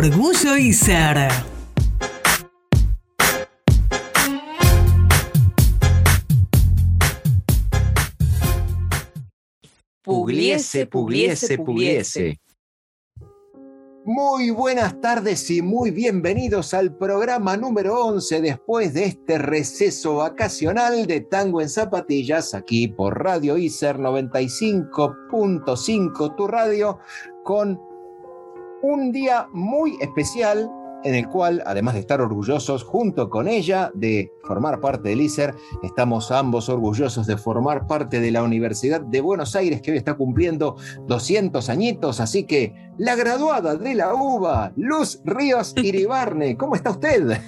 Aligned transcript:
Orgullo 0.00 0.56
y 0.56 0.72
ser. 0.72 1.28
Pugliese, 10.04 10.86
pugliese, 10.86 11.58
pugliese. 11.58 12.38
Muy 14.04 14.50
buenas 14.50 15.00
tardes 15.00 15.50
y 15.50 15.62
muy 15.62 15.90
bienvenidos 15.90 16.74
al 16.74 16.96
programa 16.96 17.56
número 17.56 18.00
11 18.04 18.40
después 18.40 18.94
de 18.94 19.06
este 19.06 19.38
receso 19.38 20.18
vacacional 20.18 21.08
de 21.08 21.22
Tango 21.22 21.60
en 21.60 21.68
Zapatillas 21.68 22.54
aquí 22.54 22.86
por 22.86 23.20
Radio 23.20 23.58
ICER 23.58 23.98
95.5, 23.98 26.36
tu 26.36 26.46
radio, 26.46 27.00
con 27.42 27.87
un 28.82 29.12
día 29.12 29.48
muy 29.52 29.96
especial 30.00 30.70
en 31.04 31.14
el 31.14 31.28
cual, 31.28 31.62
además 31.66 31.94
de 31.94 32.00
estar 32.00 32.20
orgullosos 32.20 32.82
junto 32.82 33.30
con 33.30 33.48
ella 33.48 33.90
de 33.94 34.32
formar 34.42 34.80
parte 34.80 35.10
del 35.10 35.20
ICER, 35.20 35.54
estamos 35.82 36.30
ambos 36.30 36.68
orgullosos 36.68 37.26
de 37.26 37.36
formar 37.36 37.86
parte 37.86 38.20
de 38.20 38.30
la 38.30 38.42
Universidad 38.42 39.00
de 39.00 39.20
Buenos 39.20 39.54
Aires, 39.56 39.80
que 39.80 39.92
hoy 39.92 39.96
está 39.96 40.14
cumpliendo 40.14 40.76
200 41.06 41.68
añitos, 41.68 42.20
así 42.20 42.44
que 42.44 42.74
la 42.98 43.14
graduada 43.14 43.76
de 43.76 43.94
la 43.94 44.14
UBA, 44.14 44.72
Luz 44.76 45.20
Ríos 45.24 45.74
Iribarne, 45.82 46.56
¿cómo 46.56 46.74
está 46.74 46.90
usted? 46.90 47.38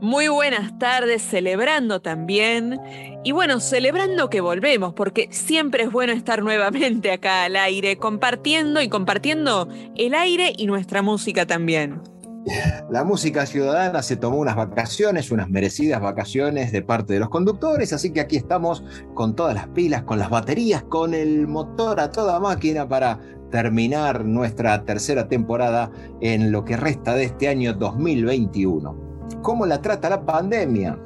Muy 0.00 0.28
buenas 0.28 0.78
tardes, 0.78 1.22
celebrando 1.22 2.00
también. 2.00 2.80
Y 3.24 3.32
bueno, 3.32 3.58
celebrando 3.58 4.30
que 4.30 4.40
volvemos, 4.40 4.94
porque 4.94 5.28
siempre 5.32 5.84
es 5.84 5.90
bueno 5.90 6.12
estar 6.12 6.42
nuevamente 6.42 7.10
acá 7.10 7.44
al 7.44 7.56
aire, 7.56 7.96
compartiendo 7.96 8.80
y 8.80 8.88
compartiendo 8.88 9.68
el 9.96 10.14
aire 10.14 10.52
y 10.56 10.66
nuestra 10.66 11.02
música 11.02 11.46
también. 11.46 12.00
La 12.90 13.04
música 13.04 13.46
ciudadana 13.46 14.02
se 14.02 14.16
tomó 14.16 14.38
unas 14.38 14.56
vacaciones, 14.56 15.30
unas 15.30 15.48
merecidas 15.48 16.00
vacaciones 16.00 16.72
de 16.72 16.82
parte 16.82 17.14
de 17.14 17.20
los 17.20 17.28
conductores, 17.28 17.92
así 17.92 18.12
que 18.12 18.20
aquí 18.20 18.36
estamos 18.36 18.84
con 19.14 19.34
todas 19.34 19.54
las 19.54 19.68
pilas, 19.68 20.02
con 20.04 20.18
las 20.18 20.30
baterías, 20.30 20.82
con 20.84 21.14
el 21.14 21.46
motor 21.46 22.00
a 22.00 22.10
toda 22.10 22.40
máquina 22.40 22.88
para 22.88 23.20
terminar 23.50 24.24
nuestra 24.24 24.84
tercera 24.84 25.28
temporada 25.28 25.90
en 26.20 26.52
lo 26.52 26.64
que 26.64 26.76
resta 26.76 27.14
de 27.14 27.24
este 27.24 27.48
año 27.48 27.72
2021. 27.72 29.08
¿Cómo 29.42 29.66
la 29.66 29.80
trata 29.80 30.10
la 30.10 30.24
pandemia? 30.24 30.98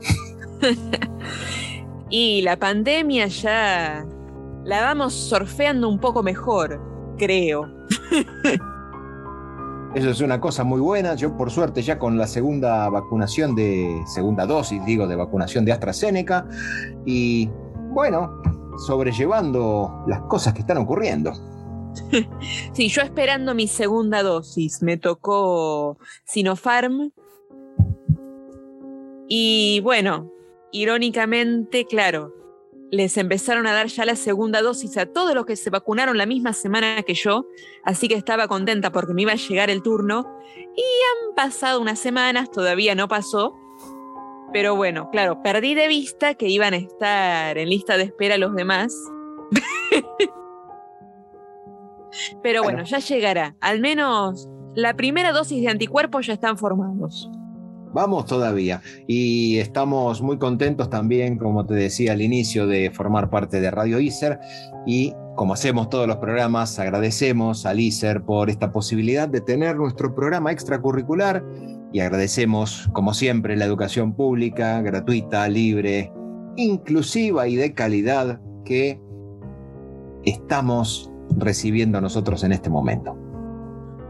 y 2.10 2.42
la 2.42 2.56
pandemia 2.58 3.26
ya 3.26 4.04
la 4.64 4.82
vamos 4.82 5.14
surfeando 5.14 5.88
un 5.88 5.98
poco 5.98 6.22
mejor, 6.22 6.80
creo. 7.18 7.68
Eso 9.94 10.08
es 10.08 10.20
una 10.22 10.40
cosa 10.40 10.64
muy 10.64 10.80
buena. 10.80 11.14
Yo, 11.14 11.36
por 11.36 11.50
suerte, 11.50 11.82
ya 11.82 11.98
con 11.98 12.16
la 12.16 12.26
segunda 12.26 12.88
vacunación 12.88 13.54
de, 13.54 14.02
segunda 14.06 14.46
dosis, 14.46 14.82
digo, 14.86 15.06
de 15.06 15.16
vacunación 15.16 15.66
de 15.66 15.72
AstraZeneca. 15.72 16.46
Y 17.04 17.50
bueno, 17.90 18.40
sobrellevando 18.86 20.02
las 20.06 20.22
cosas 20.22 20.54
que 20.54 20.60
están 20.60 20.78
ocurriendo. 20.78 21.32
Sí, 22.72 22.88
yo 22.88 23.02
esperando 23.02 23.54
mi 23.54 23.68
segunda 23.68 24.22
dosis. 24.22 24.82
Me 24.82 24.96
tocó 24.96 25.98
Sinopharm. 26.24 27.12
Y 29.28 29.80
bueno, 29.80 30.32
irónicamente, 30.72 31.84
claro, 31.84 32.32
les 32.92 33.16
empezaron 33.16 33.66
a 33.66 33.72
dar 33.72 33.86
ya 33.86 34.04
la 34.04 34.16
segunda 34.16 34.60
dosis 34.60 34.98
a 34.98 35.06
todos 35.06 35.34
los 35.34 35.46
que 35.46 35.56
se 35.56 35.70
vacunaron 35.70 36.18
la 36.18 36.26
misma 36.26 36.52
semana 36.52 37.02
que 37.02 37.14
yo, 37.14 37.46
así 37.84 38.06
que 38.06 38.14
estaba 38.14 38.48
contenta 38.48 38.92
porque 38.92 39.14
me 39.14 39.22
iba 39.22 39.32
a 39.32 39.36
llegar 39.36 39.70
el 39.70 39.82
turno. 39.82 40.38
Y 40.76 40.82
han 40.82 41.34
pasado 41.34 41.80
unas 41.80 41.98
semanas, 41.98 42.50
todavía 42.50 42.94
no 42.94 43.08
pasó. 43.08 43.56
Pero 44.52 44.76
bueno, 44.76 45.08
claro, 45.10 45.42
perdí 45.42 45.74
de 45.74 45.88
vista 45.88 46.34
que 46.34 46.50
iban 46.50 46.74
a 46.74 46.76
estar 46.76 47.56
en 47.56 47.70
lista 47.70 47.96
de 47.96 48.04
espera 48.04 48.36
los 48.36 48.54
demás. 48.54 48.94
Pero 52.42 52.62
bueno, 52.62 52.84
ya 52.84 52.98
llegará. 52.98 53.56
Al 53.62 53.80
menos 53.80 54.50
la 54.74 54.94
primera 54.94 55.32
dosis 55.32 55.62
de 55.62 55.68
anticuerpos 55.68 56.26
ya 56.26 56.34
están 56.34 56.58
formados. 56.58 57.30
Vamos 57.92 58.26
todavía. 58.26 58.80
Y 59.06 59.58
estamos 59.58 60.22
muy 60.22 60.38
contentos 60.38 60.88
también, 60.88 61.38
como 61.38 61.66
te 61.66 61.74
decía 61.74 62.12
al 62.12 62.22
inicio, 62.22 62.66
de 62.66 62.90
formar 62.90 63.30
parte 63.30 63.60
de 63.60 63.70
Radio 63.70 64.00
ICER. 64.00 64.38
Y 64.86 65.14
como 65.36 65.54
hacemos 65.54 65.88
todos 65.88 66.06
los 66.06 66.16
programas, 66.16 66.78
agradecemos 66.78 67.66
al 67.66 67.80
ICER 67.80 68.22
por 68.22 68.50
esta 68.50 68.72
posibilidad 68.72 69.28
de 69.28 69.40
tener 69.40 69.76
nuestro 69.76 70.14
programa 70.14 70.52
extracurricular. 70.52 71.44
Y 71.92 72.00
agradecemos, 72.00 72.88
como 72.92 73.12
siempre, 73.12 73.56
la 73.56 73.66
educación 73.66 74.14
pública, 74.14 74.80
gratuita, 74.80 75.46
libre, 75.48 76.10
inclusiva 76.56 77.48
y 77.48 77.56
de 77.56 77.74
calidad 77.74 78.40
que 78.64 78.98
estamos 80.24 81.10
recibiendo 81.36 82.00
nosotros 82.00 82.44
en 82.44 82.52
este 82.52 82.70
momento. 82.70 83.21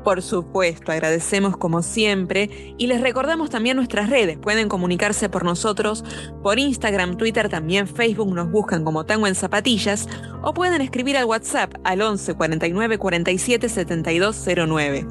Por 0.05 0.21
supuesto, 0.23 0.91
agradecemos 0.91 1.57
como 1.57 1.83
siempre 1.83 2.75
y 2.77 2.87
les 2.89 3.01
recordamos 3.01 3.51
también 3.51 3.77
nuestras 3.77 4.11
redes. 4.11 4.37
Pueden 4.39 4.69
comunicarse 4.69 5.29
por 5.29 5.45
nosotros 5.45 6.05
por 6.43 6.59
Instagram, 6.59 7.17
Twitter, 7.17 7.49
también 7.49 7.87
Facebook, 7.87 8.35
nos 8.35 8.51
buscan 8.51 8.85
como 8.85 9.05
Tango 9.05 9.27
en 9.27 9.35
Zapatillas 9.35 10.09
o 10.43 10.55
pueden 10.55 10.81
escribir 10.81 11.17
al 11.17 11.27
WhatsApp 11.27 11.75
al 11.85 12.03
11 12.03 12.35
49 12.35 12.99
47 12.99 13.69
72 13.69 14.45
09. 14.69 15.07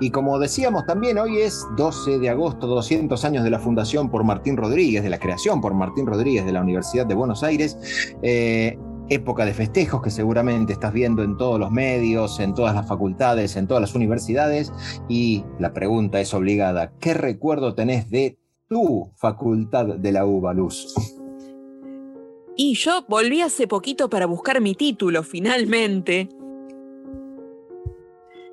Y 0.00 0.10
como 0.10 0.38
decíamos 0.38 0.84
también, 0.84 1.18
hoy 1.18 1.40
es 1.40 1.64
12 1.76 2.18
de 2.18 2.28
agosto, 2.28 2.66
200 2.66 3.24
años 3.24 3.44
de 3.44 3.50
la 3.50 3.58
fundación 3.58 4.10
por 4.10 4.24
Martín 4.24 4.56
Rodríguez, 4.56 5.02
de 5.02 5.10
la 5.10 5.18
creación 5.18 5.60
por 5.60 5.72
Martín 5.72 6.06
Rodríguez 6.06 6.44
de 6.44 6.52
la 6.52 6.60
Universidad 6.60 7.06
de 7.06 7.14
Buenos 7.14 7.42
Aires. 7.42 7.78
Eh, 8.22 8.78
época 9.08 9.44
de 9.44 9.54
festejos 9.54 10.02
que 10.02 10.10
seguramente 10.10 10.72
estás 10.72 10.92
viendo 10.92 11.22
en 11.22 11.36
todos 11.36 11.58
los 11.58 11.70
medios, 11.70 12.40
en 12.40 12.54
todas 12.54 12.74
las 12.74 12.88
facultades, 12.88 13.56
en 13.56 13.66
todas 13.66 13.80
las 13.80 13.94
universidades. 13.94 14.72
Y 15.08 15.44
la 15.58 15.72
pregunta 15.72 16.20
es 16.20 16.34
obligada, 16.34 16.92
¿qué 16.98 17.14
recuerdo 17.14 17.74
tenés 17.74 18.10
de 18.10 18.38
tu 18.68 19.12
facultad 19.16 19.86
de 19.86 20.12
la 20.12 20.26
UBA 20.26 20.54
Luz? 20.54 20.94
Y 22.56 22.74
yo 22.74 23.04
volví 23.08 23.42
hace 23.42 23.68
poquito 23.68 24.08
para 24.08 24.26
buscar 24.26 24.60
mi 24.60 24.74
título, 24.74 25.22
finalmente. 25.22 26.28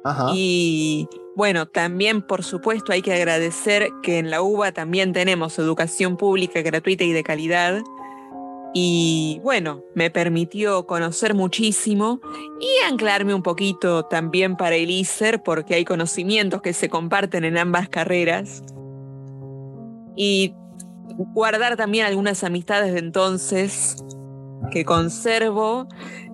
Ajá. 0.04 0.28
Y 0.34 1.08
bueno, 1.36 1.66
también 1.66 2.22
por 2.22 2.44
supuesto 2.44 2.92
hay 2.92 3.02
que 3.02 3.14
agradecer 3.14 3.90
que 4.04 4.20
en 4.20 4.30
la 4.30 4.42
UBA 4.42 4.74
también 4.74 5.14
tenemos 5.14 5.58
educación 5.58 6.18
pública 6.18 6.62
gratuita 6.62 7.06
y 7.06 7.12
de 7.12 7.24
calidad 7.24 7.82
y 8.76 9.40
bueno, 9.44 9.84
me 9.94 10.10
permitió 10.10 10.88
conocer 10.88 11.36
muchísimo 11.36 12.20
y 12.60 12.92
anclarme 12.92 13.36
un 13.36 13.44
poquito 13.44 14.06
también 14.06 14.58
para 14.58 14.76
el 14.76 14.90
ISER 14.90 15.44
porque 15.44 15.76
hay 15.76 15.86
conocimientos 15.86 16.64
que 16.64 16.74
se 16.74 16.90
comparten 16.90 17.44
en 17.44 17.60
ambas 17.60 17.88
carreras. 17.88 18.64
Y 20.16 20.56
guardar 21.34 21.78
también 21.78 22.08
algunas 22.08 22.44
amistades 22.44 22.94
de 22.94 23.00
entonces 23.00 24.04
que 24.72 24.86
conservo, 24.86 25.88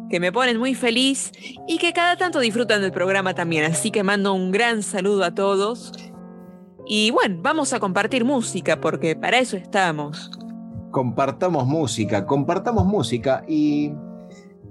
que 0.09 0.21
me 0.21 0.31
ponen 0.31 0.57
muy 0.57 0.75
feliz 0.75 1.33
y 1.67 1.77
que 1.77 1.91
cada 1.91 2.15
tanto 2.15 2.39
disfrutan 2.39 2.81
del 2.81 2.93
programa 2.93 3.35
también. 3.35 3.65
Así 3.65 3.91
que 3.91 4.01
mando 4.01 4.33
un 4.33 4.51
gran 4.51 4.81
saludo 4.81 5.25
a 5.25 5.35
todos. 5.35 5.91
Y 6.87 7.11
bueno, 7.11 7.39
vamos 7.41 7.73
a 7.73 7.81
compartir 7.81 8.23
música 8.23 8.79
porque 8.79 9.17
para 9.17 9.39
eso 9.39 9.57
estamos 9.57 10.31
compartamos 10.91 11.65
música, 11.65 12.25
compartamos 12.25 12.85
música 12.85 13.43
y 13.47 13.91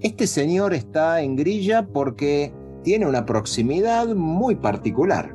este 0.01 0.27
señor 0.27 0.75
está 0.75 1.23
en 1.23 1.37
grilla 1.37 1.87
porque 1.87 2.53
tiene 2.83 3.07
una 3.07 3.27
proximidad 3.27 4.09
muy 4.15 4.55
particular. 4.55 5.35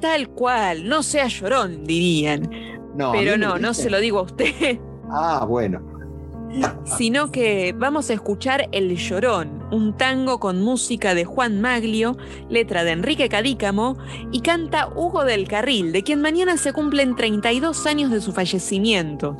Tal 0.00 0.28
cual, 0.30 0.88
no 0.88 1.02
sea 1.02 1.26
llorón, 1.26 1.84
dirían. 1.84 2.48
No, 2.94 3.12
Pero 3.12 3.36
no, 3.36 3.58
no 3.58 3.74
se 3.74 3.90
lo 3.90 3.98
digo 3.98 4.18
a 4.20 4.22
usted. 4.22 4.78
Ah, 5.10 5.44
bueno. 5.48 5.95
Sino 6.84 7.30
que 7.30 7.74
vamos 7.76 8.10
a 8.10 8.14
escuchar 8.14 8.68
El 8.72 8.96
Llorón, 8.96 9.66
un 9.70 9.96
tango 9.96 10.38
con 10.40 10.62
música 10.62 11.14
de 11.14 11.24
Juan 11.24 11.60
Maglio, 11.60 12.16
letra 12.48 12.84
de 12.84 12.92
Enrique 12.92 13.28
Cadícamo 13.28 13.96
y 14.32 14.40
canta 14.40 14.88
Hugo 14.94 15.24
del 15.24 15.48
Carril, 15.48 15.92
de 15.92 16.02
quien 16.02 16.20
mañana 16.20 16.56
se 16.56 16.72
cumplen 16.72 17.16
32 17.16 17.86
años 17.86 18.10
de 18.10 18.20
su 18.20 18.32
fallecimiento. 18.32 19.36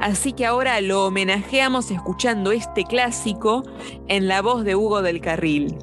Así 0.00 0.32
que 0.32 0.46
ahora 0.46 0.80
lo 0.80 1.06
homenajeamos 1.06 1.90
escuchando 1.90 2.52
este 2.52 2.84
clásico 2.84 3.62
en 4.08 4.28
la 4.28 4.42
voz 4.42 4.64
de 4.64 4.74
Hugo 4.74 5.02
del 5.02 5.20
Carril. 5.20 5.76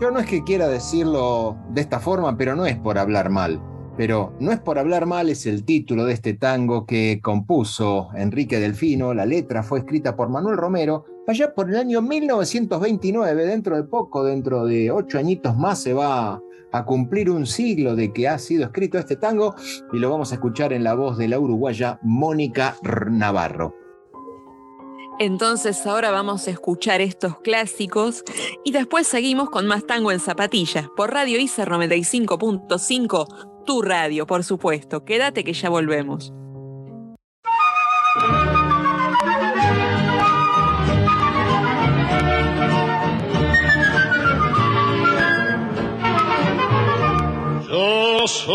Yo 0.00 0.10
no 0.10 0.18
es 0.18 0.26
que 0.26 0.44
quiera 0.44 0.68
decirlo 0.68 1.56
de 1.70 1.80
esta 1.80 2.00
forma, 2.00 2.36
pero 2.36 2.54
no 2.56 2.66
es 2.66 2.76
por 2.76 2.98
hablar 2.98 3.30
mal. 3.30 3.60
Pero 3.96 4.34
no 4.40 4.50
es 4.50 4.58
por 4.58 4.78
hablar 4.78 5.06
mal, 5.06 5.30
es 5.30 5.46
el 5.46 5.64
título 5.64 6.04
de 6.04 6.14
este 6.14 6.34
tango 6.34 6.84
que 6.84 7.20
compuso 7.22 8.08
Enrique 8.16 8.58
Delfino. 8.58 9.14
La 9.14 9.24
letra 9.24 9.62
fue 9.62 9.80
escrita 9.80 10.16
por 10.16 10.28
Manuel 10.28 10.56
Romero 10.56 11.04
allá 11.26 11.54
por 11.54 11.70
el 11.70 11.76
año 11.76 12.02
1929. 12.02 13.46
Dentro 13.46 13.76
de 13.76 13.84
poco, 13.84 14.24
dentro 14.24 14.66
de 14.66 14.90
ocho 14.90 15.18
añitos 15.18 15.56
más, 15.56 15.80
se 15.80 15.94
va 15.94 16.40
a 16.72 16.84
cumplir 16.84 17.30
un 17.30 17.46
siglo 17.46 17.94
de 17.94 18.12
que 18.12 18.26
ha 18.28 18.36
sido 18.36 18.64
escrito 18.64 18.98
este 18.98 19.14
tango 19.14 19.54
y 19.92 19.98
lo 19.98 20.10
vamos 20.10 20.32
a 20.32 20.34
escuchar 20.34 20.72
en 20.72 20.82
la 20.82 20.94
voz 20.94 21.16
de 21.16 21.28
la 21.28 21.38
uruguaya 21.38 22.00
Mónica 22.02 22.76
Navarro. 23.08 23.76
Entonces 25.20 25.86
ahora 25.86 26.10
vamos 26.10 26.48
a 26.48 26.50
escuchar 26.50 27.00
estos 27.00 27.38
clásicos 27.38 28.24
y 28.64 28.72
después 28.72 29.06
seguimos 29.06 29.48
con 29.48 29.68
más 29.68 29.86
tango 29.86 30.10
en 30.10 30.18
zapatillas 30.18 30.88
por 30.96 31.12
Radio 31.12 31.38
ICER 31.38 31.68
95.5, 31.68 33.53
tu 33.64 33.82
radio, 33.82 34.26
por 34.26 34.44
supuesto. 34.44 35.04
Quédate 35.04 35.44
que 35.44 35.52
ya 35.52 35.68
volvemos. 35.68 36.32
Yo 47.68 48.28
soy 48.28 48.54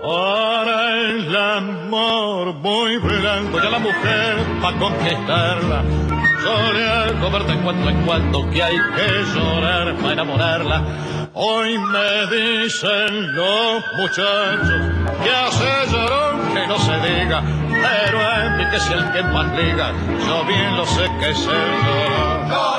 para 0.00 0.96
el 1.00 1.36
amor 1.36 2.54
muy 2.54 2.98
blanco 2.98 3.58
y 3.58 3.66
a 3.66 3.70
la 3.70 3.78
mujer 3.78 4.36
para 4.62 4.78
conquistarla. 4.78 6.05
Hago 6.46 7.30
ver 7.30 7.44
de 7.44 7.56
cuando 7.62 7.90
en 7.90 8.02
cuando 8.04 8.50
que 8.50 8.62
hay 8.62 8.76
que 8.76 9.24
llorar 9.34 9.94
para 9.96 10.12
enamorarla. 10.12 10.82
Hoy 11.34 11.78
me 11.78 12.26
dicen 12.36 13.34
los 13.34 13.84
muchachos 13.98 14.80
que 15.22 15.30
hace 15.30 15.92
llorón 15.92 16.54
que 16.54 16.66
no 16.66 16.78
se 16.78 16.92
diga, 16.92 17.42
pero 17.70 18.20
en 18.42 18.56
mí 18.56 18.64
que 18.70 18.76
es 18.76 18.90
el 18.90 19.12
que 19.12 19.22
más 19.22 19.52
liga, 19.58 19.92
yo 20.26 20.44
bien 20.44 20.76
lo 20.76 20.86
sé 20.86 21.10
que 21.20 21.30
es 21.30 21.40
el 21.40 21.46
llorón 21.46 22.76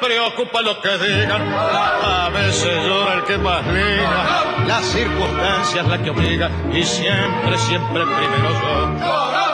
preocupa 0.00 0.62
lo 0.62 0.80
que 0.80 0.98
digan. 0.98 1.42
A 1.52 2.28
veces 2.30 2.84
llora 2.86 3.14
el 3.14 3.24
que 3.24 3.38
más 3.38 3.66
liga. 3.66 4.66
Las 4.66 4.84
circunstancias 4.84 5.86
la 5.86 6.02
que 6.02 6.10
obliga. 6.10 6.50
Y 6.72 6.82
siempre, 6.82 7.58
siempre 7.58 8.04
primero 8.04 8.50
yo. 8.50 9.45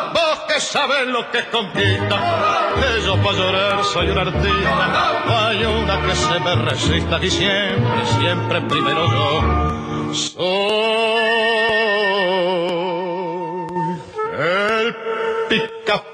Sabes 0.72 1.06
lo 1.08 1.30
que 1.30 1.44
conquista. 1.50 2.72
Yo 3.04 3.16
para 3.22 3.36
llorar 3.36 3.84
soy 3.84 4.08
un 4.08 4.18
artista. 4.18 5.48
Hay 5.48 5.64
una 5.64 6.00
que 6.00 6.14
se 6.14 6.40
me 6.40 6.54
resista. 6.54 7.22
Y 7.22 7.30
siempre, 7.30 8.06
siempre 8.18 8.62
primero 8.62 9.04
yo. 9.04 10.14
Soy 10.14 10.92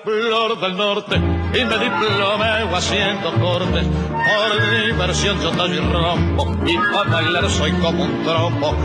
flor 0.05 0.60
del 0.60 0.76
norte 0.76 1.38
y 1.54 1.64
me 1.64 1.78
diplomeo 1.78 2.76
haciendo 2.76 3.32
cortes. 3.34 3.86
Por 3.86 4.70
diversión 4.84 5.40
yo 5.40 5.50
doy 5.52 5.78
rompo 5.78 6.56
y 6.66 6.76
para 6.76 7.10
bailar 7.10 7.48
soy 7.50 7.72
como 7.72 8.04
un 8.04 8.24
trompo. 8.24 8.76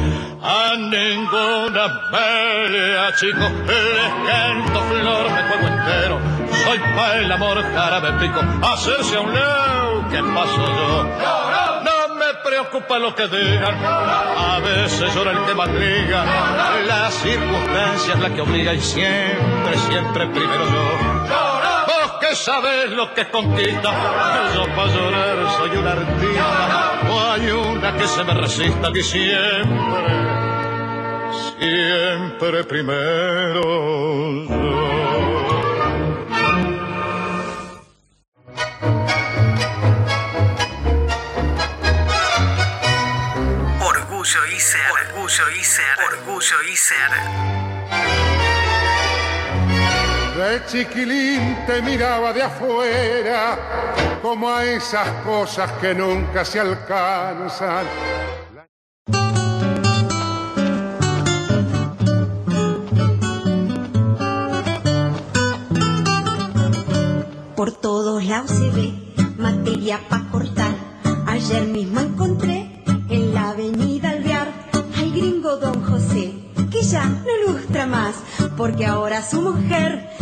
A 0.41 0.75
ninguna 0.77 2.01
pelea, 2.11 3.15
chico, 3.15 3.49
les 3.67 4.31
canto 4.31 4.79
flor, 4.81 5.31
me 5.31 5.43
juego 5.43 5.67
entero. 5.67 6.19
Soy 6.65 6.79
pa' 6.95 7.15
el 7.15 7.31
amor 7.31 7.63
jarabe 7.73 8.11
pico, 8.19 8.41
hacerse 8.61 9.15
a 9.15 9.21
un 9.21 9.33
lado, 9.33 10.05
¿qué 10.09 10.19
paso 10.23 10.65
yo? 10.67 11.53
preocupa 12.43 12.99
lo 12.99 13.15
que 13.15 13.27
digan. 13.27 13.75
A 13.83 14.59
veces 14.59 15.13
llora 15.15 15.31
el 15.31 15.45
que 15.45 15.55
más 15.55 15.69
liga. 15.69 16.25
Las 16.87 17.13
circunstancias 17.15 18.19
la 18.19 18.29
que 18.29 18.41
obliga 18.41 18.73
y 18.73 18.81
siempre, 18.81 19.77
siempre 19.89 20.27
primero 20.27 20.65
yo. 20.65 21.82
Sabes 22.35 22.89
lo 22.89 23.13
que 23.13 23.29
conquista. 23.29 23.91
Yo 24.55 24.65
para 24.75 24.87
llorar 24.87 25.37
soy 25.57 25.77
un 25.77 25.87
artista. 25.87 27.01
No 27.05 27.31
hay 27.31 27.51
una 27.51 27.95
que 27.95 28.07
se 28.07 28.23
me 28.23 28.33
resista 28.33 28.91
que 28.91 29.03
siempre, 29.03 30.15
siempre 31.59 32.63
primero 32.63 33.61
yo. 34.43 34.73
Orgullo 43.79 44.45
Iser. 44.55 44.91
Orgullo 45.15 46.63
Iser. 46.71 47.62
De 50.37 50.65
chiquilín 50.65 51.57
te 51.67 51.81
miraba 51.83 52.33
de 52.33 52.41
afuera, 52.41 54.19
como 54.21 54.49
a 54.49 54.65
esas 54.65 55.07
cosas 55.23 55.71
que 55.73 55.93
nunca 55.93 56.43
se 56.43 56.59
alcanzan. 56.59 57.85
Por 67.55 67.71
todos 67.73 68.25
lados 68.25 68.49
se 68.49 68.69
ve 68.71 68.93
materia 69.37 69.99
para 70.09 70.23
cortar. 70.31 70.73
Ayer 71.27 71.63
mismo 71.65 71.99
encontré 71.99 72.83
en 73.09 73.33
la 73.35 73.49
avenida 73.49 74.13
gringo 75.13 75.57
don 75.57 75.83
José, 75.83 76.33
que 76.71 76.81
ya 76.81 77.05
no 77.05 77.51
lustra 77.51 77.85
más, 77.85 78.15
porque 78.57 78.85
ahora 78.85 79.21
su 79.21 79.41
mujer 79.41 80.12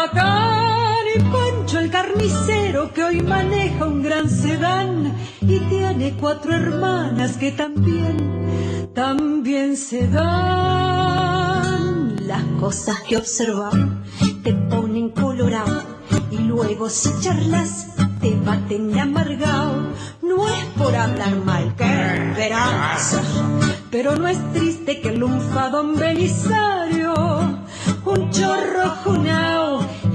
bacán. 0.00 1.04
Y 1.14 1.18
Pancho 1.32 1.78
el 1.80 1.90
carnicero, 1.90 2.92
que 2.94 3.02
hoy 3.04 3.20
maneja 3.20 3.84
un 3.86 4.02
gran 4.02 4.30
sedán, 4.30 5.14
y 5.40 5.58
tiene 5.58 6.14
cuatro 6.20 6.54
hermanas 6.54 7.36
que 7.36 7.50
también, 7.52 8.90
también 8.94 9.76
se 9.76 10.06
dan. 10.08 10.26
Las 12.26 12.44
cosas 12.60 13.00
que 13.08 13.16
observan 13.16 14.04
te 14.44 14.52
ponen 14.54 15.10
colorado, 15.10 15.82
y 16.30 16.38
luego 16.38 16.88
si 16.88 17.10
charlas 17.20 17.88
te 18.20 18.36
baten 18.36 18.92
de 18.92 19.00
amargado. 19.00 19.90
No 20.22 20.48
es 20.48 20.64
por 20.78 20.94
hablar 20.94 21.34
mal, 21.44 21.74
que 21.76 21.84
verás. 22.36 23.18
Pero 23.90 24.14
no 24.14 24.28
es 24.28 24.38
triste 24.52 25.00
que 25.00 25.08
el 25.08 25.18
lunfadón 25.18 25.96
Belisario, 25.96 27.14
un 28.04 28.30
chorro 28.30 28.90
junao 29.02 29.69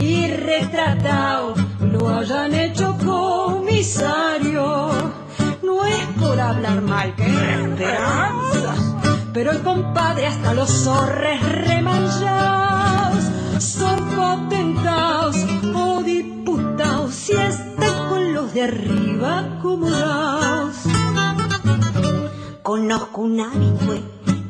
y 0.06 0.28
retratado, 0.28 1.56
lo 1.80 2.10
hayan 2.10 2.54
hecho 2.54 2.96
comisario. 3.04 4.92
No 5.64 5.84
es 5.84 6.06
por 6.20 6.40
hablar 6.40 6.82
mal, 6.82 7.16
que 7.16 7.24
verás. 7.80 8.34
Pero 9.34 9.52
el 9.52 9.62
compadre 9.64 10.28
hasta 10.28 10.54
los 10.54 10.70
zorres 10.70 11.42
remanchados 11.66 13.24
son 13.58 14.00
potentados 14.16 15.38
o 15.74 16.04
diputados 16.04 17.14
si 17.16 17.34
están 17.34 18.10
con 18.10 18.34
los 18.34 18.54
de 18.54 18.62
arriba 18.62 19.40
acomodados. 19.40 20.76
Conozco 22.62 23.22
un 23.22 23.40
habitué 23.42 24.02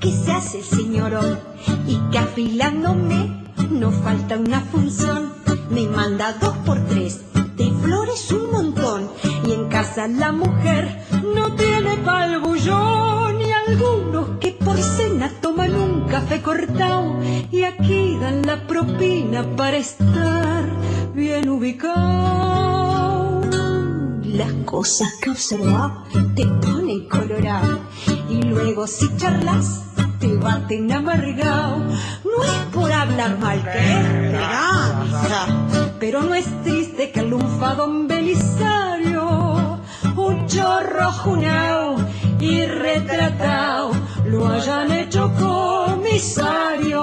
que 0.01 0.11
se 0.11 0.31
hace 0.33 0.61
señorón 0.61 1.39
y 1.87 1.97
que 2.11 2.19
afilándome 2.19 3.45
no 3.69 3.91
falta 3.91 4.37
una 4.37 4.59
función. 4.59 5.34
Me 5.69 5.87
manda 5.87 6.33
dos 6.33 6.55
por 6.65 6.79
tres 6.85 7.21
de 7.55 7.71
flores 7.81 8.31
un 8.31 8.51
montón. 8.51 9.09
Y 9.45 9.51
en 9.53 9.67
casa 9.69 10.07
la 10.07 10.31
mujer 10.31 11.03
no 11.35 11.55
tiene 11.55 11.97
pa'l 11.97 12.39
bullón 12.39 13.41
y 13.41 13.51
algunos 13.51 14.37
que 14.39 14.51
por 14.51 14.77
cena 14.77 15.31
toman 15.41 15.75
un 15.75 16.07
café 16.07 16.41
cortado. 16.41 17.19
Y 17.51 17.63
aquí 17.63 18.17
dan 18.19 18.45
la 18.45 18.67
propina 18.67 19.43
para 19.55 19.77
estar 19.77 20.65
bien 21.13 21.49
ubicado. 21.49 23.41
Las 24.23 24.51
cosas 24.65 25.13
que 25.21 25.29
observas 25.29 25.91
te 26.35 26.45
ponen 26.45 27.07
colorado. 27.07 27.79
Y 28.29 28.41
luego 28.41 28.85
si 28.85 29.15
charlas 29.17 29.83
No 32.23 32.43
es 32.43 32.93
hablar 32.93 33.37
mal, 33.39 33.63
qué 33.63 33.93
esperanza. 33.99 35.47
Pero 35.99 36.21
no 36.23 36.33
es 36.33 36.45
triste 36.63 37.11
que 37.11 37.19
el 37.21 37.29
lunfadón 37.29 38.07
Belisario, 38.07 39.79
un 40.15 40.47
chorro 40.47 41.11
junao 41.11 41.97
y 42.39 42.65
retratado, 42.65 43.91
lo 44.25 44.47
hayan 44.47 44.91
hecho 44.91 45.31
comisario. 45.39 47.01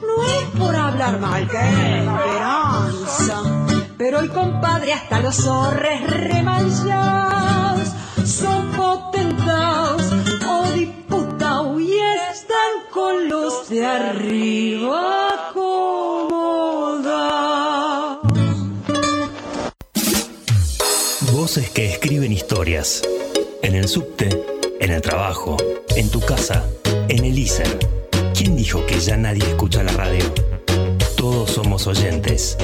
No 0.00 0.24
es 0.24 0.58
por 0.58 0.74
hablar 0.74 1.20
mal, 1.20 1.48
qué 1.48 1.58
esperanza. 1.98 3.42
Pero 3.96 4.20
el 4.20 4.30
compadre 4.30 4.92
hasta 4.92 5.20
los 5.20 5.36
zorres 5.36 6.08
remanchados 6.08 7.88
son 8.24 8.70
potentados 8.72 10.27
están 12.40 12.72
con 12.92 13.28
los 13.28 13.68
de 13.68 13.84
arriba. 13.84 15.52
Voces 21.32 21.70
que 21.70 21.86
escriben 21.86 22.30
historias. 22.32 23.02
En 23.62 23.74
el 23.74 23.88
subte, 23.88 24.28
en 24.80 24.92
el 24.92 25.02
trabajo, 25.02 25.56
en 25.96 26.08
tu 26.10 26.20
casa, 26.20 26.64
en 27.08 27.24
el 27.24 27.36
ISER. 27.38 27.78
¿Quién 28.34 28.54
dijo 28.54 28.86
que 28.86 29.00
ya 29.00 29.16
nadie 29.16 29.42
escucha 29.44 29.82
la 29.82 29.90
radio? 29.92 30.24
Todos 31.16 31.50
somos 31.50 31.88
oyentes, 31.88 32.56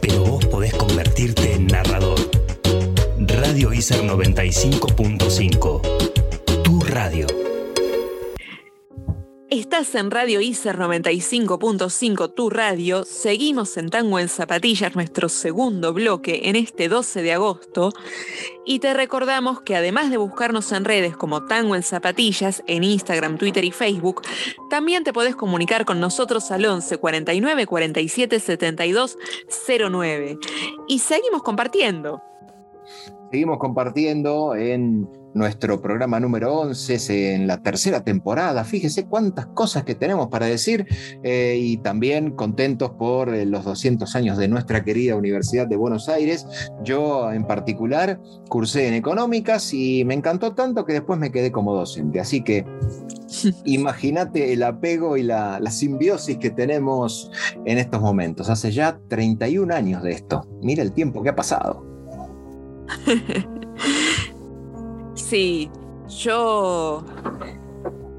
pero 0.00 0.24
vos 0.24 0.44
podés 0.46 0.74
convertirte 0.74 1.54
en 1.54 1.68
narrador. 1.68 2.18
Radio 3.18 3.72
ISER 3.72 4.02
95.5. 4.02 5.80
Tu 6.62 6.80
radio. 6.80 7.53
Estás 9.54 9.94
en 9.94 10.10
Radio 10.10 10.40
ICER 10.40 10.76
95.5, 10.76 12.34
tu 12.34 12.50
radio. 12.50 13.04
Seguimos 13.04 13.76
en 13.76 13.88
Tango 13.88 14.18
en 14.18 14.26
Zapatillas, 14.26 14.96
nuestro 14.96 15.28
segundo 15.28 15.92
bloque 15.92 16.48
en 16.48 16.56
este 16.56 16.88
12 16.88 17.22
de 17.22 17.34
agosto. 17.34 17.92
Y 18.66 18.80
te 18.80 18.92
recordamos 18.94 19.60
que 19.60 19.76
además 19.76 20.10
de 20.10 20.16
buscarnos 20.16 20.72
en 20.72 20.84
redes 20.84 21.16
como 21.16 21.44
Tango 21.44 21.76
en 21.76 21.84
Zapatillas, 21.84 22.64
en 22.66 22.82
Instagram, 22.82 23.38
Twitter 23.38 23.64
y 23.64 23.70
Facebook, 23.70 24.22
también 24.70 25.04
te 25.04 25.12
podés 25.12 25.36
comunicar 25.36 25.84
con 25.84 26.00
nosotros 26.00 26.50
al 26.50 26.66
11 26.66 26.98
49 26.98 27.66
47 27.66 28.40
72 28.40 29.16
09. 29.88 30.36
Y 30.88 30.98
seguimos 30.98 31.44
compartiendo. 31.44 32.20
Seguimos 33.30 33.58
compartiendo 33.58 34.56
en 34.56 35.08
nuestro 35.34 35.82
programa 35.82 36.20
número 36.20 36.54
11, 36.60 37.34
en 37.34 37.46
la 37.46 37.62
tercera 37.62 38.02
temporada. 38.02 38.64
Fíjese 38.64 39.06
cuántas 39.06 39.46
cosas 39.46 39.84
que 39.84 39.94
tenemos 39.94 40.28
para 40.28 40.46
decir 40.46 40.86
eh, 41.22 41.58
y 41.60 41.76
también 41.78 42.30
contentos 42.30 42.92
por 42.92 43.34
eh, 43.34 43.44
los 43.44 43.64
200 43.64 44.14
años 44.14 44.38
de 44.38 44.48
nuestra 44.48 44.84
querida 44.84 45.16
Universidad 45.16 45.66
de 45.66 45.76
Buenos 45.76 46.08
Aires. 46.08 46.46
Yo 46.82 47.32
en 47.32 47.46
particular 47.46 48.20
cursé 48.48 48.88
en 48.88 48.94
económicas 48.94 49.74
y 49.74 50.04
me 50.04 50.14
encantó 50.14 50.54
tanto 50.54 50.84
que 50.84 50.92
después 50.92 51.18
me 51.18 51.32
quedé 51.32 51.50
como 51.50 51.74
docente. 51.74 52.20
Así 52.20 52.42
que 52.42 52.64
imagínate 53.64 54.52
el 54.52 54.62
apego 54.62 55.16
y 55.16 55.24
la, 55.24 55.58
la 55.58 55.70
simbiosis 55.70 56.38
que 56.38 56.50
tenemos 56.50 57.30
en 57.64 57.78
estos 57.78 58.00
momentos. 58.00 58.48
Hace 58.50 58.70
ya 58.70 58.98
31 59.08 59.74
años 59.74 60.02
de 60.02 60.12
esto. 60.12 60.46
Mira 60.62 60.82
el 60.82 60.92
tiempo 60.92 61.22
que 61.22 61.30
ha 61.30 61.36
pasado. 61.36 61.84
Sí, 65.14 65.70
yo... 66.08 67.04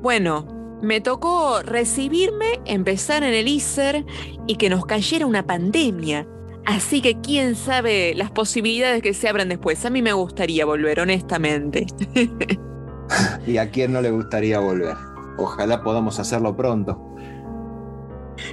Bueno, 0.02 0.78
me 0.82 1.02
tocó 1.02 1.62
recibirme, 1.62 2.60
empezar 2.66 3.24
en 3.24 3.34
el 3.34 3.48
ISER 3.48 4.06
y 4.48 4.56
que 4.56 4.70
nos 4.70 4.86
cayera 4.86 5.26
una 5.26 5.46
pandemia. 5.46 6.28
Así 6.66 7.02
que 7.02 7.20
quién 7.22 7.56
sabe 7.56 8.14
las 8.16 8.32
posibilidades 8.32 9.02
que 9.02 9.14
se 9.14 9.30
abran 9.30 9.50
después. 9.50 9.86
A 9.86 9.90
mí 9.90 10.02
me 10.02 10.14
gustaría 10.14 10.66
volver, 10.66 11.00
honestamente. 11.00 11.86
¿Y 13.48 13.58
a 13.58 13.70
quién 13.70 13.94
no 13.94 14.02
le 14.02 14.12
gustaría 14.12 14.60
volver? 14.60 14.96
Ojalá 15.38 15.84
podamos 15.84 16.20
hacerlo 16.20 16.56
pronto. 16.56 17.00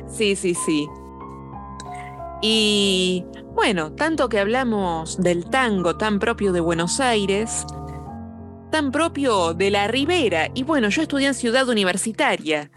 Sí, 0.07 0.37
sí, 0.37 0.55
sí. 0.55 0.89
Y 2.41 3.25
bueno, 3.55 3.93
tanto 3.93 4.29
que 4.29 4.41
hablamos 4.41 5.17
del 5.19 5.49
tango 5.49 5.97
tan 5.97 6.19
propio 6.19 6.53
de 6.53 6.61
Buenos 6.61 6.99
Aires, 7.01 7.65
tan 8.73 8.91
propio 8.91 9.55
de 9.55 9.71
la 9.71 9.87
Ribera, 9.87 10.51
y 10.55 10.65
bueno, 10.65 10.89
yo 10.89 11.03
estudié 11.03 11.29
en 11.29 11.35
Ciudad 11.35 11.69
Universitaria, 11.69 12.71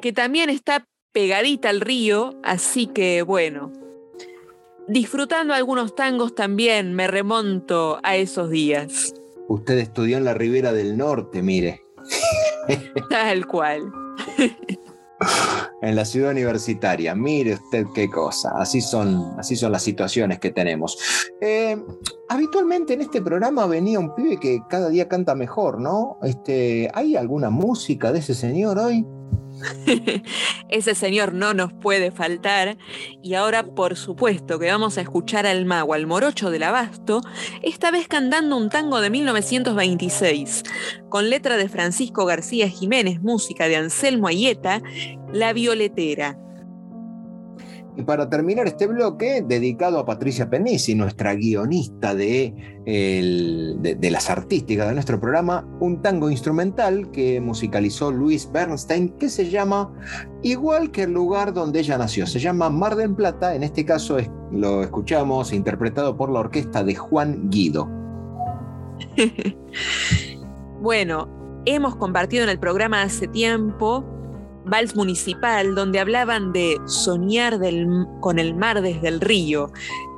que 0.00 0.12
también 0.12 0.50
está 0.50 0.88
pegadita 1.12 1.68
al 1.68 1.80
río, 1.80 2.40
así 2.42 2.86
que 2.88 3.22
bueno, 3.22 3.70
disfrutando 4.88 5.52
algunos 5.54 5.94
tangos 5.94 6.34
también 6.34 6.94
me 6.94 7.06
remonto 7.06 8.00
a 8.02 8.16
esos 8.16 8.48
días. 8.48 9.14
Usted 9.46 9.78
estudió 9.78 10.16
en 10.16 10.24
la 10.24 10.32
Ribera 10.32 10.72
del 10.72 10.96
Norte, 10.96 11.42
mire. 11.42 11.82
Tal 13.10 13.46
cual. 13.46 13.92
en 15.82 15.96
la 15.96 16.04
ciudad 16.04 16.30
universitaria. 16.30 17.14
Mire 17.14 17.54
usted 17.54 17.86
qué 17.94 18.10
cosa. 18.10 18.52
Así 18.56 18.80
son, 18.80 19.34
así 19.38 19.56
son 19.56 19.72
las 19.72 19.82
situaciones 19.82 20.38
que 20.38 20.50
tenemos. 20.50 20.98
Eh, 21.40 21.76
habitualmente 22.28 22.94
en 22.94 23.02
este 23.02 23.20
programa 23.22 23.66
venía 23.66 23.98
un 23.98 24.14
pibe 24.14 24.38
que 24.38 24.60
cada 24.68 24.88
día 24.88 25.08
canta 25.08 25.34
mejor, 25.34 25.80
¿no? 25.80 26.18
Este, 26.22 26.90
¿Hay 26.94 27.16
alguna 27.16 27.50
música 27.50 28.12
de 28.12 28.20
ese 28.20 28.34
señor 28.34 28.78
hoy? 28.78 29.06
Ese 30.68 30.94
señor 30.94 31.32
no 31.34 31.54
nos 31.54 31.72
puede 31.72 32.10
faltar. 32.10 32.76
Y 33.22 33.34
ahora, 33.34 33.64
por 33.64 33.96
supuesto, 33.96 34.58
que 34.58 34.70
vamos 34.70 34.98
a 34.98 35.02
escuchar 35.02 35.46
al 35.46 35.64
mago, 35.64 35.94
al 35.94 36.06
morocho 36.06 36.50
del 36.50 36.62
abasto, 36.62 37.20
esta 37.62 37.90
vez 37.90 38.08
cantando 38.08 38.56
un 38.56 38.70
tango 38.70 39.00
de 39.00 39.10
1926, 39.10 40.62
con 41.08 41.30
letra 41.30 41.56
de 41.56 41.68
Francisco 41.68 42.24
García 42.26 42.68
Jiménez, 42.68 43.20
música 43.22 43.68
de 43.68 43.76
Anselmo 43.76 44.28
Ayeta, 44.28 44.82
La 45.32 45.52
Violetera. 45.52 46.38
Y 47.96 48.02
para 48.02 48.28
terminar 48.28 48.66
este 48.66 48.88
bloque, 48.88 49.44
dedicado 49.46 50.00
a 50.00 50.04
Patricia 50.04 50.50
Penisi, 50.50 50.96
nuestra 50.96 51.34
guionista 51.34 52.14
de, 52.14 52.52
las 54.10 54.30
artísticas 54.30 54.88
de 54.88 54.94
nuestro 54.94 55.20
programa, 55.20 55.64
un 55.80 56.02
tango 56.02 56.28
instrumental 56.28 57.10
que 57.12 57.40
musicalizó 57.40 58.10
Luis 58.10 58.50
Bernstein, 58.50 59.10
que 59.10 59.28
se 59.28 59.48
llama 59.48 59.92
igual 60.42 60.90
que 60.90 61.04
el 61.04 61.12
lugar 61.12 61.52
donde 61.52 61.80
ella 61.80 61.96
nació. 61.96 62.26
Se 62.26 62.40
llama 62.40 62.68
Mar 62.68 62.96
del 62.96 63.14
Plata, 63.14 63.54
en 63.54 63.62
este 63.62 63.84
caso 63.84 64.18
lo 64.50 64.82
escuchamos 64.82 65.52
interpretado 65.52 66.16
por 66.16 66.30
la 66.30 66.40
orquesta 66.40 66.82
de 66.82 66.94
Juan 66.94 67.48
Guido. 67.50 67.88
Bueno, 70.80 71.28
hemos 71.64 71.96
compartido 71.96 72.44
en 72.44 72.50
el 72.50 72.58
programa 72.58 73.00
hace 73.00 73.26
tiempo 73.26 74.04
Vals 74.64 74.96
Municipal, 74.96 75.74
donde 75.74 76.00
hablaban 76.00 76.52
de 76.52 76.78
soñar 76.86 77.58
con 78.20 78.38
el 78.38 78.54
mar 78.54 78.82
desde 78.82 79.08
el 79.08 79.20
río. 79.20 79.70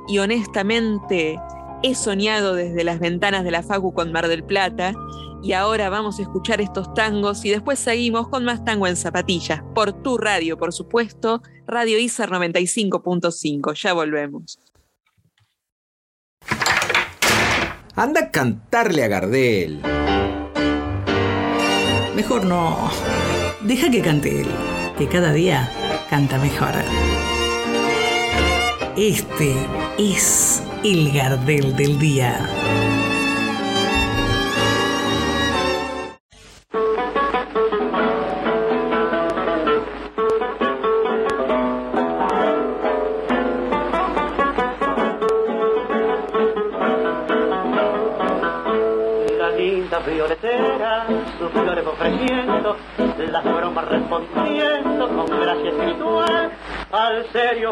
Y 0.07 0.19
honestamente, 0.19 1.39
he 1.83 1.95
soñado 1.95 2.53
desde 2.53 2.83
las 2.83 2.99
ventanas 2.99 3.43
de 3.43 3.51
la 3.51 3.63
Facu 3.63 3.93
con 3.93 4.11
Mar 4.11 4.27
del 4.27 4.43
Plata. 4.43 4.93
Y 5.43 5.53
ahora 5.53 5.89
vamos 5.89 6.19
a 6.19 6.23
escuchar 6.23 6.61
estos 6.61 6.93
tangos 6.93 7.45
y 7.45 7.49
después 7.49 7.77
seguimos 7.77 8.27
con 8.29 8.43
más 8.43 8.65
tango 8.65 8.87
en 8.87 8.95
zapatillas. 8.95 9.61
Por 9.75 9.93
tu 9.93 10.17
radio, 10.17 10.57
por 10.57 10.73
supuesto, 10.73 11.41
Radio 11.67 11.99
ISER 11.99 12.29
95.5. 12.29 13.73
Ya 13.73 13.93
volvemos. 13.93 14.59
Anda 17.95 18.21
a 18.21 18.31
cantarle 18.31 19.03
a 19.03 19.07
Gardel. 19.07 19.81
Mejor 22.15 22.45
no. 22.45 22.89
Deja 23.67 23.91
que 23.91 24.01
cante 24.01 24.43
él, 24.43 24.47
que 24.97 25.09
cada 25.09 25.33
día 25.33 25.69
canta 26.09 26.37
mejor. 26.37 26.71
Este 28.95 29.53
es 29.99 30.63
el 30.85 31.11
Gardel 31.11 31.75
del 31.75 31.99
día. 31.99 32.49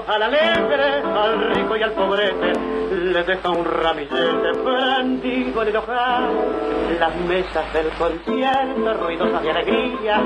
Al 0.07 0.23
alegre, 0.23 1.01
al 1.01 1.55
rico 1.55 1.77
y 1.77 1.83
al 1.83 1.91
pobrete, 1.93 2.51
le 2.91 3.23
deja 3.23 3.49
un 3.49 3.63
ramillete 3.63 4.51
prendido 4.61 5.61
en 5.61 5.67
el. 5.69 6.29
Las 6.99 7.15
mesas 7.15 7.73
del 7.73 7.89
concierto, 7.97 8.93
ruidosas 8.93 9.41
de 9.41 9.51
alegría, 9.51 10.21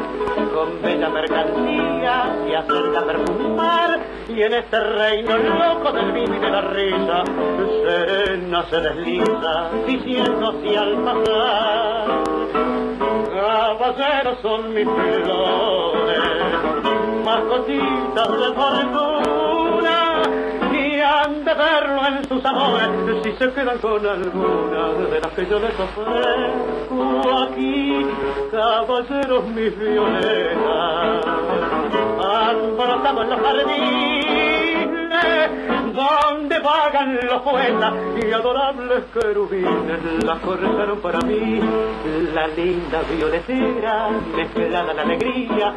con 0.53 0.81
bella 0.81 1.09
mercancía, 1.09 2.35
se 2.45 2.55
acerca 2.55 3.05
perfumar, 3.05 3.99
y 4.27 4.41
en 4.41 4.53
este 4.53 4.79
reino 4.79 5.37
loco 5.37 5.91
del 5.91 6.11
vino 6.13 6.35
y 6.35 6.39
de 6.39 6.49
la 6.49 6.61
risa, 6.61 7.23
serena 7.83 8.63
se 8.69 8.81
desliza, 8.81 9.69
diciendo 9.85 10.53
si 10.63 10.75
al 10.75 11.03
pasar. 11.03 12.23
Caballeros 13.33 14.39
son 14.41 14.73
mis 14.73 14.85
flores, 14.85 16.19
mascotitas 17.23 18.31
de 18.31 18.37
de 18.37 19.08
verlo 21.59 22.07
en 22.07 22.27
sus 22.27 22.45
amores 22.45 22.89
si 23.23 23.31
se 23.33 23.51
quedan 23.51 23.77
con 23.79 24.05
alguna 24.05 24.93
de 25.09 25.19
las 25.19 25.31
que 25.33 25.45
yo 25.45 25.59
les 25.59 25.77
ofrezco 25.79 27.43
aquí. 27.43 28.05
Caballeros 28.51 29.47
mis 29.49 29.77
violetas, 29.77 31.25
en 33.19 33.29
los 33.29 33.39
jardines 33.39 34.18
donde 35.93 36.59
vagan 36.59 37.15
los 37.25 37.41
poetas 37.41 37.93
y 38.21 38.31
adorables 38.31 39.03
querubines. 39.13 40.23
La 40.23 40.35
cortaron 40.39 40.99
para 41.01 41.19
mí 41.21 41.59
la 42.33 42.47
linda 42.47 43.01
violetera 43.09 44.09
mezclada 44.35 44.93
la 44.93 45.01
alegría 45.01 45.73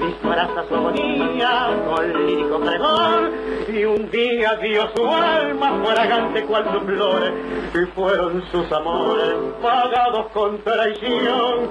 disfraza 0.00 0.64
su 0.68 0.74
agonía 0.74 1.68
con 1.86 2.26
lírico 2.26 2.60
pregón 2.60 3.30
y 3.68 3.84
un 3.84 4.10
día 4.10 4.56
dio 4.56 4.88
su 4.94 5.06
alma 5.06 5.82
fragante 5.84 6.44
cual 6.44 6.64
sus 6.72 7.82
y 7.82 7.86
fueron 7.94 8.42
sus 8.50 8.70
amores 8.72 9.34
pagados 9.60 10.26
con 10.32 10.58
traición. 10.62 11.68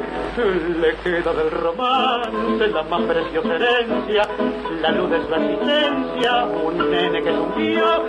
Le 0.82 0.96
queda 0.98 1.34
del 1.34 1.52
romance 1.52 2.68
la 2.68 2.84
más 2.84 3.02
preciosa 3.04 3.56
herencia 3.56 4.28
la 4.82 4.92
luz 4.92 5.10
de 5.10 5.28
su 5.28 5.34
existencia 5.34 6.46
un 6.46 6.92
nene 6.92 7.15
que 7.24 7.32
subió 7.32 8.04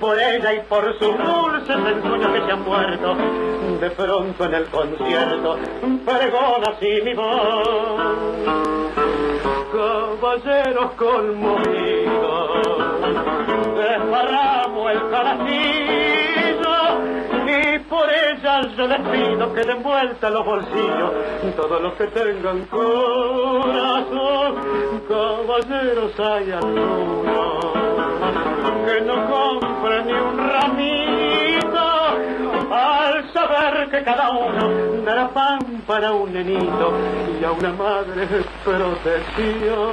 por 0.00 0.18
ella 0.18 0.54
y 0.54 0.60
por 0.60 0.98
sus 0.98 1.16
dulces 1.16 1.76
ensueños 1.76 2.32
que 2.32 2.40
se 2.44 2.52
han 2.52 2.62
muerto. 2.62 3.16
De 3.80 3.90
pronto 3.90 4.44
en 4.44 4.54
el 4.54 4.64
concierto 4.66 5.56
pregona 6.04 6.70
así 6.70 7.00
mi 7.04 7.14
voz. 7.14 7.98
Caballeros 9.72 10.90
conmovidos, 10.96 12.50
desparramo 13.76 14.90
el 14.90 15.10
calacillo 15.10 16.58
y 17.46 17.78
por 17.80 18.08
ella 18.10 18.62
yo 18.76 18.86
les 18.88 19.00
pido 19.08 19.52
que 19.54 19.60
den 19.62 19.82
vuelta 19.82 20.30
los 20.30 20.44
bolsillos 20.44 21.12
todos 21.56 21.82
los 21.82 21.94
que 21.94 22.06
tengan 22.08 22.64
corazón. 22.66 24.54
Caballeros 25.08 26.20
hay 26.20 26.52
algunos 26.52 27.97
que 28.86 29.00
no 29.02 29.16
compre 29.30 30.04
ni 30.04 30.12
un 30.12 30.36
ramito 30.38 31.86
al 32.70 33.32
saber 33.32 33.88
que 33.90 34.02
cada 34.02 34.30
uno 34.30 35.02
dará 35.04 35.28
pan 35.28 35.58
para 35.86 36.12
un 36.12 36.32
nenito 36.32 36.92
y 37.40 37.44
a 37.44 37.52
una 37.52 37.72
madre 37.72 38.26
protección. 38.64 39.88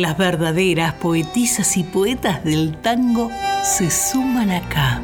Las 0.00 0.16
verdaderas 0.16 0.94
poetisas 0.94 1.76
y 1.76 1.84
poetas 1.84 2.42
del 2.42 2.74
tango 2.78 3.30
se 3.62 3.90
suman 3.90 4.50
acá. 4.50 5.02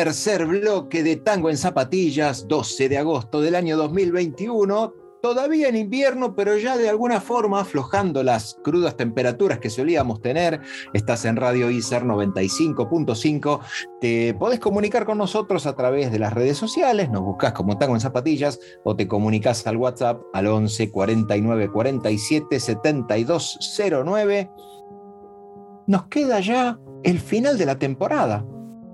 Tercer 0.00 0.46
bloque 0.46 1.02
de 1.02 1.16
Tango 1.16 1.50
en 1.50 1.58
Zapatillas, 1.58 2.48
12 2.48 2.88
de 2.88 2.96
agosto 2.96 3.42
del 3.42 3.54
año 3.54 3.76
2021. 3.76 4.94
Todavía 5.20 5.68
en 5.68 5.76
invierno, 5.76 6.34
pero 6.34 6.56
ya 6.56 6.78
de 6.78 6.88
alguna 6.88 7.20
forma 7.20 7.60
aflojando 7.60 8.22
las 8.22 8.56
crudas 8.64 8.96
temperaturas 8.96 9.58
que 9.58 9.68
solíamos 9.68 10.22
tener. 10.22 10.62
Estás 10.94 11.26
en 11.26 11.36
Radio 11.36 11.70
ICER 11.70 12.04
95.5. 12.04 13.60
Te 14.00 14.32
podés 14.32 14.58
comunicar 14.58 15.04
con 15.04 15.18
nosotros 15.18 15.66
a 15.66 15.76
través 15.76 16.10
de 16.10 16.18
las 16.18 16.32
redes 16.32 16.56
sociales. 16.56 17.10
Nos 17.10 17.20
buscas 17.20 17.52
como 17.52 17.76
Tango 17.76 17.94
en 17.94 18.00
Zapatillas 18.00 18.58
o 18.84 18.96
te 18.96 19.06
comunicas 19.06 19.66
al 19.66 19.76
WhatsApp 19.76 20.22
al 20.32 20.46
11 20.46 20.90
49 20.90 21.70
47 21.70 22.58
7209. 22.58 24.50
Nos 25.86 26.06
queda 26.06 26.40
ya 26.40 26.78
el 27.02 27.20
final 27.20 27.58
de 27.58 27.66
la 27.66 27.78
temporada 27.78 28.46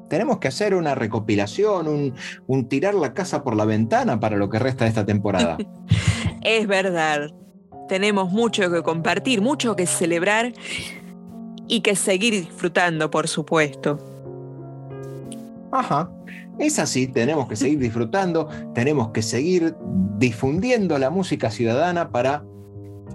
tenemos 0.09 0.39
que 0.39 0.49
hacer 0.49 0.75
una 0.75 0.95
recopilación, 0.95 1.89
un, 1.89 2.15
un, 2.47 2.69
tirar 2.69 2.95
la 2.95 3.13
casa 3.15 3.43
por 3.43 3.57
la 3.57 3.65
ventana 3.65 4.21
para 4.21 4.37
lo 4.37 4.49
que 4.49 4.59
resta 4.59 4.85
de 4.85 4.91
esta 4.91 5.07
temporada. 5.07 5.57
es 6.43 6.67
verdad. 6.67 7.33
Tenemos 7.89 8.31
mucho 8.31 8.71
que 8.71 8.83
compartir, 8.83 9.41
mucho 9.41 9.77
que 9.77 9.87
celebrar 9.87 10.53
y 11.69 11.81
que 11.81 11.97
seguir 11.97 12.35
disfrutando, 12.35 13.11
por 13.11 13.29
supuesto. 13.29 13.99
Ajá. 15.73 16.11
Es 16.59 16.79
así, 16.79 17.07
tenemos 17.07 17.49
que 17.49 17.57
seguir 17.57 17.79
disfrutando, 17.79 18.49
tenemos 18.75 19.11
que 19.11 19.21
seguir 19.21 19.77
difundiendo 20.19 20.99
la 20.99 21.11
música 21.11 21.51
ciudadana 21.51 22.09
para 22.09 22.45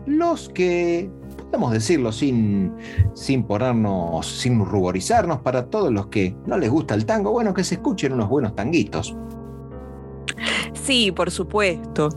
los 0.06 0.49
que 0.49 1.10
podemos 1.52 1.74
decirlo 1.74 2.14
sin, 2.14 2.74
sin 3.14 3.44
ponernos, 3.44 4.26
sin 4.26 4.64
ruborizarnos, 4.64 5.42
para 5.42 5.66
todos 5.66 5.92
los 5.92 6.08
que 6.08 6.34
no 6.46 6.58
les 6.58 6.70
gusta 6.70 6.94
el 6.94 7.06
tango, 7.06 7.32
bueno, 7.32 7.54
que 7.54 7.66
se 7.66 7.76
escuchen 7.76 8.14
unos 8.14 8.30
buenos 8.30 8.56
tanguitos. 8.56 9.14
Sí, 10.74 11.12
por 11.12 11.30
supuesto. 11.30 12.08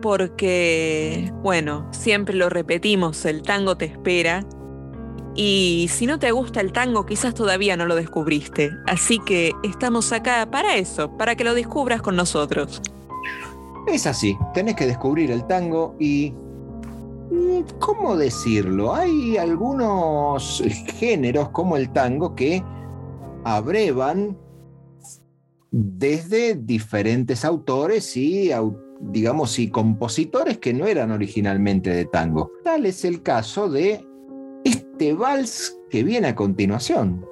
Porque, 0.00 1.30
bueno, 1.42 1.86
siempre 1.92 2.34
lo 2.34 2.48
repetimos, 2.48 3.26
el 3.26 3.42
tango 3.42 3.76
te 3.76 3.84
espera. 3.84 4.42
Y 5.34 5.88
si 5.90 6.06
no 6.06 6.18
te 6.18 6.30
gusta 6.30 6.62
el 6.62 6.72
tango, 6.72 7.04
quizás 7.04 7.34
todavía 7.34 7.76
no 7.76 7.84
lo 7.84 7.94
descubriste. 7.94 8.70
Así 8.86 9.18
que 9.18 9.52
estamos 9.62 10.12
acá 10.12 10.48
para 10.50 10.76
eso, 10.76 11.14
para 11.18 11.36
que 11.36 11.44
lo 11.44 11.52
descubras 11.52 12.00
con 12.00 12.16
nosotros. 12.16 12.80
Es 13.86 14.06
así, 14.06 14.34
tenés 14.54 14.76
que 14.76 14.86
descubrir 14.86 15.30
el 15.30 15.46
tango 15.46 15.94
y 15.98 16.32
¿cómo 17.78 18.16
decirlo? 18.16 18.94
Hay 18.94 19.36
algunos 19.36 20.62
géneros 20.98 21.50
como 21.50 21.76
el 21.76 21.90
tango 21.92 22.34
que 22.34 22.62
abrevan 23.44 24.36
desde 25.70 26.54
diferentes 26.54 27.44
autores 27.44 28.16
y 28.16 28.50
digamos 29.00 29.58
y 29.58 29.68
compositores 29.70 30.58
que 30.58 30.72
no 30.72 30.86
eran 30.86 31.10
originalmente 31.10 31.90
de 31.90 32.04
tango. 32.04 32.52
Tal 32.62 32.86
es 32.86 33.04
el 33.04 33.22
caso 33.22 33.68
de 33.68 34.04
este 34.64 35.12
vals 35.12 35.76
que 35.90 36.02
viene 36.02 36.28
a 36.28 36.34
continuación. 36.34 37.26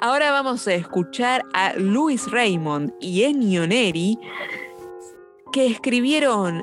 Ahora 0.00 0.30
vamos 0.30 0.66
a 0.68 0.74
escuchar 0.74 1.44
a 1.54 1.74
Luis 1.74 2.30
Raymond 2.30 2.92
y 3.00 3.22
Ennio 3.22 3.66
Neri 3.66 4.18
que 5.52 5.66
escribieron 5.66 6.62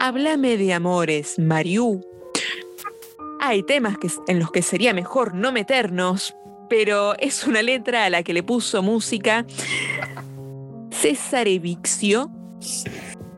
Háblame 0.00 0.56
de 0.56 0.72
amores, 0.72 1.40
Mariú. 1.40 2.00
Hay 3.40 3.64
temas 3.64 3.98
que, 3.98 4.08
en 4.28 4.38
los 4.38 4.52
que 4.52 4.62
sería 4.62 4.94
mejor 4.94 5.34
no 5.34 5.50
meternos, 5.50 6.36
pero 6.70 7.18
es 7.18 7.44
una 7.44 7.62
letra 7.62 8.04
a 8.04 8.10
la 8.10 8.22
que 8.22 8.32
le 8.32 8.44
puso 8.44 8.80
música 8.80 9.44
César 10.92 11.48
Evixio. 11.48 12.30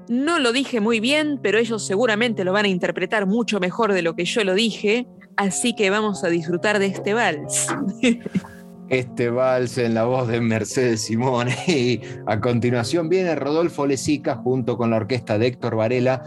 No 0.08 0.38
lo 0.38 0.52
dije 0.52 0.80
muy 0.80 1.00
bien, 1.00 1.40
pero 1.42 1.58
ellos 1.58 1.86
seguramente 1.86 2.44
lo 2.44 2.52
van 2.52 2.66
a 2.66 2.68
interpretar 2.68 3.26
mucho 3.26 3.58
mejor 3.58 3.94
de 3.94 4.02
lo 4.02 4.14
que 4.14 4.26
yo 4.26 4.44
lo 4.44 4.52
dije, 4.54 5.06
así 5.36 5.74
que 5.74 5.88
vamos 5.88 6.24
a 6.24 6.28
disfrutar 6.28 6.78
de 6.78 6.86
este 6.86 7.14
vals. 7.14 7.68
este 8.90 9.30
vals 9.30 9.78
en 9.78 9.94
la 9.94 10.04
voz 10.04 10.28
de 10.28 10.40
Mercedes 10.40 11.02
Simone. 11.02 11.56
Y 11.66 12.00
a 12.26 12.40
continuación 12.40 13.08
viene 13.08 13.34
Rodolfo 13.34 13.86
Lezica 13.86 14.36
junto 14.36 14.76
con 14.76 14.90
la 14.90 14.96
orquesta 14.96 15.38
de 15.38 15.46
Héctor 15.46 15.76
Varela 15.76 16.22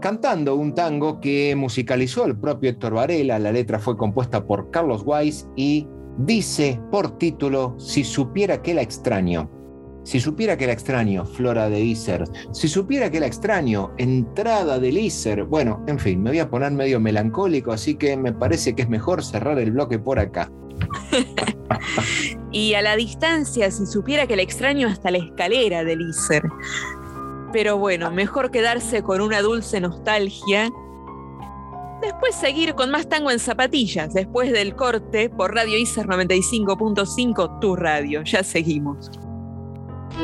cantando 0.00 0.54
un 0.54 0.74
tango 0.74 1.18
que 1.18 1.56
musicalizó 1.56 2.26
el 2.26 2.38
propio 2.38 2.68
Héctor 2.68 2.92
Varela. 2.92 3.38
La 3.38 3.50
letra 3.50 3.78
fue 3.78 3.96
compuesta 3.96 4.46
por 4.46 4.70
Carlos 4.70 5.02
Weiss 5.06 5.48
y 5.56 5.88
dice 6.18 6.78
por 6.90 7.16
título 7.16 7.74
Si 7.78 8.04
supiera 8.04 8.60
que 8.60 8.74
la 8.74 8.82
extraño. 8.82 9.50
Si 10.04 10.20
supiera 10.20 10.56
que 10.58 10.66
la 10.66 10.74
extraño, 10.74 11.24
Flora 11.24 11.70
de 11.70 11.80
Iser. 11.80 12.24
Si 12.52 12.68
supiera 12.68 13.10
que 13.10 13.20
la 13.20 13.26
extraño, 13.26 13.92
entrada 13.96 14.78
de 14.78 14.90
Iser. 14.90 15.44
Bueno, 15.44 15.82
en 15.86 15.98
fin, 15.98 16.22
me 16.22 16.30
voy 16.30 16.40
a 16.40 16.50
poner 16.50 16.72
medio 16.72 17.00
melancólico, 17.00 17.72
así 17.72 17.94
que 17.94 18.16
me 18.16 18.32
parece 18.32 18.74
que 18.74 18.82
es 18.82 18.88
mejor 18.88 19.24
cerrar 19.24 19.58
el 19.58 19.72
bloque 19.72 19.98
por 19.98 20.18
acá. 20.18 20.52
y 22.52 22.74
a 22.74 22.82
la 22.82 22.96
distancia, 22.96 23.70
si 23.70 23.86
supiera 23.86 24.26
que 24.26 24.36
la 24.36 24.42
extraño 24.42 24.88
hasta 24.88 25.10
la 25.10 25.18
escalera 25.18 25.84
del 25.84 26.02
Iser. 26.02 26.42
Pero 27.52 27.78
bueno, 27.78 28.10
mejor 28.10 28.50
quedarse 28.50 29.02
con 29.02 29.22
una 29.22 29.40
dulce 29.40 29.80
nostalgia. 29.80 30.70
Después 32.02 32.34
seguir 32.34 32.74
con 32.74 32.90
más 32.90 33.08
tango 33.08 33.30
en 33.30 33.38
zapatillas, 33.38 34.12
después 34.12 34.52
del 34.52 34.76
corte 34.76 35.30
por 35.30 35.54
Radio 35.54 35.78
Iser 35.78 36.06
95.5, 36.06 37.60
tu 37.60 37.74
radio. 37.74 38.22
Ya 38.24 38.42
seguimos. 38.42 39.10
Como 40.14 40.22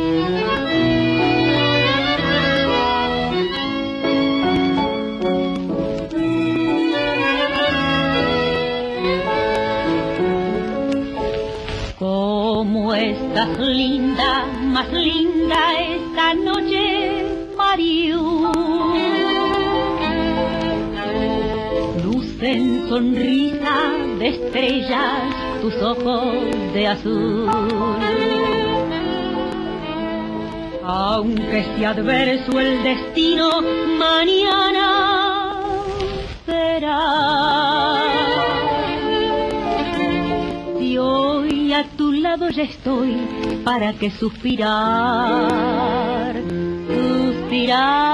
estás 12.94 13.58
linda, 13.58 14.46
más 14.62 14.92
linda 14.92 15.56
esta 15.80 16.34
noche, 16.34 17.24
Mariu. 17.56 18.52
Luz 22.04 22.40
en 22.40 22.88
sonrisa 22.88 23.90
de 24.20 24.28
estrellas, 24.28 25.34
tus 25.60 25.74
ojos 25.82 26.32
de 26.74 26.86
azul 26.86 28.39
aunque 30.90 31.64
sea 31.76 31.90
adverso 31.90 32.58
el 32.58 32.82
destino, 32.82 33.60
mañana 33.98 35.52
será. 36.44 38.02
Si 40.78 40.98
hoy 40.98 41.72
a 41.72 41.84
tu 41.96 42.12
lado 42.12 42.50
ya 42.50 42.64
estoy, 42.64 43.16
¿para 43.64 43.92
qué 43.92 44.10
suspirar? 44.10 45.54
Suspirar. 46.88 48.10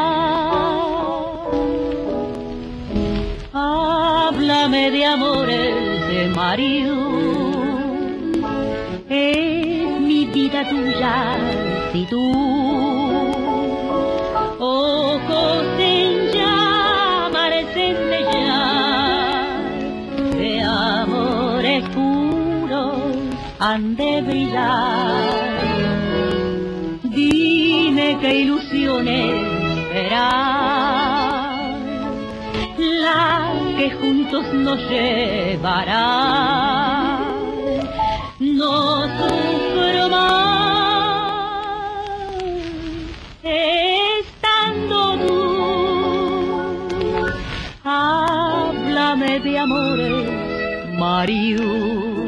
Háblame 3.55 4.91
de 4.91 5.07
amores 5.07 6.09
de 6.09 6.29
Mario. 6.35 6.95
Es 9.09 10.01
mi 10.01 10.27
vida 10.27 10.69
tuya 10.69 11.66
tú, 12.05 12.33
ojos 14.59 15.65
en 15.79 16.31
llamas 16.33 17.65
centellar, 17.73 19.61
de 20.33 20.63
amores 20.63 21.83
puros 21.91 22.97
han 23.59 23.97
de 23.97 24.23
brillar. 24.23 25.25
Dime 27.05 28.19
qué 28.21 28.41
ilusiones 28.41 29.35
serán 29.93 30.67
la 32.77 33.53
que 33.79 33.91
juntos 33.91 34.45
nos 34.53 34.79
llevará. 34.91 36.07
No 38.39 39.03
sufro 39.19 40.09
más 40.11 40.46
de 49.41 49.59
amores, 49.59 50.29
Mariu. 50.99 52.27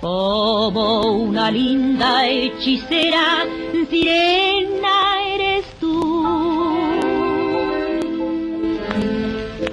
Como 0.00 1.00
una 1.24 1.50
linda 1.50 2.26
hechicera, 2.28 3.46
sirena 3.90 4.94
eres 5.34 5.64
tú. 5.80 6.64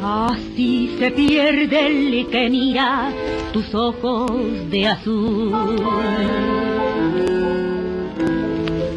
Así 0.01 0.95
se 0.99 1.11
pierde 1.11 1.87
el 1.87 2.27
que 2.27 2.49
mira 2.49 3.09
tus 3.53 3.73
ojos 3.73 4.31
de 4.69 4.87
azul. 4.87 5.75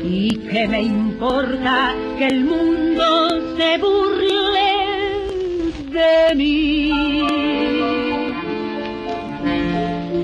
¿Y 0.04 0.36
qué 0.50 0.66
me 0.68 0.82
importa 0.82 1.94
que 2.18 2.26
el 2.26 2.44
mundo 2.44 3.56
se 3.56 3.78
burle 3.78 4.71
de 5.92 6.34
mí? 6.34 6.90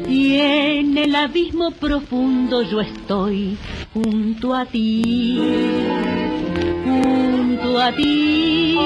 Y 0.09 0.39
en 0.41 0.97
el 0.97 1.15
abismo 1.15 1.71
profundo 1.73 2.63
yo 2.63 2.81
estoy 2.81 3.57
junto 3.93 4.55
a 4.55 4.65
ti, 4.65 5.39
junto 6.85 7.81
a 7.81 7.93
ti. 7.93 8.77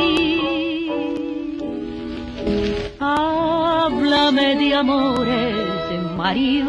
Háblame 2.98 4.56
de 4.56 4.74
amores, 4.74 6.16
Mario. 6.16 6.66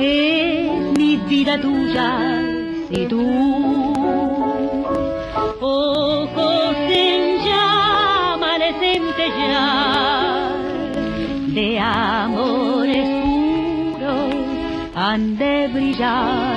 Es 0.00 0.98
mi 0.98 1.16
vida 1.28 1.60
tuya, 1.60 2.42
si 2.90 3.06
tú. 3.06 3.81
De 11.54 11.78
amores 11.78 13.08
puros 13.22 14.34
han 14.94 15.36
de 15.36 15.68
brillar. 15.68 16.56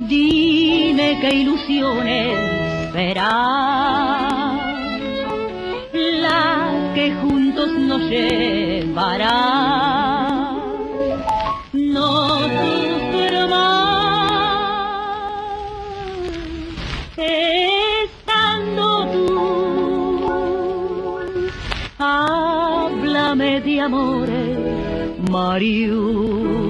Dime 0.00 1.18
qué 1.20 1.34
ilusiones 1.34 2.92
verás 2.92 4.50
que 6.94 7.12
juntos 7.14 7.70
nos 7.72 8.02
llevará. 8.02 9.30
No 11.72 12.38
sufro 12.40 13.48
más 13.48 13.79
Háblame 23.90 24.54
de 24.54 25.02
amores, 25.10 25.30
Mario. 25.30 26.69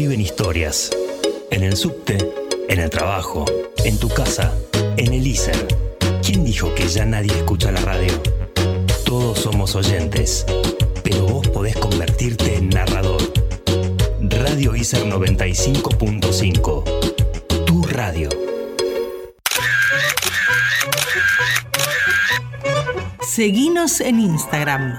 Escriben 0.00 0.22
historias. 0.22 0.90
En 1.50 1.62
el 1.62 1.76
subte, 1.76 2.16
en 2.70 2.78
el 2.78 2.88
trabajo, 2.88 3.44
en 3.84 3.98
tu 3.98 4.08
casa, 4.08 4.50
en 4.96 5.12
el 5.12 5.26
ISER. 5.26 5.68
¿Quién 6.24 6.42
dijo 6.42 6.74
que 6.74 6.88
ya 6.88 7.04
nadie 7.04 7.36
escucha 7.36 7.70
la 7.70 7.82
radio? 7.82 8.14
Todos 9.04 9.40
somos 9.40 9.76
oyentes, 9.76 10.46
pero 11.04 11.26
vos 11.26 11.46
podés 11.48 11.76
convertirte 11.76 12.56
en 12.56 12.70
narrador. 12.70 13.20
Radio 14.22 14.74
ISER 14.74 15.04
95.5. 15.04 17.66
Tu 17.66 17.82
radio. 17.82 18.30
Seguinos 23.20 24.00
en 24.00 24.20
Instagram. 24.20 24.98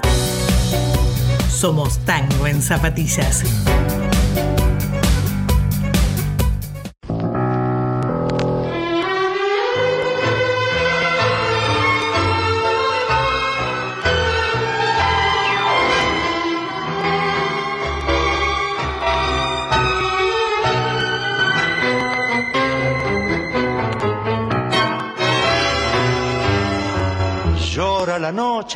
Somos 1.50 1.98
Tango 2.06 2.46
en 2.46 2.62
Zapatillas. 2.62 3.44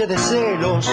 De 0.04 0.18
celos 0.18 0.92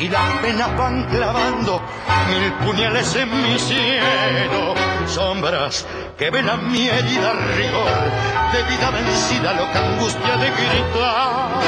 y 0.00 0.08
las 0.08 0.28
penas 0.42 0.76
van 0.76 1.04
clavando 1.04 1.80
mil 2.28 2.52
puñales 2.66 3.14
en 3.14 3.30
mi 3.30 3.56
cielo. 3.60 4.74
Sombras 5.06 5.86
que 6.18 6.30
ven 6.30 6.48
a 6.48 6.56
mi 6.56 6.88
herida 6.88 7.32
rigor 7.32 8.10
de 8.52 8.62
vida 8.64 8.90
vencida, 8.90 9.52
loca 9.52 9.78
angustia 9.78 10.36
de 10.36 10.50
gritar. 10.50 11.60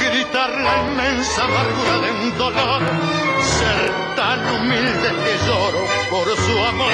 Gritar 0.00 0.50
la 0.50 0.82
inmensa 0.82 1.44
amargura 1.44 1.98
de 2.06 2.10
un 2.10 2.38
dolor, 2.38 2.82
ser 3.40 4.16
tan 4.16 4.40
humilde 4.56 5.08
que 5.24 5.46
lloro 5.46 5.78
por 6.10 6.26
su 6.36 6.58
amor. 6.58 6.90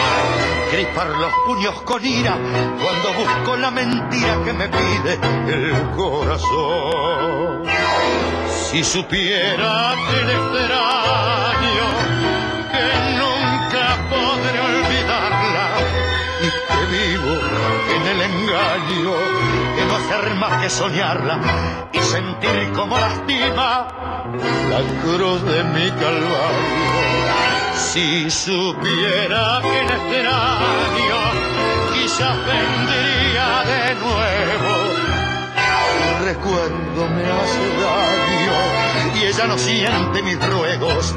Gripar 0.72 1.09
los 1.09 1.33
puños 1.46 1.83
con 1.83 2.04
ira 2.04 2.37
cuando 2.37 3.12
busco 3.14 3.57
la 3.57 3.70
mentira 3.70 4.44
que 4.44 4.52
me 4.52 4.68
pide 4.68 5.18
el 5.48 5.90
corazón. 5.96 7.66
Si 8.70 8.85
supiera 8.85 9.94
que 10.11 10.24
le 10.24 10.35
extraño, 10.35 11.87
que 12.70 12.87
nunca 13.18 13.85
podré 14.11 14.61
olvidarla 14.61 15.66
y 16.42 16.48
que 16.68 16.81
vivo 16.92 17.35
en 17.96 18.07
el 18.12 18.20
engaño, 18.31 19.14
que 19.74 19.85
no 19.87 19.96
hacer 19.96 20.35
más 20.35 20.62
que 20.62 20.68
soñarla 20.68 21.40
y 21.94 21.98
sentir 21.98 22.72
como 22.76 22.98
lastima 22.98 23.88
la 24.68 24.81
cruz 25.02 25.42
de 25.44 25.64
mi 25.64 25.90
calvario. 25.92 26.98
Si 27.74 28.31
supiera 28.31 29.62
que 29.62 29.83
le 29.88 29.94
extraño, 29.94 31.20
quizás 31.94 32.37
vendría 32.44 33.64
de 33.64 33.94
nuevo 33.94 34.77
recuerdo 36.38 37.09
me 37.09 37.24
hace 37.24 37.64
daño 37.83 38.55
y 39.20 39.24
ella 39.27 39.46
no 39.46 39.59
siente 39.59 40.22
mis 40.22 40.38
ruegos. 40.48 41.14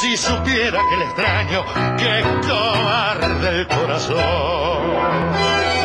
Si 0.00 0.16
supiera 0.16 0.80
que 0.90 0.96
le 0.96 1.04
extraño, 1.04 1.64
que 1.96 2.24
cobarde 2.48 3.60
el 3.60 3.68
corazón. 3.68 5.83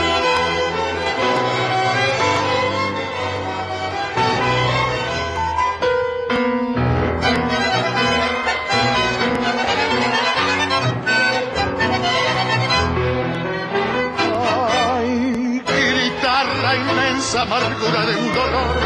Amargura 17.35 18.05
de 18.05 18.15
un 18.15 18.33
dolor, 18.33 18.77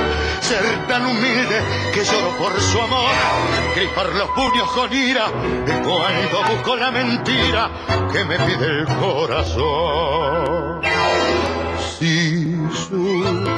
ser 0.41 0.87
tan 0.87 1.05
humilde 1.05 1.61
que 1.93 2.03
lloro 2.03 2.37
por 2.37 2.59
su 2.59 2.79
amor, 2.81 3.11
gripar 3.75 4.07
los 4.07 4.29
puños 4.31 4.69
con 4.71 4.91
ira 4.93 5.27
cuando 5.83 6.43
busco 6.51 6.75
la 6.75 6.91
mentira 6.91 7.69
que 8.11 8.25
me 8.25 8.37
pide 8.39 8.65
el 8.79 8.85
corazón. 8.99 10.81
Si 11.99 12.55
supiera 12.73 13.53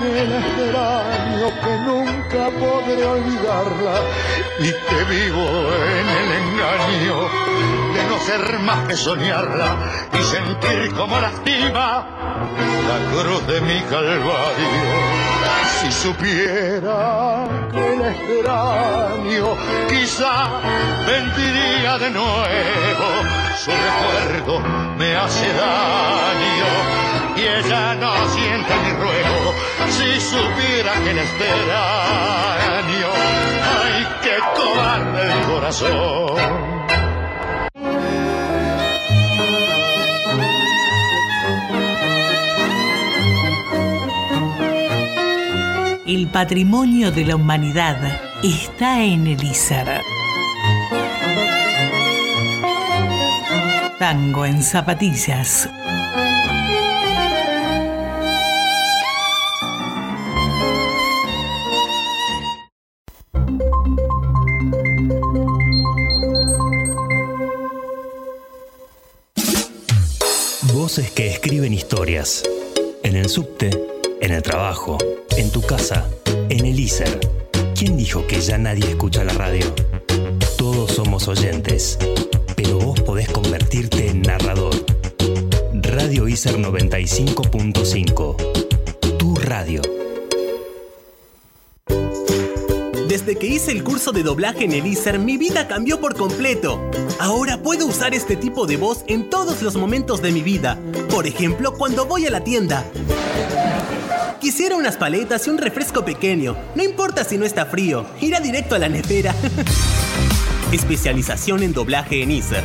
que 0.00 0.24
la 0.24 0.38
extraño, 0.38 1.05
nunca 1.84 2.50
podré 2.58 3.04
olvidarla 3.04 3.94
y 4.58 4.70
que 4.70 5.04
vivo 5.10 5.46
en 6.00 6.08
el 6.20 6.28
engaño 6.42 7.28
de 7.94 8.04
no 8.08 8.18
ser 8.20 8.58
más 8.60 8.88
que 8.88 8.96
soñarla 8.96 9.76
y 10.12 10.22
sentir 10.24 10.92
como 10.94 11.18
lastima 11.20 12.06
la 12.88 12.98
cruz 13.12 13.46
de 13.46 13.60
mi 13.60 13.80
calvario. 13.82 15.26
Si 15.80 15.92
supiera 15.92 17.46
que 17.70 17.96
le 17.96 18.10
extraño, 18.10 19.56
quizá 19.88 20.60
vendría 21.06 21.98
de 21.98 22.10
nuevo. 22.10 23.08
Su 23.62 23.70
recuerdo 23.70 24.60
me 24.98 25.14
hace 25.16 25.46
daño 25.48 26.70
y 27.36 27.40
ella 27.40 27.94
no 27.94 28.12
siente 28.30 28.72
mi 28.84 28.92
ruego. 28.92 29.35
Supiera 30.28 30.92
que 31.04 31.14
le 31.14 31.22
extraño, 31.22 33.08
ay, 33.62 34.06
qué 34.22 34.36
cobarde 34.56 35.32
el 35.32 35.40
corazón. 35.46 36.76
El 46.06 46.28
patrimonio 46.28 47.12
de 47.12 47.24
la 47.24 47.36
humanidad 47.36 47.96
está 48.42 49.02
en 49.02 49.28
el 49.28 49.42
ISER. 49.44 50.00
Tango 53.98 54.44
en 54.44 54.62
zapatillas. 54.62 55.68
Voces 70.86 71.10
que 71.10 71.26
escriben 71.26 71.74
historias. 71.74 72.44
En 73.02 73.16
el 73.16 73.28
subte, 73.28 73.70
en 74.20 74.30
el 74.30 74.40
trabajo, 74.40 74.96
en 75.36 75.50
tu 75.50 75.60
casa, 75.60 76.08
en 76.48 76.64
el 76.64 76.78
ISER. 76.78 77.18
¿Quién 77.74 77.96
dijo 77.96 78.24
que 78.28 78.40
ya 78.40 78.56
nadie 78.56 78.90
escucha 78.90 79.24
la 79.24 79.32
radio? 79.32 79.66
Todos 80.56 80.92
somos 80.92 81.26
oyentes, 81.26 81.98
pero 82.54 82.78
vos 82.78 83.00
podés 83.00 83.28
convertirte 83.30 84.10
en 84.10 84.22
narrador. 84.22 84.76
Radio 85.72 86.28
ISER 86.28 86.56
95.5. 86.56 89.16
Tu 89.18 89.34
radio. 89.34 89.82
Desde 93.26 93.40
que 93.40 93.48
hice 93.48 93.72
el 93.72 93.82
curso 93.82 94.12
de 94.12 94.22
doblaje 94.22 94.66
en 94.66 94.70
el 94.70 94.86
ISER, 94.86 95.18
mi 95.18 95.36
vida 95.36 95.66
cambió 95.66 96.00
por 96.00 96.14
completo. 96.14 96.88
Ahora 97.18 97.60
puedo 97.60 97.84
usar 97.84 98.14
este 98.14 98.36
tipo 98.36 98.68
de 98.68 98.76
voz 98.76 99.02
en 99.08 99.28
todos 99.28 99.62
los 99.62 99.74
momentos 99.74 100.22
de 100.22 100.30
mi 100.30 100.42
vida. 100.42 100.78
Por 101.10 101.26
ejemplo, 101.26 101.74
cuando 101.74 102.06
voy 102.06 102.24
a 102.26 102.30
la 102.30 102.44
tienda. 102.44 102.84
Quisiera 104.40 104.76
unas 104.76 104.96
paletas 104.96 105.44
y 105.44 105.50
un 105.50 105.58
refresco 105.58 106.04
pequeño. 106.04 106.56
No 106.76 106.84
importa 106.84 107.24
si 107.24 107.36
no 107.36 107.44
está 107.44 107.66
frío, 107.66 108.06
irá 108.20 108.38
directo 108.38 108.76
a 108.76 108.78
la 108.78 108.88
nevera. 108.88 109.34
Especialización 110.72 111.64
en 111.64 111.72
doblaje 111.72 112.22
en 112.22 112.30
ISER. 112.30 112.62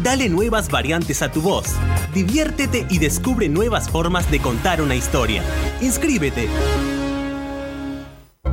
Dale 0.00 0.28
nuevas 0.28 0.70
variantes 0.70 1.22
a 1.22 1.32
tu 1.32 1.42
voz. 1.42 1.70
Diviértete 2.14 2.86
y 2.88 2.98
descubre 2.98 3.48
nuevas 3.48 3.90
formas 3.90 4.30
de 4.30 4.38
contar 4.38 4.80
una 4.80 4.94
historia. 4.94 5.42
Inscríbete. 5.80 6.48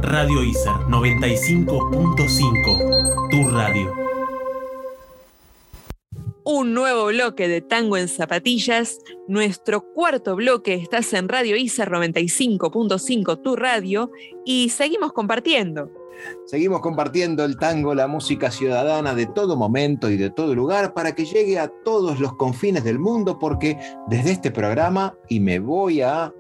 Radio 0.01 0.43
ISER 0.43 0.73
95.5. 0.89 3.29
Tu 3.29 3.47
radio. 3.49 3.93
Un 6.43 6.73
nuevo 6.73 7.05
bloque 7.05 7.47
de 7.47 7.61
Tango 7.61 7.97
en 7.97 8.07
Zapatillas. 8.07 8.97
Nuestro 9.27 9.81
cuarto 9.93 10.35
bloque 10.35 10.73
estás 10.73 11.13
en 11.13 11.29
Radio 11.29 11.55
ISER 11.55 11.91
95.5, 11.91 13.43
tu 13.43 13.55
radio, 13.55 14.09
y 14.43 14.69
seguimos 14.69 15.13
compartiendo. 15.13 15.91
Seguimos 16.45 16.81
compartiendo 16.81 17.43
el 17.45 17.57
tango, 17.57 17.95
la 17.95 18.07
música 18.07 18.51
ciudadana 18.51 19.15
de 19.15 19.25
todo 19.25 19.55
momento 19.55 20.09
y 20.09 20.17
de 20.17 20.29
todo 20.29 20.53
lugar 20.53 20.93
para 20.93 21.13
que 21.13 21.25
llegue 21.25 21.59
a 21.59 21.67
todos 21.83 22.19
los 22.19 22.35
confines 22.35 22.83
del 22.83 22.99
mundo, 22.99 23.39
porque 23.39 23.77
desde 24.07 24.31
este 24.31 24.51
programa, 24.51 25.15
y 25.29 25.39
me 25.39 25.59
voy 25.59 26.01
a 26.01 26.33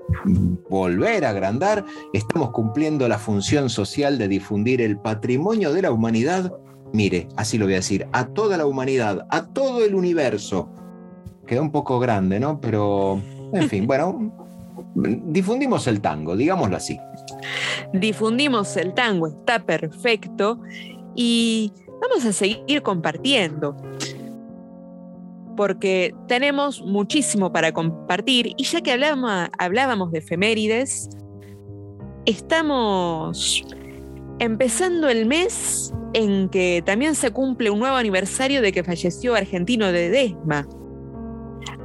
volver 0.69 1.25
a 1.25 1.29
agrandar, 1.29 1.85
estamos 2.13 2.51
cumpliendo 2.51 3.07
la 3.07 3.17
función 3.17 3.69
social 3.69 4.17
de 4.17 4.27
difundir 4.27 4.81
el 4.81 4.97
patrimonio 4.97 5.73
de 5.73 5.81
la 5.83 5.91
humanidad. 5.91 6.53
Mire, 6.93 7.27
así 7.37 7.57
lo 7.57 7.65
voy 7.65 7.73
a 7.73 7.77
decir, 7.77 8.07
a 8.11 8.25
toda 8.27 8.57
la 8.57 8.65
humanidad, 8.65 9.25
a 9.29 9.47
todo 9.47 9.83
el 9.83 9.95
universo. 9.95 10.69
Quedó 11.47 11.61
un 11.61 11.71
poco 11.71 11.99
grande, 11.99 12.39
¿no? 12.39 12.59
Pero, 12.59 13.21
en 13.53 13.69
fin, 13.69 13.87
bueno, 13.87 14.31
difundimos 14.95 15.87
el 15.87 16.01
tango, 16.01 16.35
digámoslo 16.35 16.77
así. 16.77 16.99
Difundimos 17.93 18.75
el 18.77 18.93
tango, 18.93 19.27
está 19.27 19.65
perfecto. 19.65 20.59
Y 21.15 21.73
vamos 22.01 22.25
a 22.25 22.33
seguir 22.33 22.81
compartiendo. 22.81 23.75
Porque 25.57 26.13
tenemos 26.27 26.81
muchísimo 26.81 27.51
para 27.51 27.71
compartir. 27.71 28.53
Y 28.57 28.63
ya 28.63 28.81
que 28.81 28.91
hablábamos, 28.91 29.49
hablábamos 29.57 30.11
de 30.11 30.19
efemérides, 30.19 31.09
estamos 32.25 33.65
empezando 34.39 35.09
el 35.09 35.25
mes 35.25 35.93
en 36.13 36.49
que 36.49 36.81
también 36.85 37.15
se 37.15 37.31
cumple 37.31 37.69
un 37.69 37.79
nuevo 37.79 37.95
aniversario 37.95 38.61
de 38.61 38.71
que 38.71 38.83
falleció 38.83 39.35
Argentino 39.35 39.91
de 39.91 40.09
Desma 40.09 40.67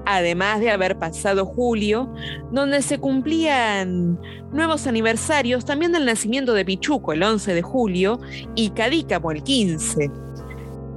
además 0.07 0.61
de 0.61 0.71
haber 0.71 0.99
pasado 0.99 1.45
julio, 1.45 2.11
donde 2.51 2.81
se 2.81 2.99
cumplían 2.99 4.19
nuevos 4.53 4.87
aniversarios 4.87 5.65
también 5.65 5.93
del 5.93 6.07
nacimiento 6.07 6.55
de 6.55 6.65
Pichuco 6.65 7.13
el 7.13 7.23
11 7.23 7.53
de 7.53 7.63
julio 7.63 8.21
y 8.55 8.71
Cadícamo 8.71 9.33
el 9.33 9.43
15. 9.43 10.11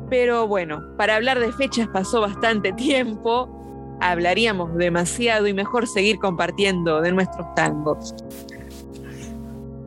Pero 0.10 0.48
bueno, 0.48 0.82
para 0.98 1.16
hablar 1.16 1.40
de 1.40 1.52
fechas 1.52 1.88
pasó 1.88 2.22
bastante 2.22 2.72
tiempo, 2.74 3.50
hablaríamos 4.00 4.76
demasiado 4.76 5.48
y 5.48 5.54
mejor 5.54 5.88
seguir 5.88 6.20
compartiendo 6.20 7.02
de 7.02 7.12
nuestros 7.12 7.54
tangos. 7.56 8.16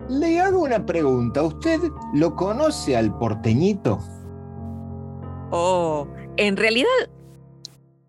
Le 0.08 0.40
hago 0.40 0.62
una 0.62 0.84
pregunta, 0.84 1.42
¿usted 1.42 1.80
lo 2.12 2.34
conoce 2.34 2.96
al 2.96 3.16
porteñito? 3.18 3.98
Oh, 5.50 6.06
en 6.36 6.56
realidad 6.56 6.88